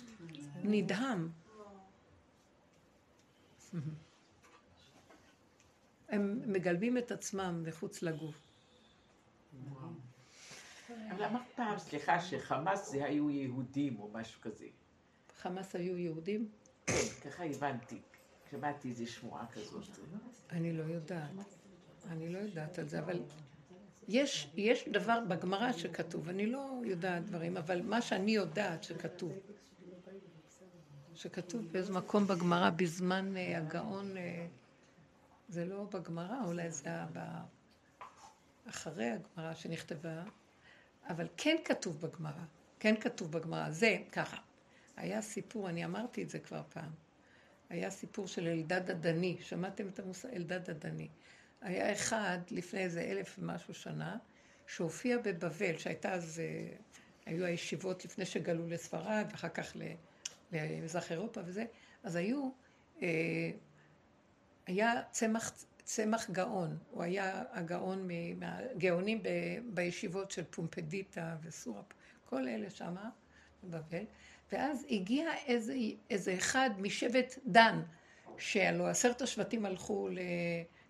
[0.62, 1.43] נדהם.
[6.08, 8.48] הם מגלבים את עצמם מחוץ לגוף.
[11.10, 14.66] אבל אמרת פעם, סליחה, שחמאס זה היו יהודים או משהו כזה.
[15.36, 16.48] חמאס היו יהודים?
[16.86, 16.94] כן,
[17.24, 18.00] ככה הבנתי.
[18.50, 19.98] שמעתי איזו שמועה כזאת.
[20.50, 21.30] אני לא יודעת.
[22.10, 23.22] אני לא יודעת על זה, אבל
[24.08, 29.32] יש, יש דבר בגמרא שכתוב, אני לא יודעת דברים, אבל מה שאני יודעת שכתוב,
[31.16, 34.46] שכתוב באיזה מקום בגמרא בזמן אה, הגאון, אה,
[35.48, 36.90] זה לא בגמרא, אולי זה
[38.68, 40.22] אחרי הגמרא שנכתבה,
[41.08, 42.44] אבל כן כתוב בגמרא,
[42.78, 44.36] כן כתוב בגמרא, זה ככה.
[44.96, 46.90] היה סיפור, אני אמרתי את זה כבר פעם,
[47.68, 51.08] היה סיפור של אלדד הדני, שמעתם את המושג אלדד הדני?
[51.60, 54.16] היה אחד לפני איזה אלף ומשהו שנה,
[54.66, 56.76] שהופיע בבבל, שהייתה אז, אה,
[57.26, 59.82] היו הישיבות לפני שגלו לספרד, ואחר כך ל...
[60.54, 61.64] למזרח אירופה וזה,
[62.02, 62.50] אז היו,
[63.02, 63.50] אה,
[64.66, 65.52] היה צמח,
[65.84, 69.28] צמח גאון, הוא היה הגאון מהגאונים ב,
[69.64, 71.84] בישיבות של פומפדיטה וסורפ,
[72.24, 73.10] כל אלה שמה
[73.64, 74.04] בבבל,
[74.52, 75.74] ואז הגיע איזה,
[76.10, 77.82] איזה אחד משבט דן,
[78.38, 80.08] שהלוא עשרת השבטים הלכו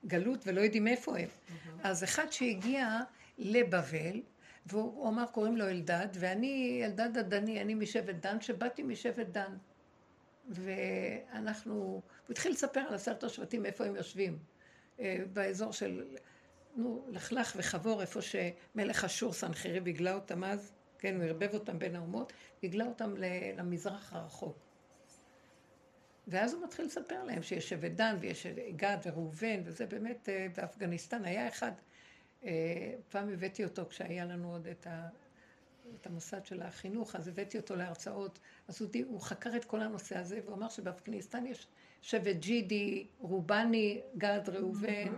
[0.05, 1.28] לגלות ולא יודעים איפה הם.
[1.28, 1.70] Mm-hmm.
[1.82, 3.01] אז אחד שהגיע
[3.39, 4.20] לבבל,
[4.66, 9.57] והוא אמר, קוראים לו אלדד, ואני אלדד הדני, אני משבט דן, שבאתי משבט דן.
[10.49, 14.39] ואנחנו, הוא התחיל לספר על עשרת השבטים, איפה הם יושבים.
[15.01, 16.05] אה, באזור של,
[16.77, 21.97] נו, לכלך וחבור, איפה שמלך אשור סנחריב הגלה אותם אז, כן, הוא ערבב אותם בין
[21.97, 22.32] האומות,
[22.62, 23.15] הגלה אותם
[23.57, 24.59] למזרח הרחוק.
[26.28, 28.47] ואז הוא מתחיל לספר להם שיש שבט דן ויש
[28.77, 31.24] גד וראובן, וזה באמת אה, באפגניסטן.
[31.24, 31.73] היה אחד,
[33.09, 35.09] פעם הבאתי אותו כשהיה לנו עוד את, ה,
[36.01, 38.39] את המוסד של החינוך, אז הבאתי אותו להרצאות.
[38.69, 41.66] אז הוא, הוא חקר את כל הנושא הזה, והוא אמר שבאפגניסטן יש
[42.03, 45.15] שבט ג'ידי, רובני, גד, ראובן,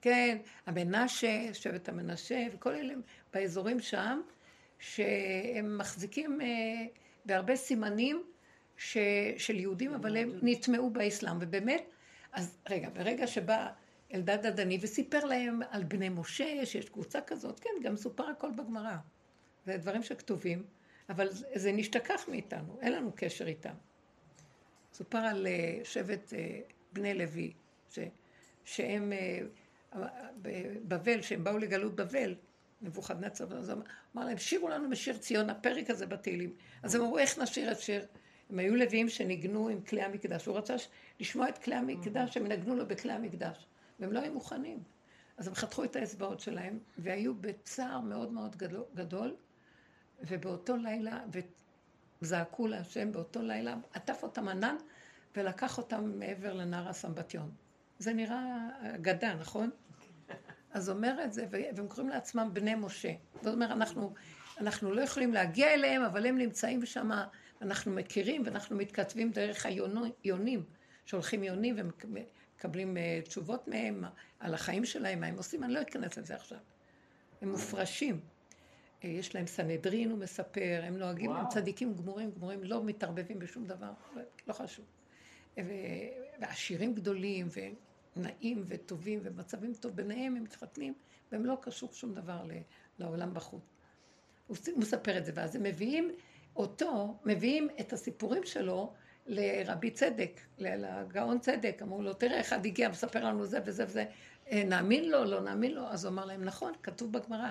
[0.00, 2.94] כן, המנשה, שבט המנשה, וכל אלה
[3.32, 4.20] באזורים שם,
[4.78, 6.46] שהם מחזיקים אה,
[7.24, 8.22] בהרבה סימנים
[8.76, 8.98] ש,
[9.38, 11.84] של יהודים, אבל הם נטמעו באסלאם, ובאמת,
[12.32, 13.68] אז רגע, ברגע שבא
[14.14, 18.96] אלדד הדני וסיפר להם על בני משה, שיש קבוצה כזאת, כן, גם סופר הכל בגמרא.
[19.66, 20.64] זה דברים שכתובים,
[21.08, 23.74] אבל זה נשתכח מאיתנו, אין לנו קשר איתם.
[24.92, 26.60] סופר על אה, שבט אה,
[26.92, 27.52] בני לוי,
[27.90, 27.98] ש,
[28.64, 29.38] שהם אה,
[30.42, 32.34] בבבל, שהם באו לגלות בבל,
[32.82, 36.54] נבוכדנצר, אז אמר להם, שירו לנו בשיר ציון, הפרק הזה בתהילים.
[36.82, 38.06] אז הם אמרו, איך נשיר את שיר?
[38.50, 40.46] הם היו לוויים שניגנו עם כלי המקדש.
[40.46, 40.74] הוא רצה
[41.20, 43.66] לשמוע את כלי המקדש, הם נגנו לו בכלי המקדש.
[43.98, 44.82] והם לא היו מוכנים.
[45.36, 48.56] אז הם חתכו את האצבעות שלהם, והיו בצער מאוד מאוד
[48.94, 49.36] גדול,
[50.20, 51.24] ובאותו לילה,
[52.22, 54.76] וזעקו להשם באותו לילה, עטף אותם ענן
[55.36, 57.50] ולקח אותם מעבר לנהר הסמבטיון.
[57.98, 59.70] זה נראה אגדה, נכון?
[60.70, 63.12] אז אומר את זה, והם קוראים לעצמם בני משה.
[63.42, 64.14] זאת אומרת, אנחנו,
[64.58, 67.10] אנחנו לא יכולים להגיע אליהם, אבל הם נמצאים שם,
[67.62, 70.62] אנחנו מכירים ואנחנו מתכתבים דרך היונים,
[71.06, 71.74] שולחים יונים
[72.54, 74.04] ומקבלים אה, תשובות מהם
[74.40, 76.58] על החיים שלהם, מה הם עושים, אני לא אכנס לזה עכשיו.
[77.42, 78.20] הם מופרשים.
[79.04, 81.40] אה, יש להם סנהדרין, הוא מספר, הם נוהגים, וואו.
[81.40, 83.92] הם צדיקים גמורים, גמורים, לא מתערבבים בשום דבר,
[84.46, 84.84] לא חשוב.
[86.40, 87.48] ועשירים גדולים,
[88.16, 90.94] ונעים וטובים, ומצבים טוב ביניהם, הם מתחתנים,
[91.32, 92.42] והם לא קשור שום דבר
[92.98, 93.62] לעולם בחוץ.
[94.46, 96.10] הוא מספר את זה, ואז הם מביאים
[96.56, 98.92] אותו, מביאים את הסיפורים שלו
[99.26, 104.04] לרבי צדק, לגאון צדק, אמרו לו, תראה, אחד הגיע, מספר לנו זה וזה וזה,
[104.50, 107.50] אה, נאמין לו, לא נאמין לו, אז הוא אמר להם, נכון, כתוב בגמרא,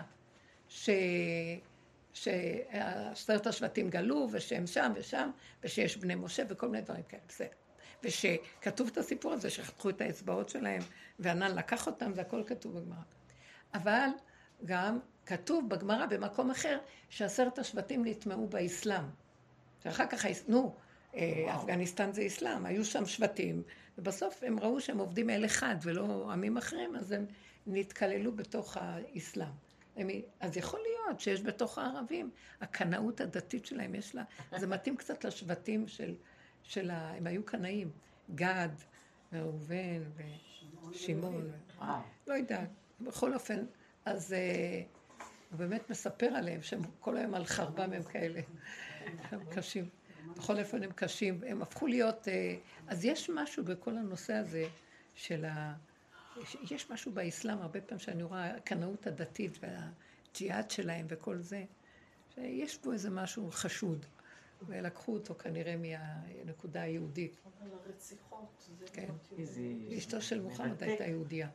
[0.70, 0.90] ש...
[3.46, 5.30] השבטים גלו, ושהם שם ושם,
[5.64, 7.48] ושיש בני משה וכל מיני דברים כאלה, בסדר.
[8.04, 10.82] ושכתוב את הסיפור הזה, שחתכו את האצבעות שלהם,
[11.20, 12.98] וענן לקח אותם, זה הכל כתוב בגמרא.
[13.74, 14.08] אבל
[14.66, 16.80] גם כתוב בגמרא במקום אחר,
[17.10, 19.04] שעשרת השבטים נטמעו באסלאם.
[19.84, 20.76] שאחר כך, נו,
[21.56, 23.64] אפגניסטן זה אסלאם, היו שם שבטים,
[23.98, 27.26] ובסוף הם ראו שהם עובדים אל אחד ולא עמים אחרים, אז הם
[27.68, 29.54] נתקללו בתוך האסלאם.
[30.40, 32.32] אז יכול להיות שיש בתוך הערבים,
[32.62, 34.24] הקנאות הדתית שלהם, יש לה,
[34.60, 36.16] זה מתאים קצת לשבטים של,
[36.64, 37.14] של ה...
[37.14, 37.92] הם היו קנאים,
[38.36, 38.70] גד,
[39.34, 40.04] ראובן
[40.92, 41.52] ושמעון,
[42.28, 42.70] לא יודעת,
[43.02, 43.66] בכל אופן,
[44.06, 44.82] אז אה,
[45.52, 48.42] הוא באמת מספר עליהם שהם כל היום על חרבם הם כאלה,
[49.32, 49.90] הם קשים.
[50.38, 52.56] בכל אופן הם קשים, הם הפכו להיות, אה,
[52.88, 54.68] אז יש משהו בכל הנושא הזה
[55.16, 55.74] של ה...
[56.72, 61.64] יש משהו באסלאם, הרבה פעמים שאני רואה הקנאות הדתית והג'יהאד שלהם וכל זה,
[62.36, 64.06] שיש בו איזה משהו חשוד.
[64.68, 67.42] ולקחו אותו כנראה מהנקודה היהודית.
[67.46, 69.10] אבל הרציחות, זה כן.
[69.98, 71.50] אשתו של מוחמד הייתה יהודייה.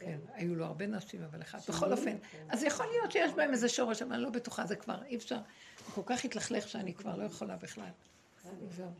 [0.00, 1.70] כן, היו לו הרבה נשים, אבל אחת.
[1.70, 2.16] בכל אופן,
[2.48, 5.38] אז יכול להיות שיש בהם איזה שורש, אבל אני לא בטוחה, זה כבר אי אפשר.
[5.86, 7.90] הוא כל כך התלכלך שאני כבר לא יכולה בכלל.
[8.68, 8.90] זהו.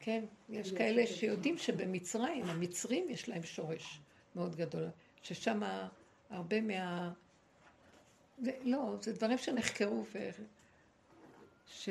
[0.00, 4.00] כן, יש כאלה שיודעים שבמצרים, המצרים יש להם שורש
[4.36, 4.88] מאוד גדול,
[5.22, 5.60] ששם
[6.30, 7.12] הרבה מה...
[8.62, 10.30] לא, זה דברים שנחקרו, ו...
[11.66, 11.88] ש...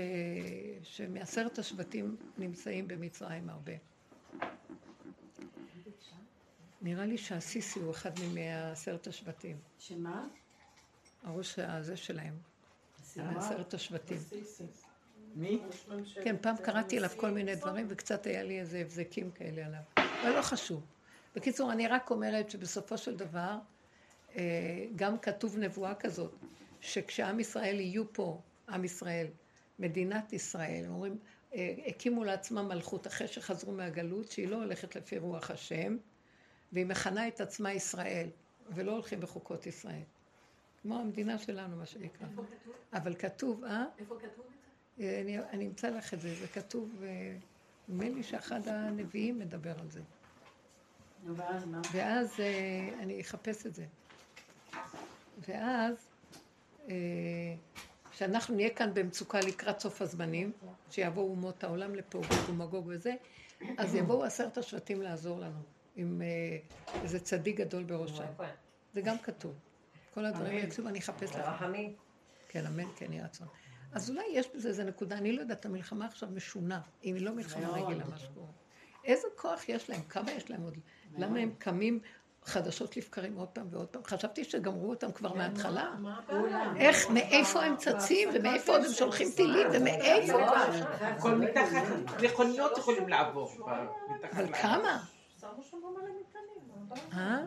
[0.84, 3.74] שמעשרת השבטים נמצאים במצרים הרבה.
[6.82, 9.58] נראה לי שהסיסי הוא אחד מעשרת השבטים.
[9.78, 10.28] שמה?
[11.24, 12.38] הראש הזה שלהם.
[13.18, 14.18] מעשרת השבטים.
[15.36, 15.62] מי?
[16.24, 19.82] כן, פעם קראתי עליו כל מיני דברים וקצת היה לי איזה הבזקים כאלה עליו.
[19.98, 20.86] אבל לא חשוב.
[21.36, 23.58] בקיצור, אני רק אומרת שבסופו של דבר,
[24.36, 26.36] אה, גם כתוב נבואה כזאת,
[26.82, 29.28] שכשעם ישראל יהיו פה, עם ישראל,
[29.80, 31.20] מדינת ישראל, הם אומרים,
[31.53, 35.98] אה, הקימו לעצמם מלכות אחרי שחזרו מהגלות, שהיא לא הולכת לפי רוח השם,
[36.73, 38.30] והיא מכנה את עצמה ישראל,
[38.69, 40.03] ולא הולכים בחוקות ישראל.
[40.81, 42.27] כמו המדינה שלנו, מה שנקרא.
[42.27, 42.73] איפה כתוב?
[42.93, 43.85] אבל כתוב, אה?
[43.99, 45.22] איפה כתוב את זה?
[45.22, 47.35] אני, אני אמצא לך את זה, זה כתוב, אה,
[47.89, 50.02] נדמה לי שאחד הנביאים מדבר על זה.
[51.35, 51.81] ואז מה?
[51.91, 53.85] ואז אה, אני אחפש את זה.
[55.48, 56.07] ואז,
[58.11, 60.52] שאנחנו נהיה כאן במצוקה לקראת סוף הזמנים,
[60.91, 63.14] שיבואו אומות העולם לפה, גוג ומגוג וזה,
[63.77, 65.60] אז יבואו עשרת השבטים לעזור לנו,
[65.96, 66.58] עם אה,
[67.04, 68.24] איזה צדיק גדול בראשם.
[68.94, 69.54] זה גם כתוב.
[70.14, 71.36] כל הדברים האלה כתוב, אני אחפש לך.
[71.36, 71.94] רחמים.
[72.48, 73.48] כן, אמן, כן יהי רצון.
[73.94, 77.32] אז אולי יש בזה איזה נקודה, אני לא יודעת, המלחמה עכשיו משונה, אם היא לא
[77.32, 77.70] מלחמה.
[77.70, 78.48] רגילה, מה שקורה.
[79.04, 80.78] איזה כוח יש להם, כמה יש להם עוד,
[81.18, 82.00] למה הם קמים
[82.44, 84.04] חדשות לבקרים עוד פעם ועוד פעם?
[84.04, 85.96] חשבתי שגמרו אותם כבר מההתחלה.
[86.78, 90.86] איך, מאיפה הם צצים, ומאיפה עוד הם שולחים טילים, ומאיפה כבר?
[91.02, 91.84] הכל מתחת,
[92.24, 93.52] מכוניות יכולים לעבור.
[94.32, 95.04] אבל כמה?
[95.56, 97.02] שמו שם מלא מטענים.
[97.14, 97.38] אה?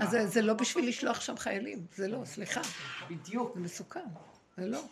[0.00, 2.60] אז זה- לא בשביל לשלוח שם חיילים, זה לא, סליחה.
[3.10, 3.54] בדיוק.
[3.54, 4.04] זה מסוכן,
[4.56, 4.82] זה לא,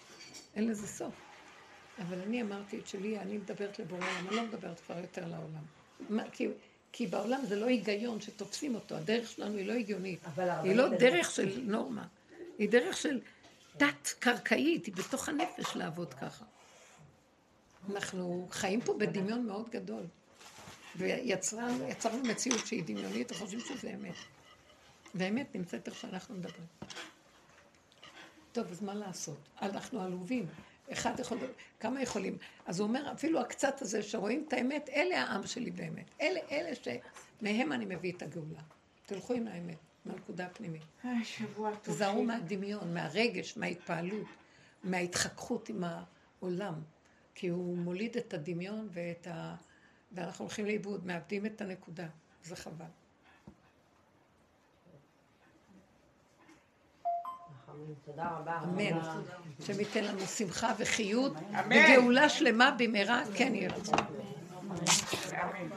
[0.54, 1.14] אין לזה סוף.
[2.02, 5.62] אבל אני אמרתי את שלי, אני מדברת לבורא עולם, אני לא מדברת כבר יותר לעולם.
[6.10, 6.48] מה, כי,
[6.92, 10.20] כי בעולם זה לא היגיון שתופסים אותו, הדרך שלנו היא לא הגיונית.
[10.62, 12.06] היא לא דרך של נורמה,
[12.58, 13.20] היא דרך של
[13.76, 16.44] תת-קרקעית, היא בתוך הנפש לעבוד ככה.
[17.90, 20.02] אנחנו חיים פה בדמיון מאוד גדול.
[20.96, 24.14] ויצרנו יצרנו מציאות שהיא דמיונית וחושבים שזה אמת.
[25.14, 26.66] והאמת נמצאת איך שאנחנו מדברים.
[28.52, 29.38] טוב, אז מה לעשות?
[29.62, 30.46] אנחנו עלובים.
[30.92, 31.38] אחד יכול,
[31.80, 32.38] כמה יכולים?
[32.66, 36.10] אז הוא אומר, אפילו הקצת הזה שרואים את האמת, אלה העם שלי באמת.
[36.20, 38.60] אלה, אלה שמהם אני מביא את הגאולה.
[39.06, 40.82] תלכו עם האמת, מהנקודה הפנימית.
[41.04, 41.94] איי, שבוע טוב.
[41.94, 42.22] תזהרו.
[42.22, 44.26] מהדמיון, מהרגש, מההתפעלות,
[44.84, 46.74] מההתחככות עם העולם.
[47.34, 49.54] כי הוא מוליד את הדמיון ואת ה...
[50.16, 52.06] ואנחנו הולכים לאיבוד, מאבדים את הנקודה.
[52.44, 52.84] זה חבל.
[58.04, 58.58] תודה רבה.
[58.64, 58.98] אמן.
[59.60, 61.76] השם ייתן לנו שמחה וחיות אמן.
[61.76, 63.98] וגאולה שלמה במהרה, כן יהיה רצון.
[65.32, 65.68] אמן.